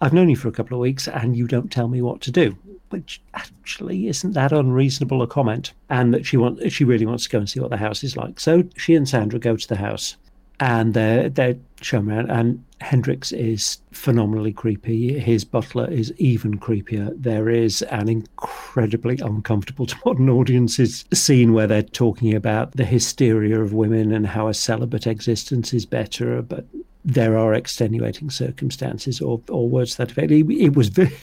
I've 0.00 0.12
known 0.12 0.30
you 0.30 0.36
for 0.36 0.48
a 0.48 0.52
couple 0.52 0.76
of 0.76 0.80
weeks, 0.80 1.08
and 1.08 1.36
you 1.36 1.46
don't 1.46 1.70
tell 1.70 1.88
me 1.88 2.02
what 2.02 2.20
to 2.22 2.30
do." 2.30 2.56
which 2.90 3.22
actually 3.34 4.08
isn't 4.08 4.32
that 4.32 4.52
unreasonable 4.52 5.22
a 5.22 5.26
comment, 5.26 5.72
and 5.88 6.12
that 6.12 6.26
she 6.26 6.36
want 6.36 6.70
she 6.70 6.84
really 6.84 7.06
wants 7.06 7.24
to 7.24 7.30
go 7.30 7.38
and 7.38 7.48
see 7.48 7.60
what 7.60 7.70
the 7.70 7.76
house 7.76 8.04
is 8.04 8.16
like. 8.16 8.38
So 8.38 8.64
she 8.76 8.94
and 8.94 9.08
Sandra 9.08 9.38
go 9.38 9.56
to 9.56 9.68
the 9.68 9.76
house, 9.76 10.16
and 10.58 10.92
they're 10.92 11.28
they're 11.28 11.56
shown 11.80 12.10
around. 12.10 12.30
And 12.30 12.64
Hendrix 12.80 13.32
is 13.32 13.78
phenomenally 13.92 14.52
creepy. 14.52 15.18
His 15.18 15.44
butler 15.44 15.88
is 15.90 16.12
even 16.18 16.58
creepier. 16.58 17.12
There 17.16 17.48
is 17.48 17.82
an 17.82 18.08
incredibly 18.08 19.18
uncomfortable 19.18 19.86
to 19.86 19.96
modern 20.04 20.28
audiences 20.28 21.04
scene 21.12 21.52
where 21.52 21.66
they're 21.66 21.82
talking 21.82 22.34
about 22.34 22.72
the 22.72 22.84
hysteria 22.84 23.60
of 23.60 23.72
women 23.72 24.12
and 24.12 24.26
how 24.26 24.48
a 24.48 24.54
celibate 24.54 25.06
existence 25.06 25.72
is 25.72 25.86
better, 25.86 26.42
but 26.42 26.66
there 27.04 27.36
are 27.36 27.54
extenuating 27.54 28.30
circumstances 28.30 29.20
or, 29.20 29.40
or 29.48 29.68
words 29.68 29.96
that 29.96 30.10
effect. 30.10 30.30
It, 30.30 30.50
it 30.50 30.76
was 30.76 30.88
very, 30.88 31.16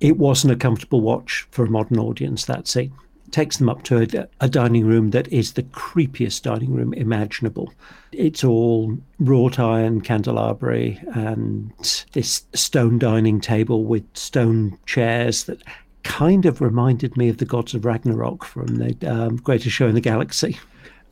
it 0.00 0.16
wasn't 0.16 0.52
a 0.52 0.56
comfortable 0.56 1.00
watch 1.00 1.46
for 1.50 1.64
a 1.64 1.70
modern 1.70 1.98
audience. 1.98 2.44
That 2.44 2.68
scene 2.68 2.92
takes 3.30 3.58
them 3.58 3.68
up 3.68 3.82
to 3.84 4.02
a, 4.02 4.28
a, 4.40 4.48
dining 4.48 4.84
room 4.84 5.10
that 5.10 5.28
is 5.28 5.52
the 5.52 5.62
creepiest 5.62 6.42
dining 6.42 6.72
room 6.72 6.92
imaginable. 6.94 7.72
It's 8.12 8.42
all 8.42 8.98
wrought 9.18 9.58
iron 9.58 10.00
candelabra 10.00 10.96
and 11.14 11.72
this 12.12 12.44
stone 12.54 12.98
dining 12.98 13.40
table 13.40 13.84
with 13.84 14.04
stone 14.14 14.76
chairs 14.86 15.44
that 15.44 15.62
kind 16.02 16.46
of 16.46 16.60
reminded 16.60 17.16
me 17.16 17.28
of 17.28 17.38
the 17.38 17.44
gods 17.44 17.74
of 17.74 17.84
Ragnarok 17.84 18.44
from 18.44 18.76
the 18.76 18.96
um, 19.08 19.36
Greatest 19.36 19.76
Show 19.76 19.86
in 19.86 19.94
the 19.94 20.00
Galaxy. 20.00 20.58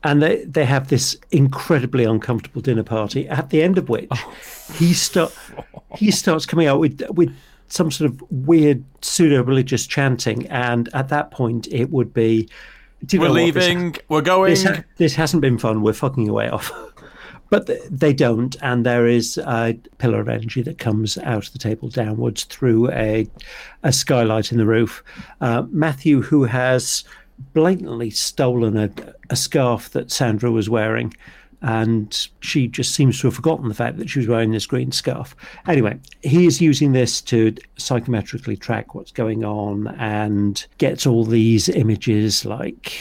And 0.03 0.21
they, 0.21 0.45
they 0.45 0.65
have 0.65 0.87
this 0.87 1.17
incredibly 1.31 2.05
uncomfortable 2.05 2.61
dinner 2.61 2.83
party, 2.83 3.27
at 3.27 3.49
the 3.49 3.61
end 3.61 3.77
of 3.77 3.89
which 3.89 4.07
oh. 4.11 4.35
he 4.75 4.93
start 4.93 5.35
he 5.95 6.11
starts 6.11 6.45
coming 6.45 6.67
out 6.67 6.79
with 6.79 7.01
with 7.11 7.35
some 7.67 7.91
sort 7.91 8.11
of 8.11 8.23
weird 8.31 8.83
pseudo 9.01 9.43
religious 9.43 9.87
chanting, 9.87 10.47
and 10.47 10.89
at 10.93 11.09
that 11.09 11.31
point 11.31 11.67
it 11.71 11.89
would 11.91 12.13
be. 12.13 12.49
We're 13.13 13.29
leaving. 13.29 13.93
This, 13.93 14.01
we're 14.09 14.21
going. 14.21 14.49
This, 14.49 14.63
ha- 14.63 14.83
this, 14.97 15.15
hasn't 15.15 15.41
been 15.41 15.57
fun. 15.57 15.81
We're 15.81 15.93
fucking 15.93 16.25
your 16.25 16.35
way 16.35 16.49
off. 16.49 16.69
but 17.49 17.67
th- 17.67 17.81
they 17.89 18.11
don't, 18.11 18.57
and 18.61 18.85
there 18.85 19.07
is 19.07 19.37
a 19.37 19.79
pillar 19.99 20.19
of 20.19 20.27
energy 20.27 20.61
that 20.63 20.79
comes 20.79 21.17
out 21.19 21.47
of 21.47 21.53
the 21.53 21.59
table 21.59 21.87
downwards 21.87 22.43
through 22.43 22.91
a 22.91 23.25
a 23.83 23.93
skylight 23.93 24.51
in 24.51 24.57
the 24.57 24.65
roof. 24.65 25.01
Uh, 25.39 25.63
Matthew, 25.69 26.21
who 26.21 26.43
has 26.43 27.05
blatantly 27.53 28.09
stolen 28.09 28.77
a, 28.77 28.89
a 29.29 29.35
scarf 29.35 29.89
that 29.91 30.11
Sandra 30.11 30.51
was 30.51 30.69
wearing, 30.69 31.13
and 31.61 32.27
she 32.39 32.67
just 32.67 32.93
seems 32.93 33.19
to 33.19 33.27
have 33.27 33.35
forgotten 33.35 33.67
the 33.67 33.73
fact 33.73 33.97
that 33.97 34.09
she 34.09 34.19
was 34.19 34.27
wearing 34.27 34.51
this 34.51 34.65
green 34.65 34.91
scarf. 34.91 35.35
Anyway, 35.67 35.99
he 36.21 36.45
is 36.45 36.61
using 36.61 36.93
this 36.93 37.21
to 37.21 37.51
psychometrically 37.77 38.57
track 38.59 38.95
what's 38.95 39.11
going 39.11 39.43
on 39.43 39.87
and 39.99 40.65
gets 40.77 41.05
all 41.05 41.25
these 41.25 41.67
images 41.67 42.45
like 42.45 42.93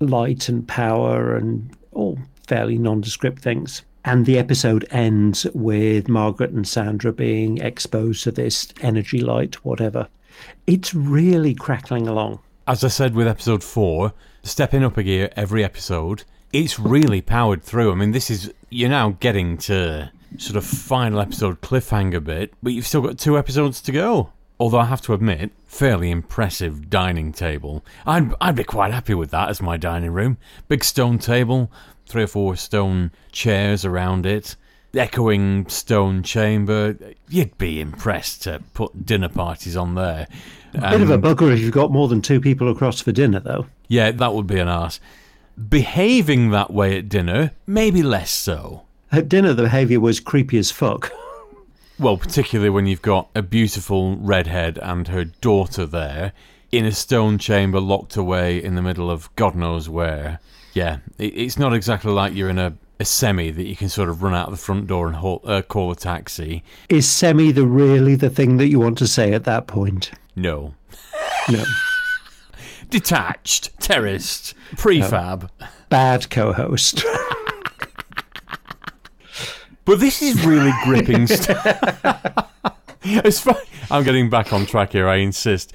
light 0.00 0.48
and 0.48 0.66
power 0.68 1.36
and 1.36 1.70
all 1.92 2.18
fairly 2.46 2.78
nondescript 2.78 3.40
things. 3.40 3.82
And 4.04 4.26
the 4.26 4.38
episode 4.38 4.86
ends 4.90 5.46
with 5.54 6.08
Margaret 6.08 6.50
and 6.50 6.68
Sandra 6.68 7.12
being 7.12 7.58
exposed 7.58 8.22
to 8.24 8.30
this 8.30 8.68
energy 8.82 9.20
light, 9.20 9.64
whatever. 9.64 10.08
It's 10.66 10.94
really 10.94 11.54
crackling 11.54 12.06
along. 12.06 12.40
As 12.66 12.82
I 12.82 12.88
said 12.88 13.14
with 13.14 13.28
episode 13.28 13.62
four, 13.62 14.14
stepping 14.42 14.82
up 14.82 14.96
a 14.96 15.02
gear 15.02 15.30
every 15.36 15.62
episode 15.62 16.24
it's 16.54 16.78
really 16.78 17.20
powered 17.20 17.64
through. 17.64 17.90
I 17.90 17.96
mean, 17.96 18.12
this 18.12 18.30
is 18.30 18.52
you're 18.70 18.88
now 18.88 19.16
getting 19.18 19.58
to 19.58 20.10
sort 20.38 20.56
of 20.56 20.64
final 20.64 21.20
episode 21.20 21.60
cliffhanger 21.60 22.22
bit, 22.22 22.54
but 22.62 22.72
you've 22.72 22.86
still 22.86 23.00
got 23.00 23.18
two 23.18 23.36
episodes 23.36 23.80
to 23.82 23.92
go. 23.92 24.30
Although 24.60 24.78
I 24.78 24.84
have 24.84 25.02
to 25.02 25.14
admit, 25.14 25.50
fairly 25.66 26.12
impressive 26.12 26.88
dining 26.88 27.32
table. 27.32 27.84
I'd 28.06 28.32
I'd 28.40 28.54
be 28.54 28.62
quite 28.62 28.92
happy 28.92 29.14
with 29.14 29.30
that 29.32 29.48
as 29.48 29.60
my 29.60 29.76
dining 29.76 30.12
room. 30.12 30.38
Big 30.68 30.84
stone 30.84 31.18
table, 31.18 31.72
three 32.06 32.22
or 32.22 32.28
four 32.28 32.54
stone 32.54 33.10
chairs 33.32 33.84
around 33.84 34.26
it, 34.26 34.54
echoing 34.96 35.66
stone 35.68 36.22
chamber. 36.22 36.96
You'd 37.28 37.56
be 37.58 37.80
impressed 37.80 38.42
to 38.42 38.62
put 38.74 39.06
dinner 39.06 39.28
parties 39.28 39.76
on 39.76 39.94
there. 39.94 40.26
A 40.74 40.90
bit 40.90 41.02
of 41.02 41.10
a 41.10 41.18
bugger 41.18 41.52
if 41.52 41.60
you've 41.60 41.72
got 41.72 41.92
more 41.92 42.08
than 42.08 42.20
two 42.20 42.40
people 42.40 42.70
across 42.70 43.00
for 43.00 43.12
dinner, 43.12 43.40
though. 43.40 43.66
Yeah, 43.88 44.10
that 44.10 44.34
would 44.34 44.46
be 44.46 44.58
an 44.58 44.68
arse. 44.68 44.98
Behaving 45.68 46.50
that 46.50 46.72
way 46.72 46.98
at 46.98 47.08
dinner, 47.08 47.52
maybe 47.66 48.02
less 48.02 48.30
so. 48.30 48.82
At 49.12 49.28
dinner, 49.28 49.52
the 49.52 49.64
behaviour 49.64 50.00
was 50.00 50.18
creepy 50.18 50.58
as 50.58 50.72
fuck. 50.72 51.12
Well, 51.98 52.16
particularly 52.16 52.70
when 52.70 52.86
you've 52.86 53.02
got 53.02 53.28
a 53.36 53.42
beautiful 53.42 54.16
redhead 54.16 54.78
and 54.82 55.06
her 55.08 55.24
daughter 55.24 55.86
there 55.86 56.32
in 56.72 56.84
a 56.84 56.90
stone 56.90 57.38
chamber 57.38 57.78
locked 57.78 58.16
away 58.16 58.60
in 58.60 58.74
the 58.74 58.82
middle 58.82 59.08
of 59.08 59.34
God 59.36 59.54
knows 59.54 59.88
where. 59.88 60.40
Yeah, 60.72 60.98
it's 61.18 61.56
not 61.56 61.72
exactly 61.72 62.10
like 62.10 62.34
you're 62.34 62.50
in 62.50 62.58
a, 62.58 62.74
a 63.00 63.04
semi 63.04 63.50
that 63.50 63.66
you 63.66 63.76
can 63.76 63.88
sort 63.88 64.08
of 64.08 64.22
run 64.22 64.34
out 64.34 64.50
the 64.50 64.56
front 64.56 64.86
door 64.86 65.06
and 65.06 65.16
hold, 65.16 65.42
uh, 65.44 65.62
call 65.62 65.90
a 65.90 65.96
taxi. 65.96 66.62
Is 66.88 67.08
semi 67.08 67.52
the 67.52 67.66
really 67.66 68.14
the 68.14 68.30
thing 68.30 68.56
that 68.58 68.68
you 68.68 68.80
want 68.80 68.98
to 68.98 69.06
say 69.06 69.32
at 69.32 69.44
that 69.44 69.66
point? 69.66 70.12
No. 70.36 70.74
No 71.50 71.64
detached, 72.94 73.76
terraced, 73.80 74.54
prefab. 74.76 75.50
Bad 75.88 76.30
co-host. 76.30 77.04
but 79.84 79.98
this 79.98 80.22
is 80.22 80.44
really 80.44 80.70
gripping 80.84 81.26
stuff. 81.36 81.66
as 83.04 83.40
far, 83.40 83.56
I'm 83.90 84.04
getting 84.04 84.30
back 84.30 84.52
on 84.52 84.64
track 84.66 84.92
here. 84.92 85.08
I 85.08 85.16
insist. 85.16 85.72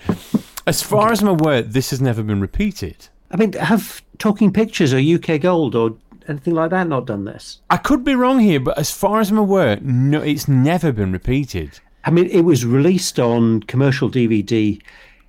As 0.66 0.82
far 0.82 1.12
as 1.12 1.22
I'm 1.22 1.28
aware, 1.28 1.62
this 1.62 1.90
has 1.90 2.00
never 2.00 2.24
been 2.24 2.40
repeated. 2.40 3.10
I 3.32 3.38
mean, 3.38 3.52
have 3.54 4.02
Talking 4.18 4.54
Pictures 4.54 4.94
or 4.94 5.00
UK 5.00 5.42
Gold 5.42 5.76
or 5.76 5.98
anything 6.30 6.54
like 6.54 6.72
that 6.72 6.88
not 6.88 7.06
done 7.06 7.26
this? 7.26 7.62
I 7.70 7.78
could 7.78 8.04
be 8.04 8.16
wrong 8.16 8.40
here, 8.40 8.60
but 8.60 8.78
as 8.78 8.92
far 8.92 9.20
as 9.20 9.32
I'm 9.32 9.38
aware, 9.38 9.78
no, 9.82 10.22
it's 10.22 10.48
never 10.48 10.92
been 10.92 11.12
repeated. 11.12 11.80
I 12.06 12.12
mean, 12.12 12.28
it 12.28 12.42
was 12.42 12.66
released 12.66 13.20
on 13.20 13.64
commercial 13.64 14.10
DVD 14.10 14.82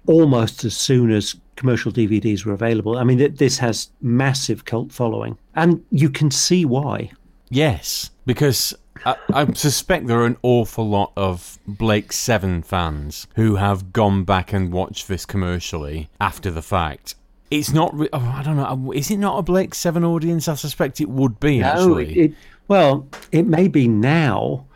almost 0.07 0.65
as 0.65 0.77
soon 0.77 1.11
as 1.11 1.37
commercial 1.57 1.93
DVDs 1.93 2.45
were 2.45 2.53
available. 2.53 2.97
I 2.97 3.05
mean, 3.05 3.35
this 3.35 3.59
has 3.59 3.91
massive 4.01 4.65
cult 4.65 4.93
following, 4.93 5.37
and 5.55 5.85
you 5.91 6.11
can 6.11 6.31
see 6.31 6.65
why. 6.65 7.11
Yes, 7.49 8.11
because 8.27 8.75
I, 9.05 9.17
I, 9.33 9.53
suspect 9.53 10.07
there 10.07 10.21
are 10.21 10.27
an 10.27 10.39
awful 10.43 10.89
lot 10.89 11.13
of 11.17 11.59
Blake 11.67 12.13
Seven 12.13 12.63
fans 12.63 13.27
who 13.35 13.57
have 13.57 13.93
gone 13.93 14.25
back 14.25 14.53
and 14.53 14.73
watched 14.73 15.09
this 15.09 15.27
commercially 15.27 16.09
after 16.21 16.51
the 16.51 16.63
fact. 16.63 17.15
It's 17.51 17.73
not. 17.73 17.93
Re- 17.97 18.09
oh, 18.13 18.35
I 18.35 18.43
don't 18.43 18.57
know. 18.57 18.65
Uh, 18.65 18.93
is 18.93 19.11
it 19.11 19.19
not 19.19 19.39
a 19.39 19.43
Blake 19.43 19.75
Seven 19.75 20.05
audience? 20.05 20.49
I 20.49 20.55
suspect 20.55 21.01
it 21.01 21.09
would 21.09 21.41
be. 21.41 21.59
No, 21.59 21.67
actually, 21.67 22.19
it, 22.19 22.35
well, 22.69 23.09
it 23.33 23.47
may 23.47 23.69
be 23.69 23.89
now. 23.89 24.67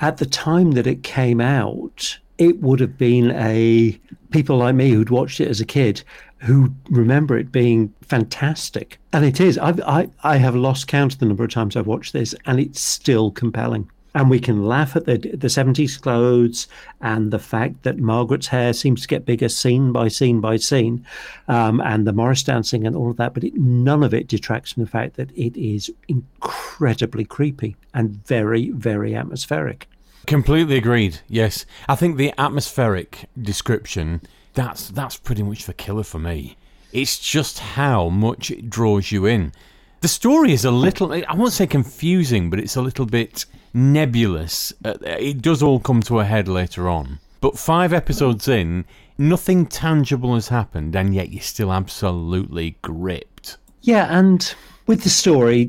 At 0.00 0.16
the 0.16 0.26
time 0.26 0.72
that 0.72 0.86
it 0.86 1.02
came 1.04 1.40
out, 1.40 2.18
it 2.38 2.60
would 2.60 2.80
have 2.80 2.98
been 2.98 3.30
a 3.32 4.00
people 4.30 4.56
like 4.56 4.74
me 4.74 4.90
who'd 4.90 5.10
watched 5.10 5.40
it 5.40 5.48
as 5.48 5.60
a 5.60 5.66
kid 5.66 6.02
who 6.42 6.74
remember 6.90 7.38
it 7.38 7.52
being 7.52 7.94
fantastic. 8.00 8.98
And 9.12 9.24
it 9.24 9.40
is. 9.40 9.58
I've, 9.58 9.80
I, 9.82 10.08
I 10.24 10.38
have 10.38 10.56
lost 10.56 10.88
count 10.88 11.12
of 11.12 11.18
the 11.20 11.26
number 11.26 11.44
of 11.44 11.50
times 11.50 11.76
I've 11.76 11.86
watched 11.86 12.12
this, 12.12 12.34
and 12.46 12.58
it's 12.58 12.80
still 12.80 13.30
compelling. 13.30 13.88
And 14.14 14.28
we 14.28 14.40
can 14.40 14.66
laugh 14.66 14.94
at 14.94 15.06
the, 15.06 15.16
the 15.16 15.48
70s 15.48 16.00
clothes 16.00 16.68
and 17.00 17.30
the 17.30 17.38
fact 17.38 17.82
that 17.82 17.98
Margaret's 17.98 18.48
hair 18.48 18.72
seems 18.72 19.02
to 19.02 19.08
get 19.08 19.24
bigger 19.24 19.48
scene 19.48 19.90
by 19.92 20.08
scene 20.08 20.40
by 20.40 20.56
scene, 20.56 21.06
um, 21.48 21.80
and 21.80 22.06
the 22.06 22.12
Morris 22.12 22.42
dancing 22.42 22.86
and 22.86 22.94
all 22.94 23.10
of 23.10 23.16
that. 23.16 23.32
But 23.32 23.44
it, 23.44 23.54
none 23.54 24.02
of 24.02 24.12
it 24.12 24.28
detracts 24.28 24.72
from 24.72 24.84
the 24.84 24.90
fact 24.90 25.16
that 25.16 25.30
it 25.32 25.56
is 25.56 25.90
incredibly 26.08 27.24
creepy 27.24 27.76
and 27.94 28.24
very, 28.26 28.70
very 28.70 29.14
atmospheric. 29.14 29.88
Completely 30.26 30.76
agreed. 30.76 31.20
Yes, 31.28 31.66
I 31.88 31.94
think 31.94 32.16
the 32.16 32.32
atmospheric 32.38 33.28
description 33.40 34.20
that's 34.54 34.88
that's 34.88 35.16
pretty 35.16 35.42
much 35.42 35.64
the 35.64 35.72
killer 35.72 36.02
for 36.02 36.18
me. 36.18 36.56
It's 36.92 37.18
just 37.18 37.58
how 37.58 38.08
much 38.10 38.50
it 38.50 38.68
draws 38.68 39.10
you 39.10 39.24
in. 39.24 39.52
The 40.00 40.08
story 40.08 40.52
is 40.52 40.64
a 40.64 40.70
little 40.70 41.12
I 41.12 41.34
won't 41.34 41.52
say 41.52 41.66
confusing, 41.66 42.50
but 42.50 42.58
it's 42.58 42.76
a 42.76 42.82
little 42.82 43.06
bit 43.06 43.46
nebulous. 43.74 44.72
Uh, 44.84 44.94
it 45.00 45.42
does 45.42 45.62
all 45.62 45.80
come 45.80 46.02
to 46.02 46.20
a 46.20 46.24
head 46.24 46.48
later 46.48 46.88
on. 46.88 47.18
But 47.40 47.58
5 47.58 47.92
episodes 47.92 48.46
in, 48.46 48.84
nothing 49.18 49.66
tangible 49.66 50.34
has 50.34 50.48
happened 50.48 50.94
and 50.94 51.14
yet 51.14 51.30
you're 51.30 51.42
still 51.42 51.72
absolutely 51.72 52.76
gripped. 52.82 53.58
Yeah, 53.80 54.06
and 54.16 54.54
with 54.86 55.02
the 55.02 55.08
story, 55.08 55.66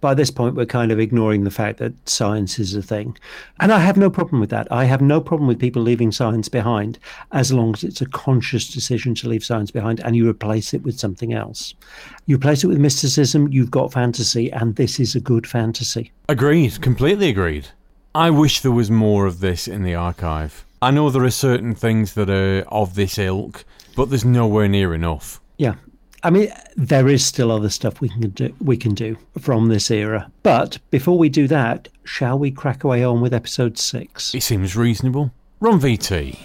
by 0.00 0.14
this 0.14 0.30
point, 0.30 0.56
we're 0.56 0.66
kind 0.66 0.90
of 0.90 0.98
ignoring 0.98 1.44
the 1.44 1.50
fact 1.50 1.78
that 1.78 1.92
science 2.08 2.58
is 2.58 2.74
a 2.74 2.82
thing. 2.82 3.16
And 3.60 3.72
I 3.72 3.78
have 3.78 3.96
no 3.96 4.10
problem 4.10 4.40
with 4.40 4.50
that. 4.50 4.66
I 4.70 4.84
have 4.84 5.00
no 5.00 5.20
problem 5.20 5.46
with 5.46 5.58
people 5.58 5.82
leaving 5.82 6.12
science 6.12 6.48
behind 6.48 6.98
as 7.32 7.52
long 7.52 7.74
as 7.74 7.84
it's 7.84 8.00
a 8.00 8.06
conscious 8.06 8.68
decision 8.68 9.14
to 9.16 9.28
leave 9.28 9.44
science 9.44 9.70
behind 9.70 10.00
and 10.00 10.16
you 10.16 10.28
replace 10.28 10.74
it 10.74 10.82
with 10.82 10.98
something 10.98 11.32
else. 11.32 11.74
You 12.26 12.36
replace 12.36 12.64
it 12.64 12.68
with 12.68 12.78
mysticism, 12.78 13.52
you've 13.52 13.70
got 13.70 13.92
fantasy, 13.92 14.50
and 14.52 14.76
this 14.76 14.98
is 14.98 15.14
a 15.14 15.20
good 15.20 15.46
fantasy. 15.46 16.12
Agreed. 16.28 16.80
Completely 16.80 17.28
agreed. 17.28 17.68
I 18.14 18.30
wish 18.30 18.60
there 18.60 18.72
was 18.72 18.90
more 18.90 19.26
of 19.26 19.40
this 19.40 19.66
in 19.68 19.82
the 19.82 19.94
archive. 19.94 20.64
I 20.80 20.90
know 20.90 21.10
there 21.10 21.24
are 21.24 21.30
certain 21.30 21.74
things 21.74 22.14
that 22.14 22.30
are 22.30 22.60
of 22.68 22.94
this 22.94 23.18
ilk, 23.18 23.64
but 23.96 24.10
there's 24.10 24.24
nowhere 24.24 24.68
near 24.68 24.94
enough. 24.94 25.40
Yeah, 25.56 25.74
I 26.24 26.30
mean, 26.30 26.50
there 26.74 27.06
is 27.06 27.22
still 27.22 27.52
other 27.52 27.68
stuff 27.68 28.00
we 28.00 28.08
can 28.08 28.30
do. 28.30 28.54
We 28.58 28.78
can 28.78 28.94
do 28.94 29.18
from 29.38 29.68
this 29.68 29.90
era. 29.90 30.32
But 30.42 30.78
before 30.90 31.18
we 31.18 31.28
do 31.28 31.46
that, 31.48 31.88
shall 32.04 32.38
we 32.38 32.50
crack 32.50 32.82
away 32.82 33.04
on 33.04 33.20
with 33.20 33.34
episode 33.34 33.76
six? 33.76 34.34
It 34.34 34.42
seems 34.42 34.74
reasonable. 34.74 35.32
Run 35.60 35.78
VT. 35.78 36.38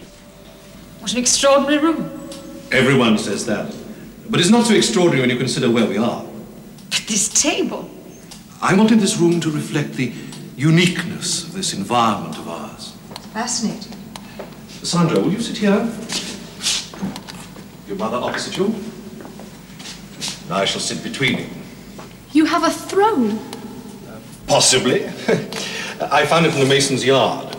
What 1.00 1.14
an 1.14 1.20
extraordinary 1.20 1.82
room. 1.82 2.30
Everyone 2.74 3.18
says 3.18 3.46
that. 3.46 3.74
But 4.30 4.42
it's 4.42 4.50
not 4.50 4.66
so 4.66 4.74
extraordinary 4.74 5.22
when 5.22 5.30
you 5.30 5.38
consider 5.38 5.72
where 5.72 5.88
we 5.88 5.98
are. 5.98 6.26
But 6.90 7.06
this 7.08 7.30
table. 7.30 7.90
I 8.62 8.76
wanted 8.76 9.00
this 9.00 9.16
room 9.16 9.40
to 9.40 9.50
reflect 9.50 9.94
the 9.94 10.12
uniqueness 10.58 11.46
of 11.46 11.54
this 11.54 11.74
environment 11.74 12.38
of 12.38 12.50
ours. 12.50 12.98
Fascinating. 13.32 13.96
Sandra, 14.84 15.22
will 15.22 15.32
you 15.32 15.40
sit 15.40 15.58
here? 15.58 15.90
Your 17.88 17.98
mother 17.98 18.18
opposite 18.18 18.58
you? 18.58 18.76
I 20.52 20.66
shall 20.66 20.82
sit 20.82 21.04
between 21.04 21.38
you. 21.40 21.46
You 22.32 22.46
have 22.46 22.64
a 22.64 22.70
throne. 22.72 23.40
Possibly. 24.48 25.06
I 26.02 26.26
found 26.26 26.46
it 26.46 26.54
in 26.54 26.60
the 26.60 26.66
mason's 26.66 27.06
yard. 27.06 27.56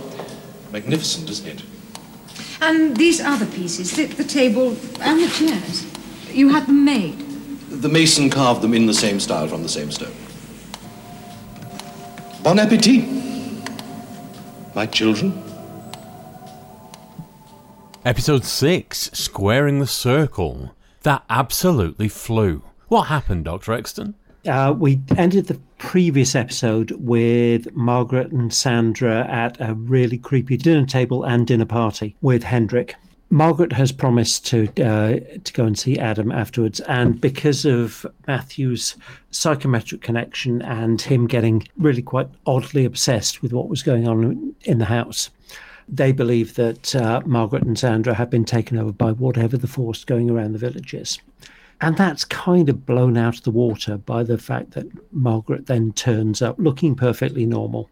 Magnificent, 0.73 1.29
isn't 1.31 1.47
it? 1.47 1.63
And 2.61 2.97
these 2.97 3.21
other 3.21 3.47
pieces, 3.47 3.93
the, 3.97 4.07
the 4.07 4.25
table 4.25 4.77
and 5.01 5.21
the 5.21 5.29
chairs, 5.29 5.87
you 6.31 6.51
had 6.51 6.67
them 6.67 6.85
made. 6.85 7.19
The 7.71 7.89
mason 7.89 8.29
carved 8.29 8.63
them 8.63 8.75
in 8.75 8.87
the 8.87 8.95
same 8.95 9.21
style 9.21 9.49
from 9.49 9.63
the 9.63 9.69
same 9.69 9.91
stone. 9.91 10.15
Bon 12.43 12.59
appetit, 12.59 13.05
my 14.75 14.87
children. 14.87 15.43
Episode 18.05 18.45
6 18.45 19.11
Squaring 19.13 19.79
the 19.79 19.87
Circle. 19.87 20.75
That 21.03 21.23
absolutely 21.29 22.09
flew. 22.09 22.63
What 22.91 23.05
happened, 23.05 23.45
Dr. 23.45 23.73
Exton? 23.73 24.15
Uh, 24.45 24.75
we 24.77 25.01
ended 25.17 25.47
the 25.47 25.61
previous 25.79 26.35
episode 26.35 26.91
with 26.91 27.73
Margaret 27.73 28.33
and 28.33 28.53
Sandra 28.53 29.29
at 29.31 29.57
a 29.61 29.75
really 29.75 30.19
creepy 30.19 30.57
dinner 30.57 30.85
table 30.85 31.23
and 31.23 31.47
dinner 31.47 31.67
party 31.67 32.17
with 32.21 32.43
Hendrick. 32.43 32.97
Margaret 33.31 33.73
has 33.75 33.93
promised 33.93 34.45
to 34.47 34.65
uh, 34.85 35.21
to 35.45 35.53
go 35.53 35.67
and 35.67 35.79
see 35.79 36.01
Adam 36.01 36.33
afterwards, 36.33 36.81
and 36.81 37.21
because 37.21 37.65
of 37.65 38.05
Matthew's 38.27 38.97
psychometric 39.31 40.01
connection 40.01 40.61
and 40.63 41.01
him 41.01 41.29
getting 41.29 41.69
really 41.79 42.03
quite 42.03 42.29
oddly 42.45 42.85
obsessed 42.85 43.41
with 43.41 43.53
what 43.53 43.69
was 43.69 43.85
going 43.85 44.09
on 44.09 44.53
in 44.63 44.79
the 44.79 44.87
house, 44.87 45.31
they 45.89 46.11
believe 46.11 46.57
that 46.57 46.97
uh, 46.97 47.21
Margaret 47.25 47.63
and 47.63 47.79
Sandra 47.79 48.15
have 48.15 48.31
been 48.31 48.45
taken 48.45 48.77
over 48.77 48.91
by 48.91 49.13
whatever 49.13 49.57
the 49.57 49.69
force 49.69 50.03
going 50.03 50.29
around 50.29 50.55
the 50.55 50.59
village 50.59 50.93
is. 50.93 51.21
And 51.81 51.97
that's 51.97 52.25
kind 52.25 52.69
of 52.69 52.85
blown 52.85 53.17
out 53.17 53.39
of 53.39 53.45
the 53.45 53.51
water 53.51 53.97
by 53.97 54.23
the 54.23 54.39
fact 54.39 54.73
that 54.73 54.87
Margaret 55.13 55.67
then 55.67 55.93
turns 55.93 56.43
up 56.43 56.57
looking 56.59 56.95
perfectly 56.95 57.47
normal, 57.47 57.89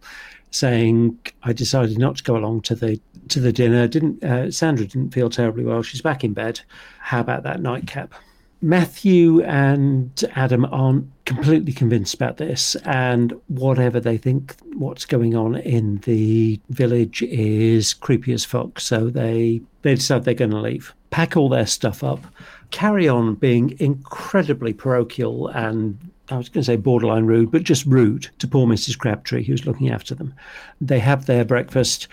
saying, 0.51 1.19
"I 1.43 1.53
decided 1.53 1.99
not 1.99 2.17
to 2.19 2.23
go 2.23 2.37
along 2.37 2.63
to 2.63 2.75
the 2.75 3.01
to 3.29 3.41
the 3.41 3.53
dinner. 3.53 3.89
Didn't 3.89 4.23
uh, 4.23 4.51
Sandra 4.51 4.87
didn't 4.87 5.15
feel 5.15 5.31
terribly 5.31 5.65
well? 5.65 5.83
She's 5.83 6.03
back 6.03 6.23
in 6.23 6.35
bed. 6.35 6.61
How 6.99 7.21
about 7.21 7.45
that 7.45 7.63
nightcap?" 7.63 8.13
Matthew 8.61 9.41
and 9.43 10.11
Adam 10.35 10.67
aren't 10.73 11.07
completely 11.25 11.73
convinced 11.73 12.15
about 12.15 12.39
this, 12.39 12.75
and 12.85 13.33
whatever 13.47 14.01
they 14.01 14.19
think 14.19 14.57
what's 14.75 15.05
going 15.05 15.37
on 15.37 15.57
in 15.57 15.99
the 15.99 16.61
village 16.69 17.23
is 17.23 17.95
creepy 17.95 18.33
as 18.33 18.45
fuck. 18.45 18.81
So 18.81 19.11
they 19.11 19.61
they 19.83 19.95
decide 19.95 20.25
they're 20.25 20.35
going 20.35 20.51
to 20.51 20.61
leave, 20.61 20.93
pack 21.11 21.37
all 21.37 21.49
their 21.49 21.67
stuff 21.67 22.03
up, 22.03 22.27
carry 22.71 23.09
on 23.09 23.35
being 23.35 23.77
incredibly 23.81 24.73
parochial 24.73 25.49
and 25.49 25.99
I 26.31 26.37
was 26.37 26.49
going 26.49 26.63
to 26.63 26.67
say 26.67 26.77
borderline 26.77 27.25
rude, 27.25 27.51
but 27.51 27.63
just 27.63 27.87
rude 27.87 28.29
to 28.39 28.47
poor 28.47 28.67
Mrs. 28.67 28.99
Crabtree, 28.99 29.45
who's 29.45 29.65
looking 29.65 29.91
after 29.91 30.15
them. 30.15 30.35
They 30.81 30.99
have 30.99 31.27
their 31.27 31.45
breakfast, 31.45 32.07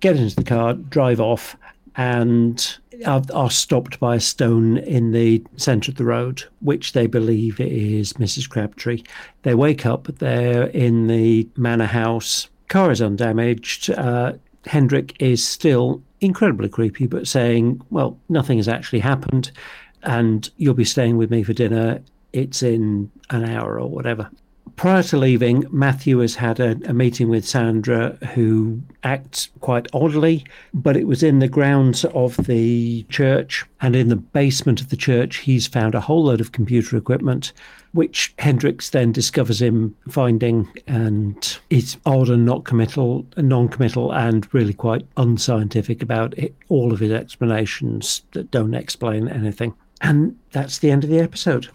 get 0.00 0.16
into 0.16 0.34
the 0.34 0.44
car, 0.44 0.74
drive 0.74 1.20
off, 1.20 1.56
and 1.96 2.76
are, 3.06 3.50
stopped 3.50 3.98
by 4.00 4.16
a 4.16 4.20
stone 4.20 4.78
in 4.78 5.12
the 5.12 5.42
centre 5.56 5.90
of 5.90 5.96
the 5.96 6.04
road, 6.04 6.44
which 6.60 6.92
they 6.92 7.06
believe 7.06 7.60
is 7.60 8.14
Mrs. 8.14 8.48
Crabtree. 8.48 9.02
They 9.42 9.54
wake 9.54 9.86
up, 9.86 10.04
they're 10.18 10.66
in 10.68 11.06
the 11.06 11.48
manor 11.56 11.86
house. 11.86 12.48
Car 12.68 12.90
is 12.90 13.00
undamaged. 13.00 13.90
Uh, 13.90 14.34
Hendrick 14.66 15.14
is 15.20 15.46
still 15.46 16.02
incredibly 16.20 16.68
creepy, 16.68 17.06
but 17.06 17.26
saying, 17.26 17.80
Well, 17.90 18.18
nothing 18.28 18.58
has 18.58 18.68
actually 18.68 19.00
happened, 19.00 19.50
and 20.02 20.50
you'll 20.56 20.74
be 20.74 20.84
staying 20.84 21.16
with 21.16 21.30
me 21.30 21.42
for 21.42 21.52
dinner. 21.52 22.00
It's 22.32 22.62
in 22.62 23.10
an 23.30 23.44
hour 23.44 23.80
or 23.80 23.88
whatever. 23.88 24.30
Prior 24.80 25.02
to 25.02 25.18
leaving, 25.18 25.66
Matthew 25.70 26.20
has 26.20 26.36
had 26.36 26.58
a, 26.58 26.70
a, 26.86 26.94
meeting 26.94 27.28
with 27.28 27.46
Sandra, 27.46 28.16
who 28.34 28.80
acts 29.04 29.50
quite 29.60 29.88
oddly, 29.92 30.42
but 30.72 30.96
it 30.96 31.06
was 31.06 31.22
in 31.22 31.38
the 31.38 31.48
grounds 31.48 32.06
of 32.06 32.34
the 32.46 33.02
church. 33.10 33.66
And 33.82 33.94
in 33.94 34.08
the 34.08 34.16
basement 34.16 34.80
of 34.80 34.88
the 34.88 34.96
church, 34.96 35.38
he's 35.38 35.66
found 35.66 35.94
a 35.94 36.00
whole 36.00 36.24
load 36.24 36.40
of 36.40 36.52
computer 36.52 36.96
equipment, 36.96 37.52
which 37.92 38.32
Hendricks 38.38 38.88
then 38.88 39.12
discovers 39.12 39.60
him 39.60 39.94
finding, 40.08 40.66
and 40.86 41.58
it's 41.68 41.98
odd 42.06 42.30
and 42.30 42.46
not 42.46 42.64
committal, 42.64 43.26
non-committal, 43.36 44.12
and 44.14 44.48
really 44.54 44.72
quite 44.72 45.06
unscientific 45.18 46.02
about 46.02 46.38
it, 46.38 46.54
all 46.70 46.90
of 46.90 47.00
his 47.00 47.12
explanations 47.12 48.22
that 48.32 48.50
don't 48.50 48.72
explain 48.72 49.28
anything. 49.28 49.74
And 50.00 50.38
that's 50.52 50.78
the 50.78 50.90
end 50.90 51.04
of 51.04 51.10
the 51.10 51.20
episode. 51.20 51.68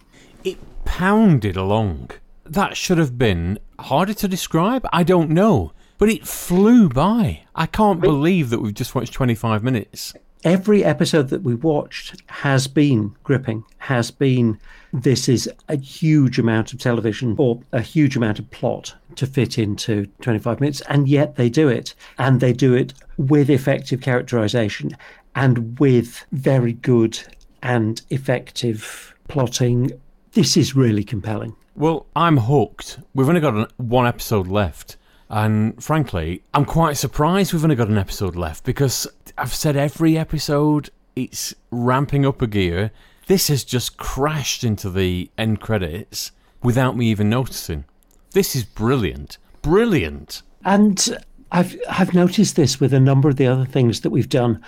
It 0.44 0.58
pounded 0.86 1.56
along 1.56 2.12
that 2.46 2.78
should 2.78 2.98
have 2.98 3.18
been 3.18 3.60
harder 3.80 4.14
to 4.14 4.28
describe. 4.28 4.88
I 4.94 5.04
don't 5.04 5.32
know, 5.32 5.74
but 5.98 6.10
it 6.10 6.28
flew 6.28 6.90
by. 6.90 7.42
I 7.56 7.66
can't 7.66 8.00
believe 8.00 8.50
that 8.52 8.60
we've 8.60 8.74
just 8.74 8.96
watched 8.96 9.14
25 9.14 9.64
minutes. 9.64 10.14
Every 10.44 10.84
episode 10.84 11.30
that 11.30 11.42
we've 11.42 11.64
watched 11.64 12.22
has 12.28 12.68
been 12.68 13.16
gripping, 13.24 13.64
has 13.80 14.12
been 14.12 14.60
this 14.94 15.28
is 15.28 15.50
a 15.68 15.76
huge 15.76 16.38
amount 16.38 16.72
of 16.72 16.80
television 16.80 17.36
or 17.40 17.62
a 17.72 17.82
huge 17.82 18.16
amount 18.16 18.38
of 18.38 18.52
plot 18.52 18.94
to 19.16 19.26
fit 19.26 19.58
into 19.58 20.06
25 20.22 20.60
minutes, 20.60 20.82
and 20.82 21.08
yet 21.08 21.36
they 21.36 21.50
do 21.50 21.68
it. 21.68 21.96
And 22.20 22.40
they 22.40 22.54
do 22.54 22.76
it 22.76 22.94
with 23.18 23.50
effective 23.50 24.02
characterization 24.02 24.96
and 25.34 25.80
with 25.80 26.26
very 26.32 26.74
good 26.74 27.20
and 27.66 28.02
effective 28.12 29.16
plotting. 29.28 29.92
This 30.34 30.56
is 30.56 30.76
really 30.76 31.04
compelling. 31.04 31.56
Well, 31.76 32.06
I'm 32.16 32.38
hooked. 32.38 33.00
We've 33.14 33.28
only 33.28 33.42
got 33.42 33.72
one 33.78 34.06
episode 34.06 34.48
left. 34.48 34.98
And 35.30 35.84
frankly, 35.84 36.44
I'm 36.54 36.66
quite 36.66 36.96
surprised 36.96 37.52
we've 37.52 37.64
only 37.64 37.76
got 37.76 37.88
an 37.88 37.98
episode 37.98 38.36
left 38.36 38.64
because 38.64 39.08
I've 39.38 39.54
said 39.54 39.76
every 39.76 40.18
episode 40.18 40.92
it's 41.16 41.56
ramping 41.72 42.26
up 42.26 42.42
a 42.42 42.48
gear. 42.48 42.92
This 43.26 43.48
has 43.48 43.64
just 43.64 43.98
crashed 43.98 44.64
into 44.64 44.92
the 44.92 45.32
end 45.38 45.60
credits 45.60 46.32
without 46.62 46.96
me 46.96 47.08
even 47.08 47.30
noticing. 47.30 47.86
This 48.32 48.56
is 48.56 48.64
brilliant. 48.64 49.40
Brilliant. 49.64 50.44
And 50.64 51.18
I've 51.52 51.76
I've 51.90 52.14
noticed 52.14 52.56
this 52.56 52.80
with 52.80 52.94
a 52.94 53.00
number 53.00 53.30
of 53.30 53.38
the 53.38 53.48
other 53.48 53.66
things 53.66 54.02
that 54.02 54.12
we've 54.12 54.30
done. 54.30 54.62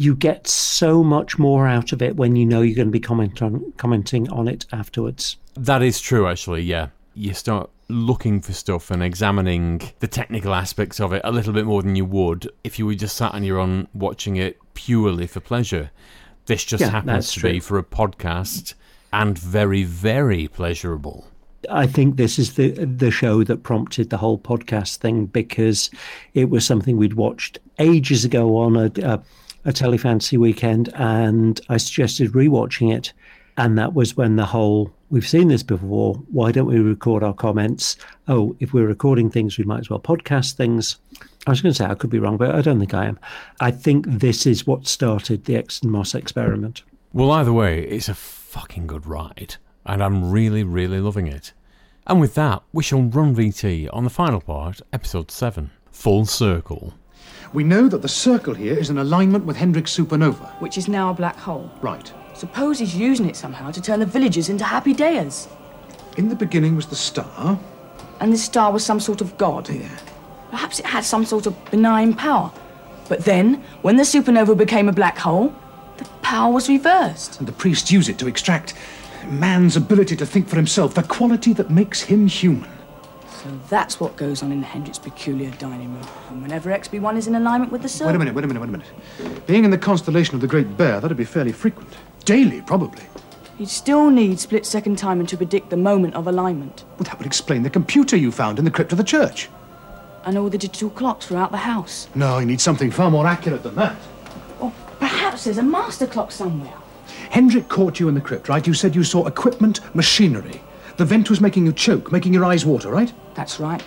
You 0.00 0.14
get 0.16 0.46
so 0.46 1.04
much 1.04 1.38
more 1.38 1.66
out 1.68 1.92
of 1.92 2.00
it 2.00 2.16
when 2.16 2.34
you 2.34 2.46
know 2.46 2.62
you're 2.62 2.74
going 2.74 2.88
to 2.88 2.92
be 2.92 3.00
comment 3.00 3.42
on, 3.42 3.70
commenting 3.76 4.30
on 4.30 4.48
it 4.48 4.64
afterwards. 4.72 5.36
That 5.54 5.82
is 5.82 6.00
true, 6.00 6.26
actually, 6.26 6.62
yeah. 6.62 6.88
You 7.14 7.34
start 7.34 7.68
looking 7.88 8.40
for 8.40 8.54
stuff 8.54 8.90
and 8.90 9.02
examining 9.02 9.82
the 9.98 10.08
technical 10.08 10.54
aspects 10.54 11.00
of 11.00 11.12
it 11.12 11.20
a 11.22 11.30
little 11.30 11.52
bit 11.52 11.66
more 11.66 11.82
than 11.82 11.96
you 11.96 12.06
would 12.06 12.48
if 12.64 12.78
you 12.78 12.86
were 12.86 12.94
just 12.94 13.14
sat 13.14 13.34
on 13.34 13.42
your 13.44 13.58
own 13.58 13.88
watching 13.92 14.36
it 14.36 14.56
purely 14.72 15.26
for 15.26 15.40
pleasure. 15.40 15.90
This 16.46 16.64
just 16.64 16.80
Yeah, 16.80 16.88
happens 16.88 17.34
to 17.34 17.40
true. 17.40 17.50
be 17.52 17.60
for 17.60 17.76
a 17.76 17.82
podcast 17.84 18.72
and 19.12 19.36
very, 19.38 19.82
very 19.82 20.48
pleasurable. 20.48 21.26
I 21.68 21.86
think 21.86 22.16
this 22.16 22.38
is 22.38 22.54
the 22.54 22.70
the 22.70 23.10
show 23.10 23.44
that 23.44 23.64
prompted 23.64 24.08
the 24.08 24.16
whole 24.16 24.38
podcast 24.38 24.96
thing 24.96 25.26
because 25.26 25.90
it 26.32 26.48
was 26.48 26.64
something 26.64 26.96
we'd 26.96 27.12
watched 27.14 27.58
ages 27.78 28.24
ago 28.24 28.56
on 28.56 28.76
a, 28.76 28.90
a, 29.02 29.22
a 29.64 29.72
telefantasy 29.72 30.38
weekend, 30.38 30.90
and 30.94 31.60
I 31.68 31.76
suggested 31.76 32.32
rewatching 32.32 32.94
it, 32.94 33.12
and 33.56 33.76
that 33.78 33.94
was 33.94 34.16
when 34.16 34.36
the 34.36 34.46
whole 34.46 34.92
we've 35.10 35.28
seen 35.28 35.48
this 35.48 35.62
before. 35.62 36.14
Why 36.30 36.52
don't 36.52 36.66
we 36.66 36.78
record 36.78 37.22
our 37.22 37.34
comments? 37.34 37.96
Oh, 38.28 38.56
if 38.60 38.72
we're 38.72 38.86
recording 38.86 39.30
things, 39.30 39.58
we 39.58 39.64
might 39.64 39.80
as 39.80 39.90
well 39.90 40.00
podcast 40.00 40.52
things. 40.52 40.96
I 41.46 41.50
was 41.50 41.60
going 41.60 41.72
to 41.72 41.76
say 41.76 41.86
I 41.86 41.94
could 41.94 42.10
be 42.10 42.18
wrong, 42.18 42.36
but 42.36 42.54
I 42.54 42.62
don't 42.62 42.78
think 42.78 42.94
I 42.94 43.06
am. 43.06 43.18
I 43.60 43.70
think 43.70 44.06
this 44.06 44.46
is 44.46 44.66
what 44.66 44.86
started 44.86 45.44
the 45.44 45.56
Exton 45.56 45.90
Moss 45.90 46.14
experiment. 46.14 46.82
Well, 47.12 47.32
either 47.32 47.52
way, 47.52 47.82
it's 47.82 48.08
a 48.08 48.14
fucking 48.14 48.86
good 48.86 49.06
ride, 49.06 49.56
and 49.84 50.02
I'm 50.02 50.30
really, 50.30 50.62
really 50.62 51.00
loving 51.00 51.26
it. 51.26 51.52
And 52.06 52.20
with 52.20 52.34
that, 52.34 52.62
we 52.72 52.82
shall 52.82 53.02
run 53.02 53.34
VT 53.34 53.88
on 53.92 54.04
the 54.04 54.10
final 54.10 54.40
part, 54.40 54.80
episode 54.92 55.30
7 55.30 55.70
Full 55.90 56.24
Circle. 56.24 56.94
We 57.52 57.64
know 57.64 57.88
that 57.88 58.02
the 58.02 58.08
circle 58.08 58.54
here 58.54 58.78
is 58.78 58.90
in 58.90 58.98
alignment 58.98 59.44
with 59.44 59.56
Hendrick's 59.56 59.96
supernova. 59.96 60.52
Which 60.60 60.78
is 60.78 60.86
now 60.86 61.10
a 61.10 61.14
black 61.14 61.36
hole. 61.36 61.68
Right. 61.80 62.12
Suppose 62.34 62.78
he's 62.78 62.94
using 62.94 63.28
it 63.28 63.34
somehow 63.34 63.72
to 63.72 63.80
turn 63.80 63.98
the 63.98 64.06
villagers 64.06 64.48
into 64.48 64.64
happy 64.64 64.94
dayers. 64.94 65.48
In 66.16 66.28
the 66.28 66.36
beginning 66.36 66.76
was 66.76 66.86
the 66.86 66.96
star. 66.96 67.58
And 68.20 68.32
this 68.32 68.44
star 68.44 68.72
was 68.72 68.84
some 68.84 69.00
sort 69.00 69.20
of 69.20 69.36
god. 69.36 69.68
Yeah. 69.68 69.88
Perhaps 70.50 70.78
it 70.78 70.86
had 70.86 71.04
some 71.04 71.24
sort 71.24 71.46
of 71.46 71.70
benign 71.70 72.14
power. 72.14 72.52
But 73.08 73.24
then, 73.24 73.64
when 73.82 73.96
the 73.96 74.04
supernova 74.04 74.56
became 74.56 74.88
a 74.88 74.92
black 74.92 75.18
hole, 75.18 75.52
the 75.96 76.04
power 76.22 76.52
was 76.52 76.68
reversed. 76.68 77.40
And 77.40 77.48
the 77.48 77.52
priests 77.52 77.90
use 77.90 78.08
it 78.08 78.18
to 78.18 78.28
extract 78.28 78.74
man's 79.26 79.76
ability 79.76 80.14
to 80.16 80.26
think 80.26 80.48
for 80.48 80.56
himself, 80.56 80.94
the 80.94 81.02
quality 81.02 81.52
that 81.54 81.70
makes 81.70 82.02
him 82.02 82.28
human. 82.28 82.70
So 83.42 83.48
that's 83.70 83.98
what 83.98 84.16
goes 84.16 84.42
on 84.42 84.52
in 84.52 84.62
Hendrick's 84.62 84.98
peculiar 84.98 85.50
dining 85.52 85.94
room. 85.94 86.06
And 86.28 86.42
whenever 86.42 86.68
XB1 86.70 87.16
is 87.16 87.26
in 87.26 87.36
alignment 87.36 87.72
with 87.72 87.80
the 87.80 87.88
sun. 87.88 88.08
Wait 88.08 88.16
a 88.16 88.18
minute, 88.18 88.34
wait 88.34 88.44
a 88.44 88.48
minute, 88.48 88.60
wait 88.60 88.68
a 88.68 88.72
minute. 88.72 89.46
Being 89.46 89.64
in 89.64 89.70
the 89.70 89.78
constellation 89.78 90.34
of 90.34 90.42
the 90.42 90.46
Great 90.46 90.76
Bear, 90.76 91.00
that'd 91.00 91.16
be 91.16 91.24
fairly 91.24 91.52
frequent. 91.52 91.88
Daily, 92.26 92.60
probably. 92.60 93.02
You'd 93.58 93.70
still 93.70 94.10
need 94.10 94.38
split 94.38 94.66
second 94.66 94.98
timing 94.98 95.26
to 95.28 95.38
predict 95.38 95.70
the 95.70 95.78
moment 95.78 96.16
of 96.16 96.26
alignment. 96.26 96.84
Well, 96.98 97.04
that 97.04 97.16
would 97.18 97.26
explain 97.26 97.62
the 97.62 97.70
computer 97.70 98.14
you 98.14 98.30
found 98.30 98.58
in 98.58 98.66
the 98.66 98.70
crypt 98.70 98.92
of 98.92 98.98
the 98.98 99.04
church. 99.04 99.48
And 100.24 100.36
all 100.36 100.50
the 100.50 100.58
digital 100.58 100.90
clocks 100.90 101.24
throughout 101.24 101.50
the 101.50 101.56
house. 101.56 102.08
No, 102.14 102.40
you 102.40 102.46
need 102.46 102.60
something 102.60 102.90
far 102.90 103.10
more 103.10 103.26
accurate 103.26 103.62
than 103.62 103.74
that. 103.76 103.96
Or 104.60 104.70
perhaps 104.98 105.44
there's 105.44 105.56
a 105.56 105.62
master 105.62 106.06
clock 106.06 106.30
somewhere. 106.30 106.74
Hendrick 107.30 107.68
caught 107.68 108.00
you 108.00 108.08
in 108.10 108.14
the 108.14 108.20
crypt, 108.20 108.50
right? 108.50 108.66
You 108.66 108.74
said 108.74 108.94
you 108.94 109.02
saw 109.02 109.26
equipment, 109.26 109.80
machinery. 109.94 110.60
The 111.00 111.06
vent 111.06 111.30
was 111.30 111.40
making 111.40 111.64
you 111.64 111.72
choke, 111.72 112.12
making 112.12 112.34
your 112.34 112.44
eyes 112.44 112.66
water, 112.66 112.90
right? 112.90 113.10
That's 113.32 113.58
right. 113.58 113.82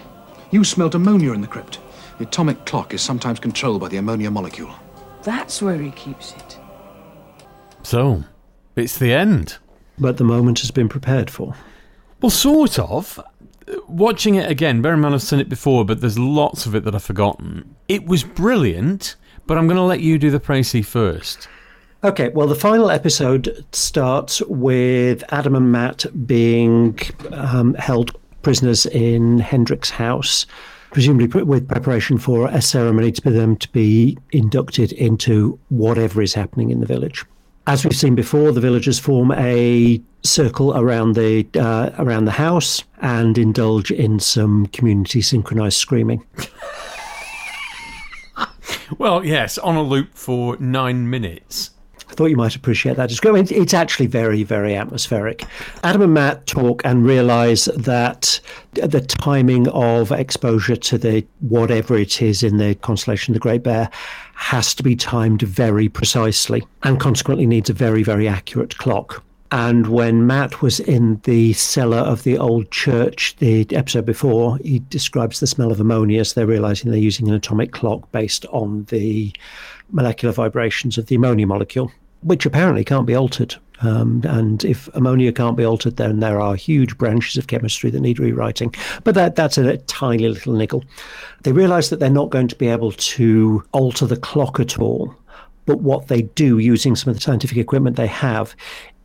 You 0.49 0.63
smelt 0.63 0.95
ammonia 0.95 1.33
in 1.33 1.41
the 1.41 1.47
crypt. 1.47 1.77
The 2.17 2.23
atomic 2.23 2.65
clock 2.65 2.91
is 2.91 3.03
sometimes 3.03 3.39
controlled 3.39 3.81
by 3.81 3.89
the 3.89 3.97
ammonia 3.97 4.31
molecule. 4.31 4.73
That's 5.21 5.61
where 5.61 5.77
he 5.77 5.91
keeps 5.91 6.33
it. 6.33 6.57
So, 7.83 8.23
it's 8.75 8.97
the 8.97 9.13
end. 9.13 9.59
But 9.99 10.17
the 10.17 10.23
moment 10.23 10.61
has 10.61 10.71
been 10.71 10.89
prepared 10.89 11.29
for. 11.29 11.53
Well, 12.19 12.31
sort 12.31 12.79
of. 12.79 13.19
Watching 13.87 14.33
it 14.33 14.49
again, 14.49 14.81
bear 14.81 14.95
in 14.95 15.01
mind 15.01 15.13
I've 15.13 15.21
seen 15.21 15.39
it 15.39 15.49
before, 15.49 15.85
but 15.85 16.01
there's 16.01 16.17
lots 16.17 16.65
of 16.65 16.73
it 16.73 16.83
that 16.83 16.95
I've 16.95 17.03
forgotten. 17.03 17.75
It 17.87 18.07
was 18.07 18.23
brilliant, 18.23 19.17
but 19.45 19.59
I'm 19.59 19.67
going 19.67 19.77
to 19.77 19.83
let 19.83 19.99
you 19.99 20.17
do 20.17 20.31
the 20.31 20.39
précis 20.39 20.83
first. 20.83 21.47
Okay, 22.03 22.27
well, 22.29 22.47
the 22.47 22.55
final 22.55 22.91
episode 22.91 23.65
starts 23.71 24.41
with 24.41 25.23
Adam 25.31 25.55
and 25.55 25.71
Matt 25.71 26.05
being 26.27 26.99
um, 27.31 27.75
held 27.75 28.11
prisoners 28.41 28.85
in 28.87 29.39
Hendrick's 29.39 29.89
house, 29.89 30.45
presumably 30.91 31.43
with 31.43 31.65
preparation 31.65 32.17
for 32.17 32.49
a 32.49 32.61
ceremony 32.61 33.13
for 33.13 33.29
them 33.29 33.55
to 33.55 33.71
be 33.71 34.17
inducted 34.33 34.91
into 34.91 35.57
whatever 35.69 36.21
is 36.21 36.33
happening 36.33 36.71
in 36.71 36.81
the 36.81 36.85
village. 36.85 37.23
As 37.67 37.85
we've 37.85 37.95
seen 37.95 38.15
before, 38.15 38.51
the 38.51 38.59
villagers 38.59 38.99
form 38.99 39.31
a 39.31 40.01
circle 40.23 40.77
around 40.77 41.15
the 41.15 41.47
uh, 41.55 41.91
around 41.99 42.25
the 42.25 42.31
house 42.31 42.83
and 43.01 43.37
indulge 43.37 43.91
in 43.91 44.19
some 44.19 44.65
community 44.67 45.21
synchronized 45.21 45.77
screaming. 45.77 46.21
well, 48.97 49.23
yes, 49.23 49.57
on 49.57 49.77
a 49.77 49.81
loop 49.81 50.17
for 50.17 50.57
nine 50.57 51.09
minutes. 51.09 51.69
I 52.13 52.15
thought 52.15 52.29
you 52.29 52.37
might 52.37 52.55
appreciate 52.55 52.95
that 52.97 53.09
description. 53.09 53.47
It's 53.49 53.73
actually 53.73 54.05
very, 54.05 54.43
very 54.43 54.75
atmospheric. 54.75 55.43
Adam 55.83 56.03
and 56.03 56.13
Matt 56.13 56.45
talk 56.45 56.83
and 56.85 57.03
realize 57.03 57.65
that 57.75 58.39
the 58.73 59.01
timing 59.01 59.67
of 59.69 60.11
exposure 60.11 60.75
to 60.75 60.99
the 60.99 61.25
whatever 61.39 61.97
it 61.97 62.21
is 62.21 62.43
in 62.43 62.57
the 62.57 62.75
constellation 62.75 63.33
of 63.33 63.37
the 63.37 63.39
Great 63.39 63.63
Bear 63.63 63.89
has 64.35 64.75
to 64.75 64.83
be 64.83 64.95
timed 64.95 65.41
very 65.41 65.89
precisely 65.89 66.63
and 66.83 66.99
consequently 66.99 67.47
needs 67.47 67.71
a 67.71 67.73
very, 67.73 68.03
very 68.03 68.27
accurate 68.27 68.77
clock. 68.77 69.23
And 69.51 69.87
when 69.87 70.27
Matt 70.27 70.61
was 70.61 70.79
in 70.79 71.19
the 71.23 71.53
cellar 71.53 71.97
of 71.97 72.21
the 72.23 72.37
old 72.37 72.69
church, 72.69 73.35
the 73.37 73.67
episode 73.75 74.05
before, 74.05 74.59
he 74.59 74.79
describes 74.79 75.39
the 75.39 75.47
smell 75.47 75.71
of 75.71 75.79
ammonia. 75.79 76.25
So 76.25 76.39
they're 76.39 76.47
realizing 76.47 76.91
they're 76.91 76.99
using 76.99 77.27
an 77.27 77.33
atomic 77.33 77.71
clock 77.71 78.11
based 78.11 78.45
on 78.47 78.85
the 78.85 79.31
molecular 79.91 80.31
vibrations 80.31 80.97
of 80.97 81.05
the 81.05 81.15
ammonia 81.15 81.45
molecule, 81.45 81.91
which 82.23 82.45
apparently 82.45 82.83
can't 82.83 83.07
be 83.07 83.15
altered. 83.15 83.55
Um, 83.81 84.21
and 84.23 84.63
if 84.63 84.87
ammonia 84.95 85.33
can't 85.33 85.57
be 85.57 85.65
altered, 85.65 85.97
then 85.97 86.21
there 86.21 86.39
are 86.39 86.55
huge 86.55 86.97
branches 86.97 87.37
of 87.37 87.47
chemistry 87.47 87.89
that 87.89 87.99
need 87.99 88.19
rewriting. 88.19 88.73
But 89.03 89.15
that, 89.15 89.35
that's 89.35 89.57
a, 89.57 89.67
a 89.67 89.77
tiny 89.77 90.29
little 90.29 90.53
niggle. 90.53 90.85
They 91.43 91.51
realize 91.51 91.89
that 91.89 91.99
they're 91.99 92.09
not 92.09 92.29
going 92.29 92.47
to 92.47 92.55
be 92.55 92.69
able 92.69 92.93
to 92.93 93.63
alter 93.73 94.05
the 94.05 94.15
clock 94.15 94.59
at 94.59 94.79
all. 94.79 95.13
But 95.65 95.81
what 95.81 96.07
they 96.07 96.23
do 96.23 96.59
using 96.59 96.95
some 96.95 97.11
of 97.11 97.15
the 97.15 97.21
scientific 97.21 97.57
equipment 97.57 97.95
they 97.95 98.07
have 98.07 98.55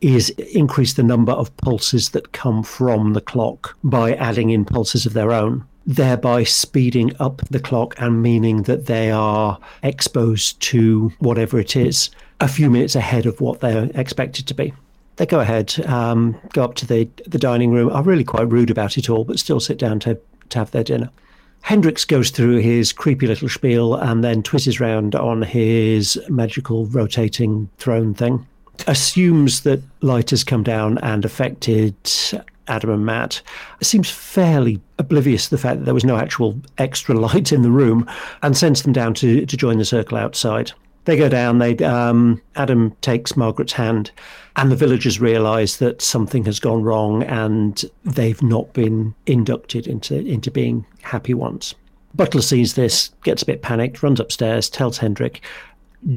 is 0.01 0.29
increase 0.53 0.93
the 0.93 1.03
number 1.03 1.31
of 1.33 1.55
pulses 1.57 2.09
that 2.09 2.31
come 2.31 2.63
from 2.63 3.13
the 3.13 3.21
clock 3.21 3.77
by 3.83 4.13
adding 4.13 4.49
in 4.49 4.65
pulses 4.65 5.05
of 5.05 5.13
their 5.13 5.31
own, 5.31 5.65
thereby 5.85 6.43
speeding 6.43 7.13
up 7.19 7.41
the 7.49 7.59
clock 7.59 7.95
and 7.97 8.21
meaning 8.21 8.63
that 8.63 8.85
they 8.85 9.11
are 9.11 9.57
exposed 9.83 10.59
to 10.61 11.11
whatever 11.19 11.59
it 11.59 11.75
is 11.75 12.09
a 12.41 12.47
few 12.47 12.69
minutes 12.69 12.95
ahead 12.95 13.25
of 13.25 13.41
what 13.41 13.59
they're 13.59 13.89
expected 13.95 14.47
to 14.47 14.53
be. 14.53 14.73
They 15.17 15.25
go 15.25 15.41
ahead, 15.41 15.75
um, 15.85 16.39
go 16.53 16.63
up 16.63 16.75
to 16.75 16.85
the, 16.87 17.09
the 17.27 17.37
dining 17.37 17.71
room, 17.71 17.91
are 17.91 18.03
really 18.03 18.23
quite 18.23 18.49
rude 18.49 18.69
about 18.69 18.97
it 18.97 19.09
all, 19.09 19.25
but 19.25 19.39
still 19.39 19.59
sit 19.59 19.77
down 19.77 19.99
to, 20.01 20.17
to 20.49 20.59
have 20.59 20.71
their 20.71 20.83
dinner. 20.83 21.09
Hendricks 21.61 22.05
goes 22.05 22.29
through 22.29 22.57
his 22.57 22.93
creepy 22.93 23.27
little 23.27 23.49
spiel 23.49 23.95
and 23.95 24.23
then 24.23 24.41
twists 24.43 24.79
round 24.79 25.15
on 25.15 25.41
his 25.41 26.17
magical 26.29 26.85
rotating 26.85 27.69
throne 27.77 28.13
thing. 28.13 28.47
Assumes 28.87 29.61
that 29.61 29.81
light 30.01 30.29
has 30.29 30.45
come 30.45 30.63
down 30.63 30.97
and 30.99 31.25
affected 31.25 31.95
Adam 32.69 32.89
and 32.91 33.05
Matt. 33.05 33.41
Seems 33.81 34.09
fairly 34.09 34.79
oblivious 34.99 35.45
to 35.45 35.49
the 35.51 35.61
fact 35.61 35.79
that 35.79 35.85
there 35.85 35.93
was 35.93 36.05
no 36.05 36.15
actual 36.15 36.57
extra 36.77 37.13
light 37.19 37.51
in 37.51 37.61
the 37.61 37.71
room 37.71 38.09
and 38.41 38.55
sends 38.55 38.83
them 38.83 38.93
down 38.93 39.13
to, 39.15 39.45
to 39.45 39.57
join 39.57 39.79
the 39.79 39.85
circle 39.85 40.17
outside. 40.17 40.71
They 41.05 41.17
go 41.17 41.29
down. 41.29 41.57
They 41.59 41.75
um, 41.77 42.41
Adam 42.55 42.91
takes 43.01 43.35
Margaret's 43.35 43.73
hand, 43.73 44.11
and 44.55 44.71
the 44.71 44.75
villagers 44.75 45.19
realise 45.19 45.77
that 45.77 46.01
something 46.01 46.45
has 46.45 46.59
gone 46.59 46.83
wrong, 46.83 47.23
and 47.23 47.83
they've 48.03 48.41
not 48.41 48.73
been 48.73 49.15
inducted 49.25 49.87
into 49.87 50.15
into 50.19 50.51
being 50.51 50.85
happy 51.01 51.33
ones. 51.33 51.73
Butler 52.15 52.41
sees 52.41 52.73
this, 52.73 53.11
gets 53.23 53.43
a 53.43 53.45
bit 53.45 53.61
panicked, 53.61 54.01
runs 54.03 54.19
upstairs, 54.19 54.69
tells 54.69 54.97
Hendrick, 54.97 55.41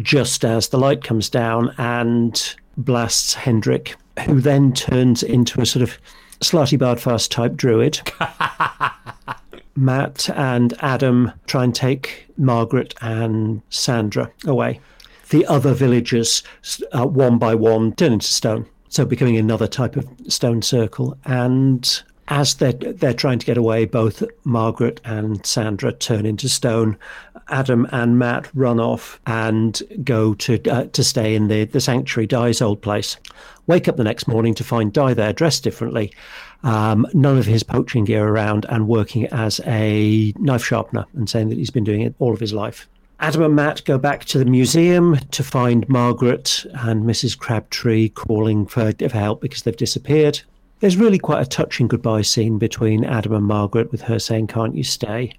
just 0.01 0.45
as 0.45 0.68
the 0.68 0.78
light 0.78 1.05
comes 1.05 1.28
down 1.28 1.74
and 1.78 2.57
blasts 2.76 3.35
Hendrick, 3.35 3.97
who 4.26 4.41
then 4.41 4.72
turns 4.72 5.22
into 5.22 5.61
a 5.61 5.66
sort 5.66 5.83
of 5.83 5.99
Slartibartfast 6.41 7.30
type 7.30 7.55
druid. 7.55 8.01
Matt 9.74 10.28
and 10.30 10.74
Adam 10.80 11.32
try 11.46 11.64
and 11.64 11.74
take 11.74 12.26
Margaret 12.36 12.94
and 13.00 13.62
Sandra 13.70 14.30
away. 14.44 14.80
The 15.30 15.46
other 15.46 15.72
villagers, 15.72 16.42
uh, 16.92 17.06
one 17.06 17.38
by 17.38 17.54
one, 17.54 17.92
turn 17.94 18.12
into 18.12 18.26
stone. 18.26 18.66
So 18.88 19.06
becoming 19.06 19.38
another 19.38 19.66
type 19.66 19.96
of 19.96 20.06
stone 20.28 20.60
circle. 20.60 21.16
And 21.24 22.02
as 22.28 22.54
they're, 22.54 22.72
they're 22.72 23.12
trying 23.12 23.38
to 23.38 23.46
get 23.46 23.56
away, 23.56 23.84
both 23.84 24.22
Margaret 24.44 25.00
and 25.04 25.44
Sandra 25.44 25.92
turn 25.92 26.24
into 26.24 26.48
stone. 26.48 26.96
Adam 27.48 27.86
and 27.92 28.18
Matt 28.18 28.48
run 28.54 28.78
off 28.80 29.20
and 29.26 29.82
go 30.04 30.34
to 30.34 30.62
uh, 30.70 30.84
to 30.86 31.04
stay 31.04 31.34
in 31.34 31.48
the, 31.48 31.64
the 31.64 31.80
sanctuary, 31.80 32.26
Dai's 32.26 32.62
old 32.62 32.80
place. 32.80 33.16
Wake 33.66 33.88
up 33.88 33.96
the 33.96 34.04
next 34.04 34.26
morning 34.26 34.54
to 34.54 34.64
find 34.64 34.92
Di 34.92 35.14
there 35.14 35.32
dressed 35.32 35.64
differently, 35.64 36.12
um, 36.62 37.06
none 37.12 37.38
of 37.38 37.46
his 37.46 37.62
poaching 37.62 38.04
gear 38.04 38.26
around, 38.26 38.66
and 38.68 38.88
working 38.88 39.26
as 39.26 39.60
a 39.66 40.32
knife 40.38 40.64
sharpener 40.64 41.04
and 41.14 41.28
saying 41.28 41.48
that 41.48 41.58
he's 41.58 41.70
been 41.70 41.84
doing 41.84 42.02
it 42.02 42.14
all 42.18 42.32
of 42.32 42.40
his 42.40 42.52
life. 42.52 42.88
Adam 43.20 43.42
and 43.42 43.54
Matt 43.54 43.84
go 43.84 43.98
back 43.98 44.24
to 44.24 44.38
the 44.38 44.44
museum 44.44 45.16
to 45.30 45.44
find 45.44 45.88
Margaret 45.88 46.66
and 46.74 47.04
Mrs. 47.04 47.38
Crabtree 47.38 48.08
calling 48.08 48.66
for, 48.66 48.92
for 48.92 49.08
help 49.08 49.40
because 49.40 49.62
they've 49.62 49.76
disappeared. 49.76 50.40
There's 50.83 50.97
really 50.97 51.20
quite 51.20 51.41
a 51.41 51.47
touching 51.47 51.87
goodbye 51.87 52.22
scene 52.22 52.59
between 52.59 53.05
Adam 53.05 53.35
and 53.35 53.45
Margaret, 53.45 53.93
with 53.93 54.03
her 54.03 54.18
saying, 54.18 54.49
Can't 54.49 54.74
you 54.74 54.83
stay? 54.83 55.33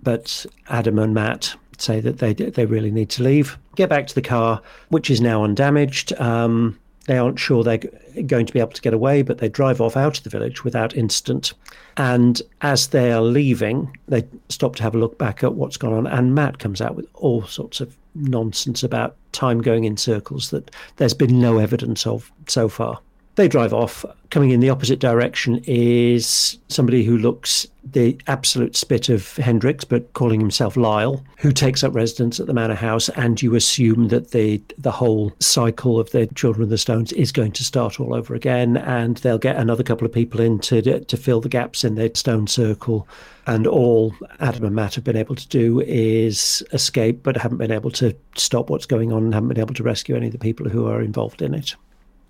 But 0.00 0.46
Adam 0.68 1.00
and 1.00 1.12
Matt 1.12 1.56
say 1.76 1.98
that 1.98 2.18
they, 2.18 2.32
they 2.32 2.66
really 2.66 2.92
need 2.92 3.10
to 3.10 3.24
leave. 3.24 3.58
Get 3.74 3.88
back 3.88 4.06
to 4.06 4.14
the 4.14 4.22
car, 4.22 4.62
which 4.90 5.10
is 5.10 5.20
now 5.20 5.42
undamaged. 5.42 6.12
Um, 6.20 6.78
they 7.06 7.18
aren't 7.18 7.40
sure 7.40 7.64
they're 7.64 7.80
going 8.26 8.46
to 8.46 8.52
be 8.52 8.60
able 8.60 8.70
to 8.70 8.80
get 8.80 8.94
away, 8.94 9.22
but 9.22 9.38
they 9.38 9.48
drive 9.48 9.80
off 9.80 9.96
out 9.96 10.18
of 10.18 10.22
the 10.22 10.30
village 10.30 10.62
without 10.62 10.94
incident. 10.94 11.52
And 11.96 12.40
as 12.60 12.86
they 12.86 13.10
are 13.10 13.22
leaving, 13.22 13.98
they 14.06 14.24
stop 14.50 14.76
to 14.76 14.84
have 14.84 14.94
a 14.94 14.98
look 14.98 15.18
back 15.18 15.42
at 15.42 15.54
what's 15.54 15.76
gone 15.76 15.94
on. 15.94 16.06
And 16.06 16.32
Matt 16.32 16.60
comes 16.60 16.80
out 16.80 16.94
with 16.94 17.08
all 17.14 17.44
sorts 17.46 17.80
of 17.80 17.96
nonsense 18.14 18.84
about 18.84 19.16
time 19.32 19.60
going 19.62 19.82
in 19.82 19.96
circles 19.96 20.50
that 20.50 20.70
there's 20.98 21.12
been 21.12 21.40
no 21.40 21.58
evidence 21.58 22.06
of 22.06 22.30
so 22.46 22.68
far. 22.68 23.00
They 23.36 23.48
drive 23.48 23.74
off. 23.74 24.02
Coming 24.30 24.50
in 24.50 24.60
the 24.60 24.70
opposite 24.70 24.98
direction 24.98 25.62
is 25.66 26.58
somebody 26.68 27.04
who 27.04 27.18
looks 27.18 27.66
the 27.84 28.18
absolute 28.26 28.74
spit 28.74 29.10
of 29.10 29.36
Hendrix, 29.36 29.84
but 29.84 30.10
calling 30.14 30.40
himself 30.40 30.74
Lyle, 30.74 31.22
who 31.38 31.52
takes 31.52 31.84
up 31.84 31.94
residence 31.94 32.40
at 32.40 32.46
the 32.46 32.54
manor 32.54 32.74
house. 32.74 33.10
And 33.10 33.40
you 33.40 33.54
assume 33.54 34.08
that 34.08 34.30
the 34.30 34.62
the 34.78 34.90
whole 34.90 35.32
cycle 35.38 36.00
of 36.00 36.10
the 36.12 36.26
Children 36.28 36.64
of 36.64 36.70
the 36.70 36.78
Stones 36.78 37.12
is 37.12 37.30
going 37.30 37.52
to 37.52 37.64
start 37.64 38.00
all 38.00 38.14
over 38.14 38.34
again, 38.34 38.78
and 38.78 39.18
they'll 39.18 39.36
get 39.36 39.56
another 39.56 39.82
couple 39.82 40.06
of 40.06 40.12
people 40.12 40.40
in 40.40 40.58
to 40.60 41.00
to 41.00 41.16
fill 41.16 41.42
the 41.42 41.50
gaps 41.50 41.84
in 41.84 41.94
the 41.94 42.10
stone 42.14 42.46
circle. 42.46 43.06
And 43.46 43.66
all 43.66 44.14
Adam 44.40 44.64
and 44.64 44.74
Matt 44.74 44.94
have 44.94 45.04
been 45.04 45.14
able 45.14 45.36
to 45.36 45.48
do 45.48 45.82
is 45.82 46.64
escape, 46.72 47.22
but 47.22 47.36
haven't 47.36 47.58
been 47.58 47.70
able 47.70 47.90
to 47.92 48.16
stop 48.34 48.70
what's 48.70 48.86
going 48.86 49.12
on 49.12 49.24
and 49.24 49.34
haven't 49.34 49.50
been 49.50 49.60
able 49.60 49.74
to 49.74 49.82
rescue 49.82 50.16
any 50.16 50.26
of 50.26 50.32
the 50.32 50.38
people 50.38 50.70
who 50.70 50.86
are 50.86 51.02
involved 51.02 51.42
in 51.42 51.52
it. 51.52 51.76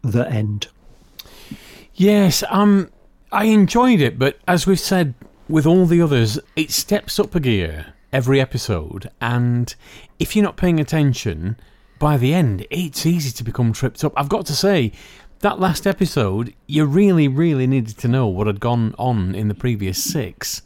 The 0.03 0.29
end. 0.29 0.67
Yes, 1.97 2.45
um, 2.51 2.91
I 3.33 3.45
enjoyed 3.47 4.01
it, 4.01 4.19
but 4.19 4.39
as 4.47 4.67
we've 4.67 4.79
said 4.79 5.15
with 5.49 5.67
all 5.67 5.87
the 5.87 6.03
others, 6.03 6.39
it 6.55 6.71
steps 6.71 7.19
up 7.19 7.35
a 7.35 7.41
gear 7.41 7.95
every 8.13 8.41
episode, 8.41 9.11
and 9.21 9.75
if 10.19 10.35
you're 10.37 10.43
not 10.45 10.57
paying 10.57 10.79
attention, 10.79 11.57
by 11.99 12.17
the 12.19 12.35
end, 12.35 12.67
it's 12.71 13.07
easy 13.07 13.31
to 13.33 13.43
become 13.45 13.73
tripped 13.73 14.05
up. 14.05 14.13
I've 14.17 14.29
got 14.29 14.45
to 14.47 14.55
say, 14.55 14.93
that 15.41 15.61
last 15.61 15.87
episode, 15.87 16.55
you 16.67 16.85
really, 16.87 17.29
really 17.29 17.67
needed 17.67 17.97
to 17.99 18.09
know 18.09 18.27
what 18.27 18.47
had 18.47 18.61
gone 18.61 18.95
on 18.99 19.35
in 19.35 19.49
the 19.49 19.55
previous 19.55 20.03
six. 20.03 20.63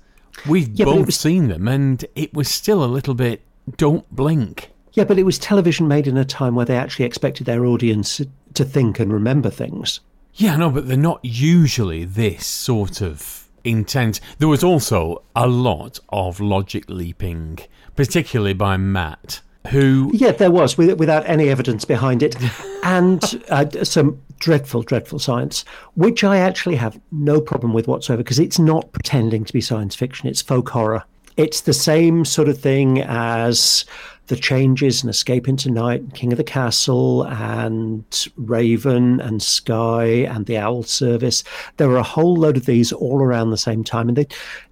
We've 0.48 0.68
Yeah, 0.68 0.84
both 0.86 1.06
was- 1.06 1.16
seen 1.16 1.48
them, 1.48 1.68
and 1.68 2.04
it 2.14 2.32
was 2.34 2.48
still 2.48 2.82
a 2.84 2.86
little 2.86 3.14
bit 3.14 3.42
don't 3.76 4.08
blink. 4.14 4.70
Yeah, 4.94 5.04
but 5.04 5.18
it 5.18 5.22
was 5.24 5.38
television 5.38 5.86
made 5.86 6.08
in 6.08 6.16
a 6.16 6.24
time 6.24 6.54
where 6.56 6.66
they 6.66 6.76
actually 6.76 7.04
expected 7.04 7.46
their 7.46 7.64
audience 7.64 8.20
to 8.54 8.64
think 8.64 8.98
and 8.98 9.12
remember 9.12 9.48
things. 9.50 10.00
Yeah, 10.34 10.56
no, 10.56 10.70
but 10.70 10.88
they're 10.88 10.96
not 10.96 11.20
usually 11.22 12.04
this 12.04 12.46
sort 12.46 13.00
of 13.00 13.48
intense. 13.64 14.20
There 14.38 14.48
was 14.48 14.64
also 14.64 15.22
a 15.36 15.46
lot 15.46 15.98
of 16.08 16.40
logic 16.40 16.84
leaping, 16.88 17.58
particularly 17.96 18.54
by 18.54 18.76
Matt, 18.76 19.40
who. 19.68 20.10
Yeah, 20.14 20.32
there 20.32 20.50
was, 20.50 20.78
with- 20.78 20.98
without 20.98 21.28
any 21.28 21.48
evidence 21.48 21.84
behind 21.84 22.22
it, 22.22 22.36
and 22.84 23.42
uh, 23.50 23.84
some 23.84 24.20
dreadful, 24.38 24.82
dreadful 24.82 25.18
science, 25.18 25.64
which 25.94 26.24
I 26.24 26.38
actually 26.38 26.76
have 26.76 26.98
no 27.12 27.40
problem 27.40 27.74
with 27.74 27.86
whatsoever 27.86 28.22
because 28.22 28.38
it's 28.38 28.58
not 28.58 28.90
pretending 28.92 29.44
to 29.44 29.52
be 29.52 29.60
science 29.60 29.94
fiction, 29.94 30.28
it's 30.28 30.40
folk 30.40 30.70
horror. 30.70 31.04
It's 31.36 31.60
the 31.62 31.72
same 31.74 32.24
sort 32.24 32.48
of 32.48 32.58
thing 32.58 33.00
as 33.02 33.84
The 34.30 34.36
Changes 34.36 35.02
and 35.02 35.10
Escape 35.10 35.48
into 35.48 35.72
Night, 35.72 36.14
King 36.14 36.32
of 36.32 36.36
the 36.36 36.44
Castle, 36.44 37.24
and 37.24 38.04
Raven 38.36 39.20
and 39.20 39.42
Sky 39.42 40.04
and 40.04 40.46
The 40.46 40.56
Owl 40.56 40.84
Service. 40.84 41.42
There 41.78 41.90
are 41.90 41.96
a 41.96 42.04
whole 42.04 42.36
load 42.36 42.56
of 42.56 42.64
these 42.64 42.92
all 42.92 43.20
around 43.20 43.50
the 43.50 43.56
same 43.56 43.82
time, 43.82 44.06
and 44.06 44.16
they 44.16 44.28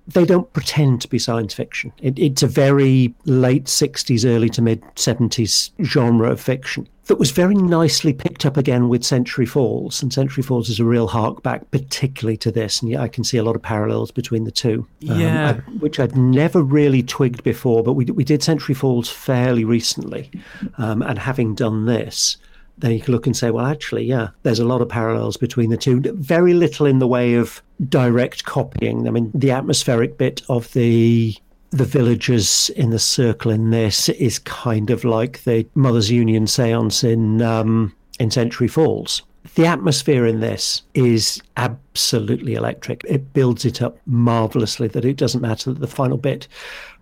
they 0.09 0.25
don't 0.25 0.51
pretend 0.53 1.01
to 1.03 1.09
be 1.09 1.19
science 1.19 1.53
fiction. 1.55 1.93
It, 2.03 2.19
it's 2.19 2.43
a 2.43 2.47
very 2.47 3.15
late 3.25 3.65
60s, 3.67 4.25
early 4.29 4.49
to 4.51 4.63
mid 4.63 4.83
70s 4.97 5.71
genre 5.85 6.31
of 6.33 6.41
fiction 6.41 6.89
that 7.07 7.19
was 7.19 7.31
very 7.31 7.55
nicely 7.55 8.13
picked 8.13 8.45
up 8.45 8.59
again 8.59 8.91
with 8.91 9.03
Century 9.03 9.47
Falls. 9.47 10.03
And 10.03 10.13
Century 10.13 10.43
Falls 10.43 10.69
is 10.69 10.79
a 10.79 10.85
real 10.85 11.07
hark 11.09 11.43
back, 11.43 11.71
particularly 11.71 12.37
to 12.39 12.51
this. 12.51 12.83
And 12.83 12.91
yeah, 12.91 13.01
I 13.01 13.09
can 13.09 13.25
see 13.25 13.39
a 13.39 13.43
lot 13.43 13.57
of 13.57 13.63
parallels 13.63 14.11
between 14.11 14.45
the 14.45 14.51
two. 14.51 14.87
um, 15.09 15.19
Yeah. 15.21 15.49
I- 15.67 15.71
which 15.79 15.99
I'd 15.99 16.17
never 16.19 16.61
really 16.63 17.03
twigged 17.03 17.43
before, 17.45 17.83
but 17.83 17.95
we, 17.95 18.05
we 18.07 18.25
did 18.25 18.43
Century 18.43 18.75
Falls 18.75 19.09
fairly 19.09 19.65
recently. 19.65 20.31
Um, 20.77 21.01
and 21.01 21.19
having 21.19 21.55
done 21.55 21.87
this, 21.87 22.37
then 22.81 22.93
you 22.93 23.01
can 23.01 23.13
look 23.13 23.27
and 23.27 23.37
say, 23.37 23.51
well, 23.51 23.67
actually, 23.67 24.05
yeah, 24.05 24.29
there's 24.43 24.61
a 24.61 24.65
lot 24.65 24.81
of 24.81 24.89
parallels 24.89 25.37
between 25.37 25.71
the 25.71 25.77
two. 25.77 26.01
Very 26.01 26.55
little 26.55 26.87
in 26.87 26.99
the 26.99 27.07
way 27.07 27.35
of 27.35 27.63
direct 27.89 28.45
copying. 28.45 29.07
I 29.07 29.11
mean, 29.11 29.31
the 29.35 29.51
atmospheric 29.51 30.19
bit 30.19 30.43
of 30.49 30.73
the 30.73 31.37
the 31.71 31.85
villagers 31.85 32.71
in 32.71 32.89
the 32.89 32.99
circle 32.99 33.51
in 33.51 33.69
this 33.69 34.09
is 34.09 34.39
kind 34.39 34.89
of 34.89 35.05
like 35.05 35.45
the 35.45 35.67
Mother's 35.75 36.11
Union 36.11 36.47
seance 36.47 37.05
in 37.05 37.43
um, 37.43 37.95
in 38.19 38.31
Century 38.31 38.69
Falls. 38.69 39.23
The 39.55 39.67
atmosphere 39.67 40.27
in 40.27 40.41
this 40.41 40.83
is 40.95 41.41
absolutely 41.57 42.55
electric. 42.55 43.03
It 43.05 43.33
builds 43.33 43.65
it 43.65 43.81
up 43.81 43.99
marvelously 44.07 44.89
that 44.89 45.05
it 45.05 45.17
doesn't 45.17 45.41
matter 45.41 45.73
that 45.73 45.81
the 45.81 45.87
final 45.87 46.19
bit 46.19 46.49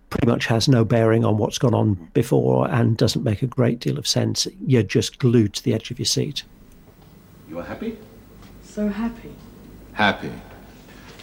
pretty 0.09 0.27
much 0.27 0.45
has 0.45 0.67
no 0.67 0.85
bearing 0.85 1.25
on 1.25 1.37
what's 1.37 1.57
gone 1.57 1.73
on 1.73 1.95
mm. 1.95 2.13
before 2.13 2.69
and 2.69 2.97
doesn't 2.97 3.23
make 3.23 3.41
a 3.41 3.47
great 3.47 3.79
deal 3.79 3.97
of 3.97 4.07
sense. 4.07 4.47
You're 4.65 4.83
just 4.83 5.19
glued 5.19 5.53
to 5.55 5.63
the 5.63 5.73
edge 5.73 5.91
of 5.91 5.99
your 5.99 6.05
seat. 6.05 6.43
You 7.49 7.59
are 7.59 7.63
happy? 7.63 7.97
So 8.63 8.87
happy. 8.87 9.31
Happy. 9.93 10.31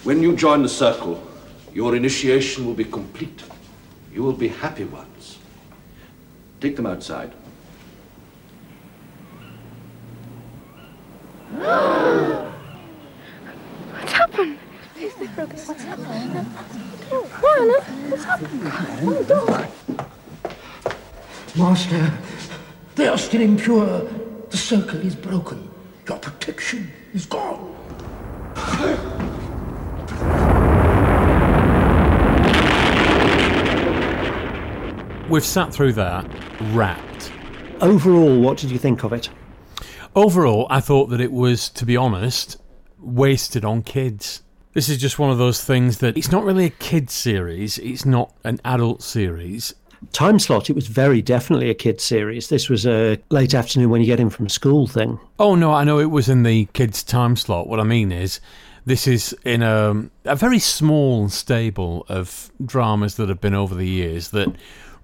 When 0.03 0.23
you 0.23 0.37
join 0.37 0.63
the 0.63 0.69
circle, 0.69 1.23
your 1.73 1.97
initiation 1.97 2.67
will 2.67 2.75
be 2.75 2.85
complete. 2.85 3.43
You 4.13 4.23
will 4.23 4.33
be 4.33 4.49
happy 4.49 4.85
ones. 4.85 5.39
Take 6.61 6.77
them 6.77 6.87
outside. 6.87 7.33
What's 13.91 14.13
happened? 14.13 14.59
What's 15.67 15.83
happened? 15.83 16.94
What? 17.11 17.85
What's 17.85 18.25
happened? 18.25 18.51
Oh, 19.03 19.25
dog. 19.29 19.67
Master, 21.57 22.13
they 22.95 23.07
are 23.07 23.19
still 23.19 23.43
impure. 23.43 24.09
The 24.51 24.57
circle 24.57 25.01
is 25.01 25.15
broken. 25.15 25.71
Your 26.09 26.19
protection 26.19 26.91
is 27.13 27.27
gone. 27.27 27.73
We've 35.29 35.45
sat 35.45 35.73
through 35.73 35.95
that 35.95 36.27
wrapped. 36.73 37.33
Overall, 37.81 38.41
what 38.41 38.59
did 38.59 38.71
you 38.71 38.79
think 38.79 39.05
of 39.05 39.13
it? 39.13 39.31
Overall, 40.15 40.67
I 40.71 40.81
thought 40.81 41.07
that 41.07 41.21
it 41.21 41.33
was, 41.33 41.69
to 41.71 41.85
be 41.85 41.97
honest, 41.97 42.57
wasted 42.99 43.65
on 43.65 43.83
kids. 43.83 44.43
This 44.75 44.89
is 44.89 44.99
just 44.99 45.21
one 45.21 45.31
of 45.31 45.39
those 45.39 45.63
things 45.63 45.99
that 45.99 46.17
it's 46.19 46.33
not 46.33 46.43
really 46.43 46.65
a 46.65 46.71
kids 46.71 47.13
series, 47.13 47.79
it's 47.79 48.05
not 48.05 48.35
an 48.43 48.61
adult 48.65 49.05
series. 49.05 49.73
Time 50.13 50.41
slot, 50.41 50.69
it 50.69 50.75
was 50.75 50.89
very 50.89 51.23
definitely 51.23 51.71
a 51.71 51.75
kids 51.75 52.03
series. 52.03 52.49
This 52.49 52.69
was 52.69 52.85
a 52.85 53.17
late 53.31 53.55
afternoon 53.55 53.91
when 53.91 54.01
you 54.01 54.07
get 54.09 54.19
in 54.19 54.31
from 54.31 54.49
school 54.49 54.89
thing. 54.89 55.21
Oh 55.39 55.55
no, 55.55 55.73
I 55.73 55.85
know 55.85 56.01
it 56.01 56.11
was 56.11 56.29
in 56.29 56.43
the 56.43 56.65
kids' 56.73 57.05
time 57.05 57.37
slot. 57.37 57.69
What 57.69 57.79
I 57.79 57.85
mean 57.85 58.11
is, 58.11 58.41
this 58.85 59.07
is 59.07 59.33
in 59.45 59.63
a, 59.63 60.11
a 60.25 60.35
very 60.35 60.59
small 60.59 61.29
stable 61.29 62.05
of 62.09 62.51
dramas 62.67 63.15
that 63.15 63.29
have 63.29 63.41
been 63.41 63.55
over 63.55 63.77
the 63.77 63.89
years 63.89 64.31
that 64.31 64.49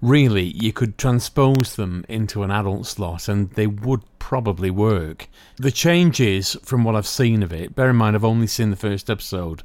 really 0.01 0.43
you 0.43 0.73
could 0.73 0.97
transpose 0.97 1.75
them 1.75 2.03
into 2.09 2.43
an 2.43 2.51
adult 2.51 2.87
slot 2.87 3.27
and 3.27 3.51
they 3.51 3.67
would 3.67 4.01
probably 4.19 4.71
work. 4.71 5.27
The 5.57 5.71
changes 5.71 6.57
from 6.63 6.83
what 6.83 6.95
I've 6.95 7.07
seen 7.07 7.43
of 7.43 7.53
it, 7.53 7.75
bear 7.75 7.89
in 7.89 7.95
mind 7.95 8.15
I've 8.15 8.25
only 8.25 8.47
seen 8.47 8.71
the 8.71 8.75
first 8.75 9.09
episode, 9.09 9.63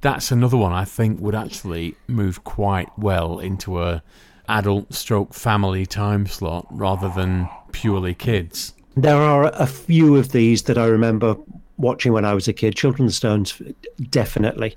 that's 0.00 0.30
another 0.30 0.56
one 0.56 0.72
I 0.72 0.84
think 0.84 1.20
would 1.20 1.34
actually 1.34 1.96
move 2.06 2.44
quite 2.44 2.96
well 2.98 3.38
into 3.38 3.82
a 3.82 4.02
adult 4.48 4.92
stroke 4.92 5.32
family 5.32 5.86
time 5.86 6.26
slot 6.26 6.66
rather 6.70 7.08
than 7.08 7.48
purely 7.72 8.14
kids. 8.14 8.74
There 8.96 9.16
are 9.16 9.46
a 9.54 9.66
few 9.66 10.16
of 10.16 10.32
these 10.32 10.64
that 10.64 10.76
I 10.76 10.86
remember 10.86 11.36
watching 11.78 12.12
when 12.12 12.24
I 12.24 12.34
was 12.34 12.48
a 12.48 12.52
kid. 12.52 12.76
Children's 12.76 13.16
Stones, 13.16 13.60
definitely. 14.10 14.76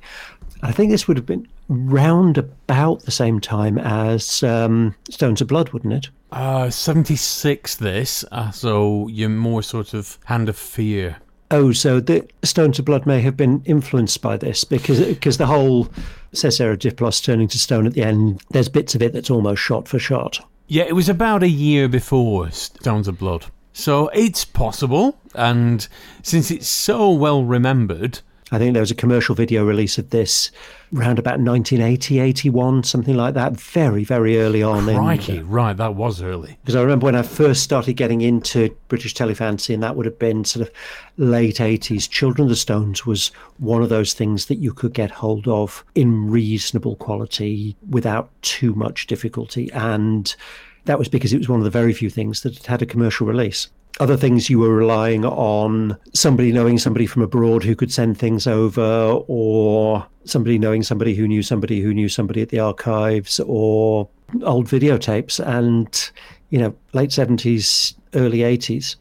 I 0.62 0.72
think 0.72 0.92
this 0.92 1.08
would 1.08 1.18
have 1.18 1.26
been 1.26 1.48
round 1.68 2.38
about 2.38 3.04
the 3.04 3.12
same 3.12 3.40
time 3.40 3.78
as 3.78 4.44
um, 4.44 4.96
Stones 5.10 5.42
of 5.42 5.48
Blood, 5.48 5.70
wouldn't 5.70 5.94
it? 5.94 6.10
Uh, 6.32 6.70
76 6.70 7.76
this, 7.76 8.26
uh, 8.32 8.52
so 8.52 9.08
you're 9.08 9.30
more 9.30 9.64
sort 9.64 9.94
of 9.94 10.18
Hand 10.26 10.50
of 10.50 10.58
Fear. 10.58 11.18
Oh, 11.52 11.72
so 11.72 12.00
the 12.00 12.28
Stones 12.44 12.80
of 12.80 12.86
Blood 12.86 13.06
may 13.06 13.22
have 13.22 13.38
been 13.38 13.62
influenced 13.66 14.22
by 14.22 14.36
this 14.36 14.64
because 14.64 15.00
because 15.00 15.38
the 15.38 15.46
whole 15.46 15.86
Cessair 16.34 16.76
Diplos 16.76 17.24
turning 17.24 17.48
to 17.50 17.60
stone 17.60 17.86
at 17.86 17.94
the 17.94 18.04
end, 18.04 18.42
there's 18.50 18.68
bits 18.68 18.96
of 18.96 19.02
it 19.02 19.14
that's 19.14 19.30
almost 19.30 19.62
shot 19.62 19.88
for 19.88 20.00
shot. 20.00 20.46
Yeah, 20.68 20.84
it 20.84 20.96
was 20.96 21.08
about 21.08 21.44
a 21.44 21.48
year 21.48 21.88
before 21.88 22.50
Stones 22.50 23.08
of 23.08 23.20
Blood. 23.20 23.46
So 23.74 24.08
it's 24.10 24.44
possible, 24.44 25.20
and 25.36 25.88
since 26.24 26.50
it's 26.50 26.68
so 26.68 27.12
well 27.12 27.44
remembered, 27.44 28.22
I 28.52 28.60
think 28.60 28.74
there 28.74 28.82
was 28.82 28.92
a 28.92 28.96
commercial 28.96 29.34
video 29.34 29.66
release 29.66 29.98
of 29.98 30.12
this 30.12 30.52
around 30.96 31.18
about 31.18 31.40
1980, 31.40 32.20
81, 32.20 32.84
something 32.84 33.16
like 33.16 33.34
that, 33.34 33.60
very, 33.60 34.04
very 34.04 34.40
early 34.40 34.62
on. 34.62 34.88
in- 34.88 34.96
crikey, 34.96 35.40
uh, 35.40 35.44
right, 35.44 35.76
that 35.76 35.96
was 35.96 36.22
early. 36.22 36.56
Because 36.62 36.76
I 36.76 36.82
remember 36.84 37.06
when 37.06 37.16
I 37.16 37.24
first 37.24 37.64
started 37.64 37.94
getting 37.94 38.22
into 38.22 38.70
British 38.88 39.16
telefantasy, 39.16 39.74
and 39.74 39.82
that 39.82 39.96
would 39.96 40.06
have 40.06 40.20
been 40.20 40.46
sort 40.46 40.68
of 40.68 40.74
late 41.18 41.60
80s, 41.60 42.08
Children 42.08 42.46
of 42.46 42.50
the 42.50 42.56
Stones 42.56 43.04
was 43.04 43.30
one 43.58 43.82
of 43.82 43.90
those 43.90 44.14
things 44.14 44.46
that 44.46 44.60
you 44.60 44.74
could 44.74 44.94
get 44.94 45.10
hold 45.10 45.48
of 45.48 45.84
in 45.96 46.30
reasonable 46.30 46.98
quality 46.98 47.76
without 47.90 48.30
too 48.44 48.76
much 48.76 49.08
difficulty. 49.08 49.72
And 49.74 50.36
that 50.86 51.00
was 51.00 51.10
because 51.10 51.34
it 51.34 51.40
was 51.40 51.50
one 51.50 51.60
of 51.60 51.64
the 51.64 51.72
very 51.72 51.94
few 51.94 52.12
things 52.12 52.42
that 52.42 52.64
had 52.68 52.84
a 52.84 52.86
commercial 52.86 53.26
release. 53.26 53.70
Other 54.00 54.18
things 54.18 54.50
you 54.50 54.60
were 54.60 54.76
relying 54.76 55.24
on 55.24 55.98
somebody 56.14 56.52
knowing 56.52 56.78
somebody 56.78 57.06
from 57.06 57.22
abroad 57.22 57.64
who 57.64 57.76
could 57.76 57.94
send 57.94 58.18
things 58.18 58.46
over, 58.46 59.22
or 59.28 60.06
somebody 60.26 60.60
knowing 60.60 60.84
somebody 60.84 61.16
who 61.16 61.28
knew 61.28 61.42
somebody 61.42 61.80
who 61.80 61.94
knew 61.94 62.10
somebody 62.10 62.42
at 62.42 62.50
the 62.50 62.60
archives, 62.60 63.40
or 63.40 64.10
old 64.44 64.68
videotapes. 64.68 65.40
And, 65.40 66.12
you 66.50 66.60
know, 66.60 66.76
late 66.92 67.12
70s, 67.12 67.96
early 68.16 68.40
80s, 68.40 68.98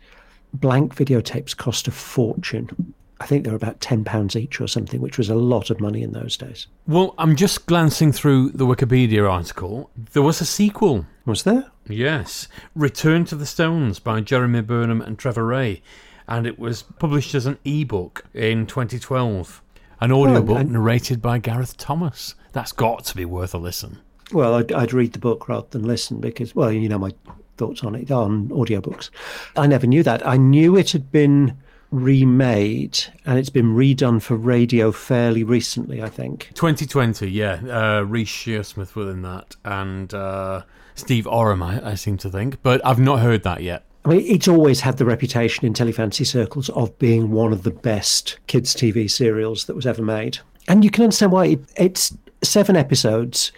blank 0.52 0.94
videotapes 0.94 1.56
cost 1.56 1.88
a 1.88 1.90
fortune. 1.90 2.94
I 3.20 3.26
think 3.26 3.44
they 3.44 3.50
were 3.50 3.56
about 3.56 3.80
£10 3.80 4.36
each 4.36 4.60
or 4.60 4.68
something, 4.68 5.00
which 5.00 5.18
was 5.18 5.28
a 5.28 5.34
lot 5.34 5.70
of 5.70 5.80
money 5.80 6.02
in 6.02 6.12
those 6.12 6.36
days. 6.36 6.66
Well, 6.86 7.14
I'm 7.18 7.34
just 7.36 7.66
glancing 7.66 8.12
through 8.12 8.50
the 8.50 8.66
Wikipedia 8.66 9.28
article. 9.28 9.90
There 10.12 10.22
was 10.22 10.40
a 10.40 10.44
sequel. 10.44 11.06
Was 11.26 11.42
there? 11.44 11.70
Yes. 11.88 12.48
Return 12.74 13.24
to 13.26 13.34
the 13.34 13.46
Stones 13.46 13.98
by 13.98 14.20
Jeremy 14.20 14.60
Burnham 14.60 15.00
and 15.00 15.18
Trevor 15.18 15.46
Ray. 15.46 15.82
And 16.28 16.46
it 16.46 16.58
was 16.58 16.82
published 16.82 17.34
as 17.34 17.46
an 17.46 17.58
ebook 17.64 18.24
in 18.34 18.66
2012. 18.66 19.62
An 20.00 20.12
audiobook 20.12 20.58
and- 20.58 20.72
narrated 20.72 21.22
by 21.22 21.38
Gareth 21.38 21.76
Thomas. 21.76 22.34
That's 22.52 22.72
got 22.72 23.04
to 23.06 23.16
be 23.16 23.24
worth 23.24 23.54
a 23.54 23.58
listen. 23.58 23.98
Well, 24.32 24.54
I'd, 24.54 24.72
I'd 24.72 24.92
read 24.92 25.12
the 25.12 25.18
book 25.18 25.48
rather 25.48 25.66
than 25.70 25.84
listen 25.84 26.20
because, 26.20 26.54
well, 26.54 26.72
you 26.72 26.88
know 26.88 26.98
my 26.98 27.12
thoughts 27.56 27.84
on 27.84 27.94
it 27.94 28.10
on 28.10 28.48
audiobooks. 28.48 29.10
I 29.56 29.66
never 29.66 29.86
knew 29.86 30.02
that. 30.02 30.26
I 30.26 30.36
knew 30.36 30.76
it 30.76 30.90
had 30.92 31.10
been 31.12 31.56
remade 31.94 33.04
and 33.24 33.38
it's 33.38 33.50
been 33.50 33.74
redone 33.74 34.20
for 34.20 34.36
radio 34.36 34.90
fairly 34.90 35.44
recently, 35.44 36.02
I 36.02 36.08
think. 36.08 36.50
2020, 36.54 37.28
yeah. 37.30 37.60
Uh, 37.66 38.02
Reece 38.02 38.28
Shearsmith 38.28 38.94
within 38.94 39.22
that. 39.22 39.56
And 39.64 40.12
uh, 40.12 40.62
Steve 40.94 41.26
Oram, 41.26 41.62
I, 41.62 41.90
I 41.90 41.94
seem 41.94 42.16
to 42.18 42.30
think. 42.30 42.62
But 42.62 42.84
I've 42.84 42.98
not 42.98 43.20
heard 43.20 43.44
that 43.44 43.62
yet. 43.62 43.84
I 44.04 44.10
mean, 44.10 44.24
it's 44.26 44.48
always 44.48 44.80
had 44.80 44.98
the 44.98 45.06
reputation 45.06 45.64
in 45.64 45.72
telefantasy 45.72 46.26
circles 46.26 46.68
of 46.70 46.98
being 46.98 47.30
one 47.30 47.52
of 47.52 47.62
the 47.62 47.70
best 47.70 48.38
kids' 48.48 48.74
TV 48.74 49.10
serials 49.10 49.64
that 49.64 49.74
was 49.74 49.86
ever 49.86 50.02
made. 50.02 50.38
And 50.68 50.84
you 50.84 50.90
can 50.90 51.04
understand 51.04 51.32
why 51.32 51.46
it, 51.46 51.60
it's 51.76 52.14
seven 52.42 52.76
episodes. 52.76 53.52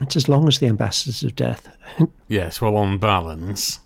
It's 0.00 0.16
as 0.16 0.28
long 0.28 0.48
as 0.48 0.58
The 0.58 0.66
Ambassadors 0.66 1.22
of 1.22 1.34
Death. 1.36 1.68
Yes, 2.28 2.62
well, 2.62 2.78
on 2.78 2.96
balance. 2.96 3.78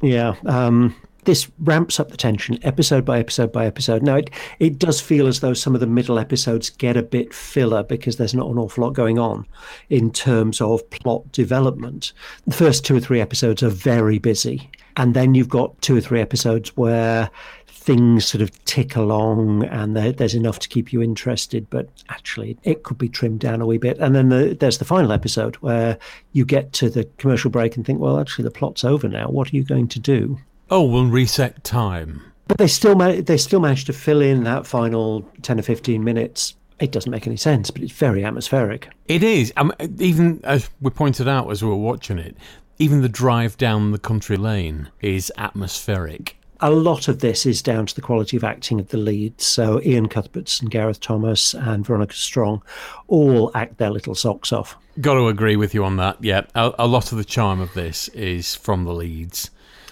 Yeah. 0.00 0.34
Um, 0.46 0.96
this 1.24 1.50
ramps 1.60 2.00
up 2.00 2.10
the 2.10 2.16
tension 2.16 2.58
episode 2.62 3.04
by 3.04 3.18
episode 3.18 3.52
by 3.52 3.66
episode. 3.66 4.02
Now, 4.02 4.16
it, 4.16 4.30
it 4.58 4.78
does 4.78 5.00
feel 5.00 5.26
as 5.26 5.40
though 5.40 5.54
some 5.54 5.74
of 5.74 5.80
the 5.80 5.86
middle 5.86 6.18
episodes 6.18 6.70
get 6.70 6.96
a 6.96 7.02
bit 7.02 7.34
filler 7.34 7.82
because 7.82 8.16
there's 8.16 8.34
not 8.34 8.50
an 8.50 8.58
awful 8.58 8.84
lot 8.84 8.94
going 8.94 9.18
on 9.18 9.46
in 9.88 10.10
terms 10.10 10.60
of 10.60 10.88
plot 10.90 11.30
development. 11.32 12.12
The 12.46 12.54
first 12.54 12.84
two 12.84 12.96
or 12.96 13.00
three 13.00 13.20
episodes 13.20 13.62
are 13.62 13.70
very 13.70 14.18
busy. 14.18 14.70
And 14.96 15.14
then 15.14 15.34
you've 15.34 15.48
got 15.48 15.80
two 15.82 15.96
or 15.96 16.00
three 16.00 16.20
episodes 16.20 16.76
where 16.76 17.30
things 17.68 18.26
sort 18.26 18.42
of 18.42 18.64
tick 18.66 18.94
along 18.94 19.64
and 19.64 19.96
there, 19.96 20.12
there's 20.12 20.34
enough 20.34 20.58
to 20.58 20.68
keep 20.68 20.92
you 20.92 21.00
interested, 21.00 21.68
but 21.70 21.88
actually 22.10 22.58
it 22.62 22.82
could 22.82 22.98
be 22.98 23.08
trimmed 23.08 23.40
down 23.40 23.62
a 23.62 23.66
wee 23.66 23.78
bit. 23.78 23.98
And 23.98 24.14
then 24.14 24.28
the, 24.28 24.56
there's 24.58 24.78
the 24.78 24.84
final 24.84 25.12
episode 25.12 25.56
where 25.56 25.98
you 26.32 26.44
get 26.44 26.72
to 26.74 26.90
the 26.90 27.04
commercial 27.16 27.50
break 27.50 27.76
and 27.76 27.86
think, 27.86 27.98
well, 27.98 28.20
actually 28.20 28.44
the 28.44 28.50
plot's 28.50 28.84
over 28.84 29.08
now. 29.08 29.28
What 29.28 29.52
are 29.52 29.56
you 29.56 29.64
going 29.64 29.88
to 29.88 29.98
do? 29.98 30.38
Oh, 30.70 30.84
we'll 30.84 31.06
reset 31.06 31.64
time. 31.64 32.22
But 32.46 32.58
they 32.58 32.68
still 32.68 32.94
ma- 32.94 33.20
they 33.20 33.36
still 33.36 33.60
managed 33.60 33.86
to 33.86 33.92
fill 33.92 34.20
in 34.20 34.44
that 34.44 34.66
final 34.66 35.28
ten 35.42 35.58
or 35.58 35.62
fifteen 35.62 36.04
minutes. 36.04 36.54
It 36.78 36.92
doesn't 36.92 37.10
make 37.10 37.26
any 37.26 37.36
sense, 37.36 37.70
but 37.70 37.82
it's 37.82 37.92
very 37.92 38.24
atmospheric. 38.24 38.88
It 39.06 39.22
is. 39.22 39.52
Um, 39.56 39.72
even 39.98 40.40
as 40.44 40.70
we 40.80 40.90
pointed 40.90 41.28
out 41.28 41.50
as 41.50 41.62
we 41.62 41.68
were 41.68 41.76
watching 41.76 42.18
it, 42.18 42.36
even 42.78 43.02
the 43.02 43.08
drive 43.08 43.58
down 43.58 43.92
the 43.92 43.98
country 43.98 44.36
lane 44.36 44.88
is 45.00 45.30
atmospheric. 45.36 46.36
A 46.60 46.70
lot 46.70 47.08
of 47.08 47.20
this 47.20 47.46
is 47.46 47.62
down 47.62 47.86
to 47.86 47.94
the 47.94 48.00
quality 48.00 48.36
of 48.36 48.44
acting 48.44 48.80
of 48.80 48.88
the 48.88 48.96
leads. 48.96 49.44
So 49.46 49.80
Iain 49.80 50.08
Cuthbertson, 50.08 50.68
Gareth 50.68 51.00
Thomas, 51.00 51.54
and 51.54 51.84
Veronica 51.84 52.14
Strong 52.14 52.62
all 53.08 53.50
act 53.54 53.78
their 53.78 53.90
little 53.90 54.14
socks 54.14 54.52
off. 54.52 54.76
Got 55.00 55.14
to 55.14 55.28
agree 55.28 55.56
with 55.56 55.74
you 55.74 55.84
on 55.84 55.96
that. 55.96 56.22
Yeah, 56.22 56.42
a, 56.54 56.72
a 56.80 56.86
lot 56.86 57.12
of 57.12 57.18
the 57.18 57.24
charm 57.24 57.60
of 57.60 57.72
this 57.74 58.08
is 58.08 58.54
from 58.54 58.84
the 58.84 58.92
leads. 58.92 59.50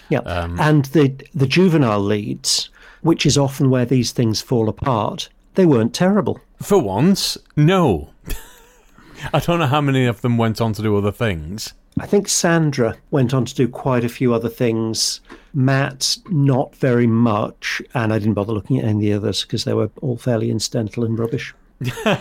Yeah, 0.09 0.19
Um, 0.19 0.59
and 0.59 0.85
the 0.85 1.13
the 1.35 1.47
juvenile 1.47 1.99
leads, 2.01 2.69
which 3.01 3.25
is 3.25 3.37
often 3.37 3.69
where 3.69 3.85
these 3.85 4.11
things 4.11 4.41
fall 4.41 4.67
apart, 4.69 5.29
they 5.55 5.65
weren't 5.65 5.93
terrible. 5.93 6.39
For 6.61 6.77
once, 6.79 7.37
no. 7.55 8.09
I 9.33 9.39
don't 9.39 9.59
know 9.59 9.67
how 9.67 9.81
many 9.81 10.05
of 10.05 10.21
them 10.21 10.37
went 10.37 10.61
on 10.61 10.73
to 10.73 10.81
do 10.81 10.95
other 10.97 11.11
things. 11.11 11.73
I 11.99 12.05
think 12.05 12.29
Sandra 12.29 12.95
went 13.11 13.33
on 13.33 13.43
to 13.45 13.53
do 13.53 13.67
quite 13.67 14.05
a 14.05 14.09
few 14.09 14.33
other 14.33 14.47
things. 14.47 15.19
Matt, 15.53 16.17
not 16.29 16.73
very 16.75 17.07
much, 17.07 17.81
and 17.93 18.13
I 18.13 18.19
didn't 18.19 18.35
bother 18.35 18.53
looking 18.53 18.77
at 18.77 18.85
any 18.85 18.93
of 18.93 19.01
the 19.01 19.13
others 19.27 19.41
because 19.43 19.65
they 19.65 19.73
were 19.73 19.89
all 20.01 20.17
fairly 20.17 20.49
incidental 20.49 21.03
and 21.03 21.17
rubbish. 21.19 21.53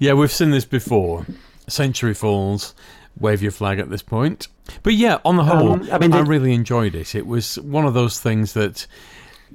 Yeah, 0.00 0.14
we've 0.14 0.32
seen 0.32 0.50
this 0.50 0.64
before. 0.64 1.24
Century 1.68 2.12
Falls, 2.14 2.74
wave 3.18 3.42
your 3.42 3.52
flag 3.52 3.78
at 3.78 3.90
this 3.90 4.02
point. 4.02 4.48
But 4.82 4.94
yeah, 4.94 5.18
on 5.24 5.36
the 5.36 5.44
whole, 5.44 5.72
Um, 5.72 5.88
I 5.90 5.98
mean, 5.98 6.12
I 6.12 6.20
really 6.20 6.52
enjoyed 6.54 6.94
it. 6.94 7.14
It 7.14 7.26
was 7.26 7.58
one 7.60 7.84
of 7.86 7.94
those 7.94 8.20
things 8.20 8.52
that 8.52 8.86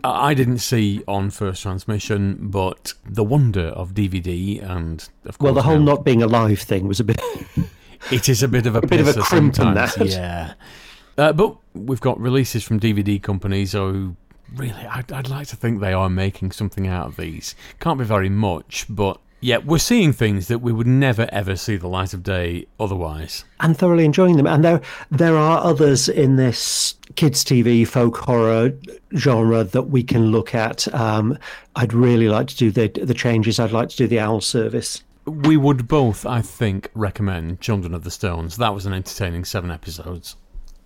I 0.04 0.34
didn't 0.34 0.58
see 0.60 1.04
on 1.08 1.30
first 1.30 1.62
transmission, 1.62 2.38
but 2.50 2.94
the 3.06 3.24
wonder 3.24 3.68
of 3.68 3.94
DVD 3.94 4.62
and 4.62 5.08
of 5.26 5.38
course 5.38 5.46
Well, 5.48 5.54
the 5.54 5.62
whole 5.62 5.80
now- 5.80 5.94
not 5.96 6.04
being 6.06 6.22
alive 6.24 6.60
thing 6.60 6.88
was 6.88 7.00
a 7.00 7.04
bit. 7.04 7.22
It 8.12 8.28
is 8.28 8.44
a 8.44 8.50
bit 8.50 8.66
of 8.66 8.76
a, 8.76 8.80
A 8.84 8.88
bit 8.88 9.00
of 9.00 9.08
a 9.16 9.22
crimp 9.22 9.58
in 9.60 9.76
that. 9.76 9.96
Yeah. 10.06 10.56
Uh, 11.18 11.32
but 11.32 11.56
we've 11.74 12.02
got 12.02 12.20
releases 12.20 12.62
from 12.62 12.78
DVD 12.80 13.22
companies 13.22 13.72
so 13.72 14.18
really, 14.56 14.74
I'd, 14.74 15.10
I'd 15.10 15.30
like 15.30 15.48
to 15.48 15.56
think 15.56 15.80
they 15.80 15.94
are 15.94 16.10
making 16.10 16.52
something 16.52 16.86
out 16.86 17.08
of 17.08 17.16
these. 17.16 17.56
Can't 17.80 17.98
be 17.98 18.04
very 18.04 18.28
much, 18.28 18.88
but 18.90 19.22
yeah, 19.44 19.58
we're 19.58 19.78
seeing 19.78 20.14
things 20.14 20.48
that 20.48 20.60
we 20.60 20.72
would 20.72 20.88
never 20.88 21.28
ever 21.32 21.56
see 21.56 21.76
the 21.76 21.88
light 21.88 22.14
of 22.14 22.24
day 22.24 22.66
otherwise. 22.80 23.44
and 23.60 23.78
thoroughly 23.78 24.06
enjoying 24.06 24.38
them. 24.38 24.48
And 24.48 24.64
there 24.64 24.82
there 25.12 25.38
are 25.38 25.64
others 25.64 26.08
in 26.08 26.38
this 26.38 26.96
kids' 27.16 27.44
TV 27.44 27.88
folk 27.88 28.18
horror 28.18 28.72
genre 29.18 29.64
that 29.64 29.84
we 29.84 30.04
can 30.04 30.28
look 30.28 30.56
at. 30.56 30.92
Um, 30.94 31.38
I'd 31.76 31.94
really 31.94 32.30
like 32.30 32.48
to 32.48 32.56
do 32.56 32.72
the 32.72 32.88
the 32.88 33.14
changes. 33.14 33.60
I'd 33.60 33.72
like 33.72 33.90
to 33.90 33.98
do 33.98 34.08
the 34.08 34.20
Owl 34.20 34.42
Service. 34.42 35.04
We 35.26 35.56
would 35.56 35.88
both, 35.88 36.26
I 36.26 36.42
think, 36.42 36.90
recommend 36.94 37.62
Children 37.62 37.94
of 37.94 38.04
the 38.04 38.12
Stones. 38.12 38.58
That 38.58 38.74
was 38.74 38.86
an 38.86 38.94
entertaining 38.94 39.46
seven 39.46 39.72
episodes. 39.72 40.36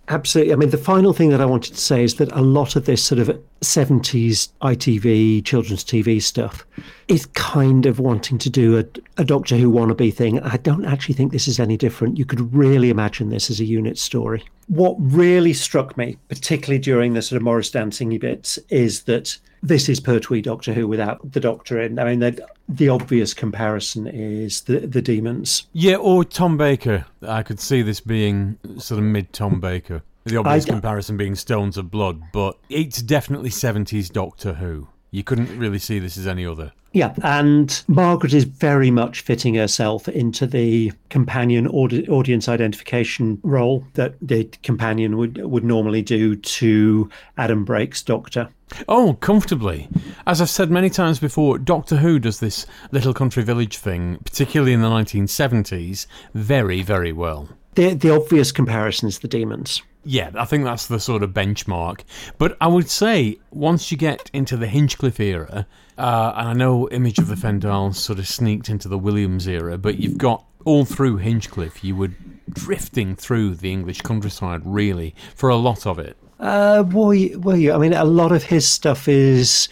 Absolutely. 0.09 0.53
I 0.53 0.55
mean, 0.55 0.69
the 0.69 0.77
final 0.77 1.11
thing 1.11 1.29
that 1.31 1.41
I 1.41 1.45
wanted 1.45 1.73
to 1.73 1.81
say 1.81 2.01
is 2.03 2.15
that 2.15 2.31
a 2.31 2.41
lot 2.41 2.77
of 2.77 2.85
this 2.85 3.03
sort 3.03 3.19
of 3.19 3.27
70s 3.61 4.49
ITV, 4.61 5.43
children's 5.43 5.83
TV 5.83 6.21
stuff 6.21 6.65
is 7.09 7.25
kind 7.27 7.85
of 7.85 7.99
wanting 7.99 8.37
to 8.37 8.49
do 8.49 8.77
a, 8.77 8.85
a 9.21 9.25
Doctor 9.25 9.57
Who 9.57 9.69
wannabe 9.69 10.13
thing. 10.13 10.39
I 10.41 10.57
don't 10.57 10.85
actually 10.85 11.15
think 11.15 11.33
this 11.33 11.47
is 11.47 11.59
any 11.59 11.75
different. 11.75 12.17
You 12.17 12.25
could 12.25 12.53
really 12.53 12.89
imagine 12.89 13.29
this 13.29 13.49
as 13.49 13.59
a 13.59 13.65
unit 13.65 13.97
story. 13.97 14.45
What 14.67 14.95
really 14.99 15.53
struck 15.53 15.97
me, 15.97 16.17
particularly 16.29 16.79
during 16.79 17.13
the 17.13 17.21
sort 17.21 17.37
of 17.37 17.43
Morris 17.43 17.71
dancing 17.71 18.17
bits, 18.17 18.57
is 18.69 19.03
that 19.03 19.37
this 19.67 19.89
is 19.89 19.99
Pertwee 19.99 20.41
Doctor 20.41 20.73
Who 20.73 20.87
without 20.87 21.31
the 21.31 21.39
Doctor 21.39 21.79
in. 21.81 21.99
I 21.99 22.05
mean, 22.05 22.19
the, 22.19 22.47
the 22.69 22.89
obvious 22.89 23.33
comparison 23.33 24.07
is 24.07 24.61
the, 24.61 24.79
the 24.79 25.01
demons. 25.01 25.67
Yeah, 25.73 25.95
or 25.95 26.23
Tom 26.23 26.57
Baker. 26.57 27.05
I 27.21 27.43
could 27.43 27.59
see 27.59 27.81
this 27.81 27.99
being 27.99 28.57
sort 28.77 28.99
of 28.99 29.05
mid 29.05 29.33
Tom 29.33 29.59
Baker. 29.59 30.03
The 30.25 30.37
obvious 30.37 30.65
I- 30.65 30.69
comparison 30.69 31.17
being 31.17 31.35
Stones 31.35 31.77
of 31.77 31.91
Blood, 31.91 32.21
but 32.31 32.57
it's 32.69 33.01
definitely 33.01 33.49
70s 33.49 34.11
Doctor 34.11 34.53
Who. 34.53 34.87
You 35.11 35.23
couldn't 35.23 35.57
really 35.57 35.79
see 35.79 35.99
this 35.99 36.17
as 36.17 36.27
any 36.27 36.45
other. 36.45 36.73
Yeah, 36.97 37.13
and 37.21 37.83
Margaret 37.87 38.33
is 38.33 38.45
very 38.45 38.89
much 38.89 39.21
fitting 39.21 39.53
herself 39.53 40.09
into 40.09 40.47
the 40.47 40.91
companion 41.11 41.67
audi- 41.67 42.09
audience 42.09 42.49
identification 42.49 43.37
role 43.43 43.85
that 43.93 44.15
the 44.19 44.45
companion 44.63 45.15
would 45.17 45.37
would 45.37 45.63
normally 45.63 46.01
do 46.01 46.35
to 46.35 47.07
Adam 47.37 47.65
Brake's 47.65 48.01
Doctor. 48.01 48.49
Oh, 48.87 49.13
comfortably. 49.13 49.87
As 50.25 50.41
I've 50.41 50.49
said 50.49 50.71
many 50.71 50.89
times 50.89 51.19
before, 51.19 51.59
Doctor 51.59 51.97
Who 51.97 52.17
does 52.17 52.39
this 52.39 52.65
little 52.91 53.13
country 53.13 53.43
village 53.43 53.77
thing, 53.77 54.17
particularly 54.25 54.73
in 54.73 54.81
the 54.81 54.89
1970s, 54.89 56.07
very, 56.33 56.81
very 56.81 57.13
well. 57.13 57.47
The 57.75 57.93
the 57.93 58.09
obvious 58.09 58.51
comparison 58.51 59.07
is 59.07 59.19
the 59.19 59.27
demons. 59.27 59.83
Yeah, 60.07 60.31
I 60.35 60.45
think 60.45 60.63
that's 60.63 60.87
the 60.87 61.01
sort 61.01 61.21
of 61.21 61.31
benchmark. 61.31 62.03
But 62.37 62.55
I 62.61 62.67
would 62.67 62.89
say 62.89 63.39
once 63.51 63.91
you 63.91 63.97
get 63.97 64.31
into 64.33 64.55
the 64.55 64.67
Hinchcliffe 64.67 65.19
era, 65.19 65.67
uh, 65.97 66.33
and 66.37 66.47
I 66.47 66.53
know 66.53 66.87
Image 66.89 67.19
of 67.19 67.27
the 67.27 67.35
Fendahl 67.35 67.93
sort 67.93 68.17
of 68.17 68.25
sneaked 68.25 68.69
into 68.69 68.87
the 68.87 68.97
Williams 68.97 69.49
era, 69.49 69.77
but 69.77 69.97
you've 69.99 70.17
got 70.17 70.45
all 70.63 70.85
through 70.85 71.17
Hinchcliffe, 71.17 71.83
you 71.83 71.93
were 71.93 72.11
drifting 72.53 73.17
through 73.17 73.55
the 73.55 73.69
English 73.69 74.01
countryside, 74.01 74.61
really, 74.63 75.13
for 75.35 75.49
a 75.49 75.57
lot 75.57 75.85
of 75.85 75.99
it. 75.99 76.15
Uh, 76.39 76.85
were 76.89 77.13
you, 77.13 77.37
were 77.41 77.57
you? 77.57 77.73
I 77.73 77.77
mean, 77.77 77.93
a 77.93 78.05
lot 78.05 78.31
of 78.31 78.43
his 78.43 78.65
stuff 78.65 79.09
is 79.09 79.67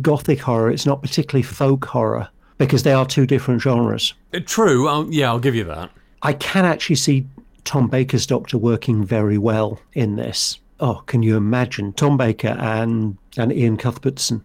gothic 0.00 0.38
horror. 0.38 0.70
It's 0.70 0.86
not 0.86 1.02
particularly 1.02 1.42
folk 1.42 1.84
horror 1.84 2.28
because 2.58 2.84
they 2.84 2.92
are 2.92 3.06
two 3.06 3.26
different 3.26 3.60
genres. 3.60 4.14
Uh, 4.32 4.38
True, 4.46 4.88
I'll, 4.88 5.12
yeah, 5.12 5.30
I'll 5.30 5.40
give 5.40 5.56
you 5.56 5.64
that. 5.64 5.90
I 6.22 6.34
can 6.34 6.64
actually 6.64 6.96
see 6.96 7.26
Tom 7.64 7.88
Baker's 7.88 8.26
Doctor 8.26 8.58
working 8.58 9.04
very 9.04 9.38
well 9.38 9.80
in 9.92 10.16
this. 10.16 10.58
Oh, 10.78 11.02
can 11.06 11.22
you 11.22 11.36
imagine 11.36 11.92
Tom 11.92 12.16
Baker 12.16 12.56
and, 12.58 13.18
and 13.36 13.52
Iain 13.52 13.76
Cuthbertson 13.76 14.44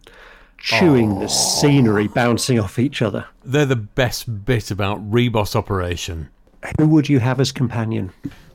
chewing 0.58 1.20
the 1.20 1.26
oh. 1.26 1.28
scenery, 1.28 2.08
bouncing 2.08 2.60
off 2.60 2.78
each 2.78 3.02
other? 3.02 3.26
They're 3.44 3.66
the 3.66 3.76
best 3.76 4.46
bit 4.46 4.72
about 4.72 5.10
Ribos 5.10 5.56
Operation. 5.56 6.30
Who 6.78 6.88
would 6.88 7.08
you 7.08 7.20
have 7.20 7.40
as 7.40 7.52
companion? 7.52 8.12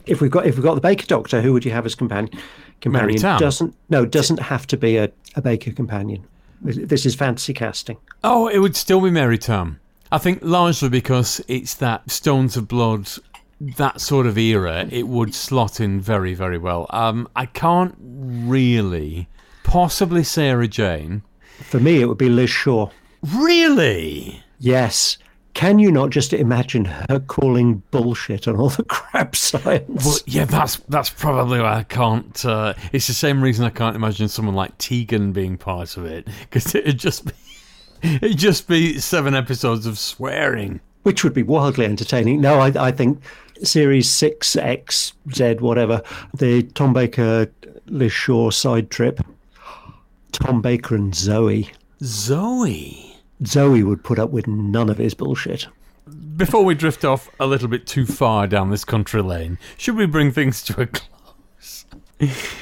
If 0.06 0.20
we've 0.20 0.30
got 0.30 0.46
if 0.46 0.56
we've 0.56 0.64
got 0.64 0.74
the 0.74 0.80
Baker 0.80 1.06
Doctor, 1.06 1.40
who 1.40 1.52
would 1.52 1.64
you 1.64 1.70
have 1.70 1.86
as 1.86 1.94
companion? 1.94 2.32
Companion 2.80 3.20
Tamm. 3.20 3.38
doesn't 3.38 3.74
no 3.88 4.04
doesn't 4.04 4.40
have 4.40 4.66
to 4.68 4.76
be 4.76 4.96
a, 4.96 5.10
a 5.36 5.42
Baker 5.42 5.70
companion. 5.70 6.26
This 6.62 7.06
is 7.06 7.14
fantasy 7.14 7.54
casting. 7.54 7.96
Oh, 8.24 8.48
it 8.48 8.58
would 8.58 8.76
still 8.76 9.00
be 9.00 9.10
Mary 9.10 9.38
Tamm. 9.38 9.78
I 10.12 10.18
think 10.18 10.40
largely 10.42 10.88
because 10.88 11.40
it's 11.46 11.74
that 11.74 12.10
Stones 12.10 12.56
of 12.56 12.66
Blood, 12.66 13.08
that 13.60 14.00
sort 14.00 14.26
of 14.26 14.38
era, 14.38 14.86
it 14.90 15.06
would 15.06 15.34
slot 15.34 15.80
in 15.80 16.00
very, 16.00 16.34
very 16.34 16.58
well. 16.58 16.86
Um, 16.90 17.28
I 17.36 17.46
can't 17.46 17.94
really, 18.00 19.28
possibly 19.62 20.24
say, 20.24 20.48
Sarah 20.48 20.68
Jane. 20.68 21.22
For 21.62 21.78
me, 21.78 22.00
it 22.00 22.06
would 22.06 22.18
be 22.18 22.30
Liz 22.30 22.50
Shaw. 22.50 22.88
Really? 23.36 24.42
Yes. 24.58 25.18
Can 25.52 25.78
you 25.78 25.90
not 25.92 26.10
just 26.10 26.32
imagine 26.32 26.86
her 26.86 27.20
calling 27.26 27.82
bullshit 27.90 28.48
on 28.48 28.56
all 28.56 28.70
the 28.70 28.84
crap 28.84 29.36
science? 29.36 30.04
Well, 30.04 30.18
yeah, 30.26 30.44
that's 30.44 30.76
that's 30.88 31.10
probably 31.10 31.60
why 31.60 31.78
I 31.78 31.82
can't. 31.82 32.44
Uh, 32.44 32.74
it's 32.92 33.08
the 33.08 33.14
same 33.14 33.42
reason 33.42 33.64
I 33.64 33.70
can't 33.70 33.96
imagine 33.96 34.28
someone 34.28 34.54
like 34.54 34.78
Tegan 34.78 35.32
being 35.32 35.58
part 35.58 35.96
of 35.96 36.06
it 36.06 36.28
because 36.42 36.74
it'd 36.74 36.98
just 36.98 37.26
be 37.26 37.32
it'd 38.02 38.38
just 38.38 38.68
be 38.68 38.98
seven 38.98 39.34
episodes 39.34 39.86
of 39.86 39.98
swearing. 39.98 40.80
Which 41.02 41.24
would 41.24 41.34
be 41.34 41.42
wildly 41.42 41.84
entertaining. 41.84 42.40
No, 42.40 42.60
I, 42.60 42.88
I 42.88 42.92
think 42.92 43.20
Series 43.62 44.10
6, 44.10 44.56
X, 44.56 45.12
Z, 45.32 45.54
whatever, 45.60 46.02
the 46.34 46.62
Tom 46.62 46.92
Baker, 46.92 47.50
Liz 47.86 48.12
Shaw 48.12 48.50
side 48.50 48.90
trip, 48.90 49.20
Tom 50.32 50.62
Baker 50.62 50.94
and 50.94 51.14
Zoe. 51.14 51.70
Zoe? 52.02 53.16
Zoe 53.44 53.82
would 53.82 54.04
put 54.04 54.18
up 54.18 54.30
with 54.30 54.46
none 54.46 54.90
of 54.90 54.98
his 54.98 55.14
bullshit. 55.14 55.66
Before 56.36 56.64
we 56.64 56.74
drift 56.74 57.04
off 57.04 57.28
a 57.38 57.46
little 57.46 57.68
bit 57.68 57.86
too 57.86 58.06
far 58.06 58.46
down 58.46 58.70
this 58.70 58.84
country 58.84 59.22
lane, 59.22 59.58
should 59.76 59.96
we 59.96 60.06
bring 60.06 60.32
things 60.32 60.62
to 60.64 60.82
a 60.82 60.86
close? 60.86 61.86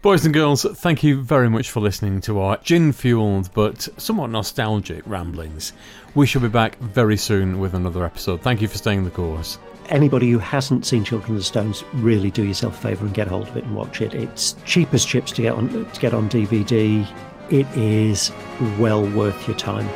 Boys 0.00 0.24
and 0.24 0.32
girls, 0.32 0.62
thank 0.62 1.02
you 1.02 1.20
very 1.20 1.50
much 1.50 1.70
for 1.70 1.80
listening 1.80 2.20
to 2.20 2.38
our 2.38 2.56
gin 2.58 2.92
fueled 2.92 3.50
but 3.52 3.88
somewhat 3.96 4.30
nostalgic 4.30 5.02
ramblings. 5.06 5.72
We 6.14 6.26
shall 6.26 6.42
be 6.42 6.48
back 6.48 6.78
very 6.78 7.16
soon 7.16 7.60
with 7.60 7.74
another 7.74 8.04
episode. 8.04 8.40
Thank 8.42 8.60
you 8.62 8.68
for 8.68 8.78
staying 8.78 9.04
the 9.04 9.10
course. 9.10 9.58
Anybody 9.88 10.30
who 10.30 10.38
hasn't 10.38 10.84
seen 10.84 11.04
Children 11.04 11.32
of 11.32 11.38
the 11.38 11.44
Stones, 11.44 11.84
really 11.94 12.30
do 12.30 12.44
yourself 12.44 12.78
a 12.78 12.88
favour 12.88 13.06
and 13.06 13.14
get 13.14 13.28
hold 13.28 13.48
of 13.48 13.56
it 13.56 13.64
and 13.64 13.74
watch 13.74 14.00
it. 14.00 14.14
It's 14.14 14.54
cheap 14.64 14.92
as 14.92 15.04
chips 15.04 15.32
to 15.32 15.42
get 15.42 15.54
on 15.54 15.68
to 15.68 16.00
get 16.00 16.12
on 16.12 16.28
DVD. 16.28 17.06
It 17.50 17.66
is 17.76 18.30
well 18.78 19.02
worth 19.10 19.46
your 19.48 19.56
time. 19.56 19.86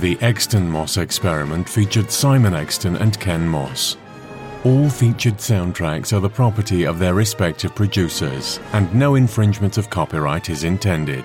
The 0.00 0.16
Exton 0.22 0.68
Moss 0.68 0.96
experiment 0.96 1.68
featured 1.68 2.10
Simon 2.10 2.54
Exton 2.54 2.96
and 2.96 3.18
Ken 3.20 3.46
Moss. 3.46 3.96
All 4.64 4.88
featured 4.88 5.36
soundtracks 5.36 6.12
are 6.12 6.20
the 6.20 6.28
property 6.28 6.84
of 6.84 6.98
their 6.98 7.14
respective 7.14 7.74
producers, 7.74 8.60
and 8.72 8.92
no 8.94 9.14
infringement 9.14 9.78
of 9.78 9.90
copyright 9.90 10.50
is 10.50 10.64
intended. 10.64 11.24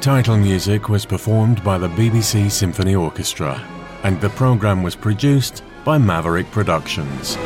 Title 0.00 0.36
music 0.36 0.88
was 0.88 1.04
performed 1.04 1.62
by 1.64 1.76
the 1.78 1.88
BBC 1.88 2.48
Symphony 2.50 2.94
Orchestra, 2.94 3.60
and 4.04 4.20
the 4.20 4.28
programme 4.30 4.84
was 4.84 4.94
produced 4.94 5.64
by 5.84 5.98
Maverick 5.98 6.48
Productions. 6.52 7.36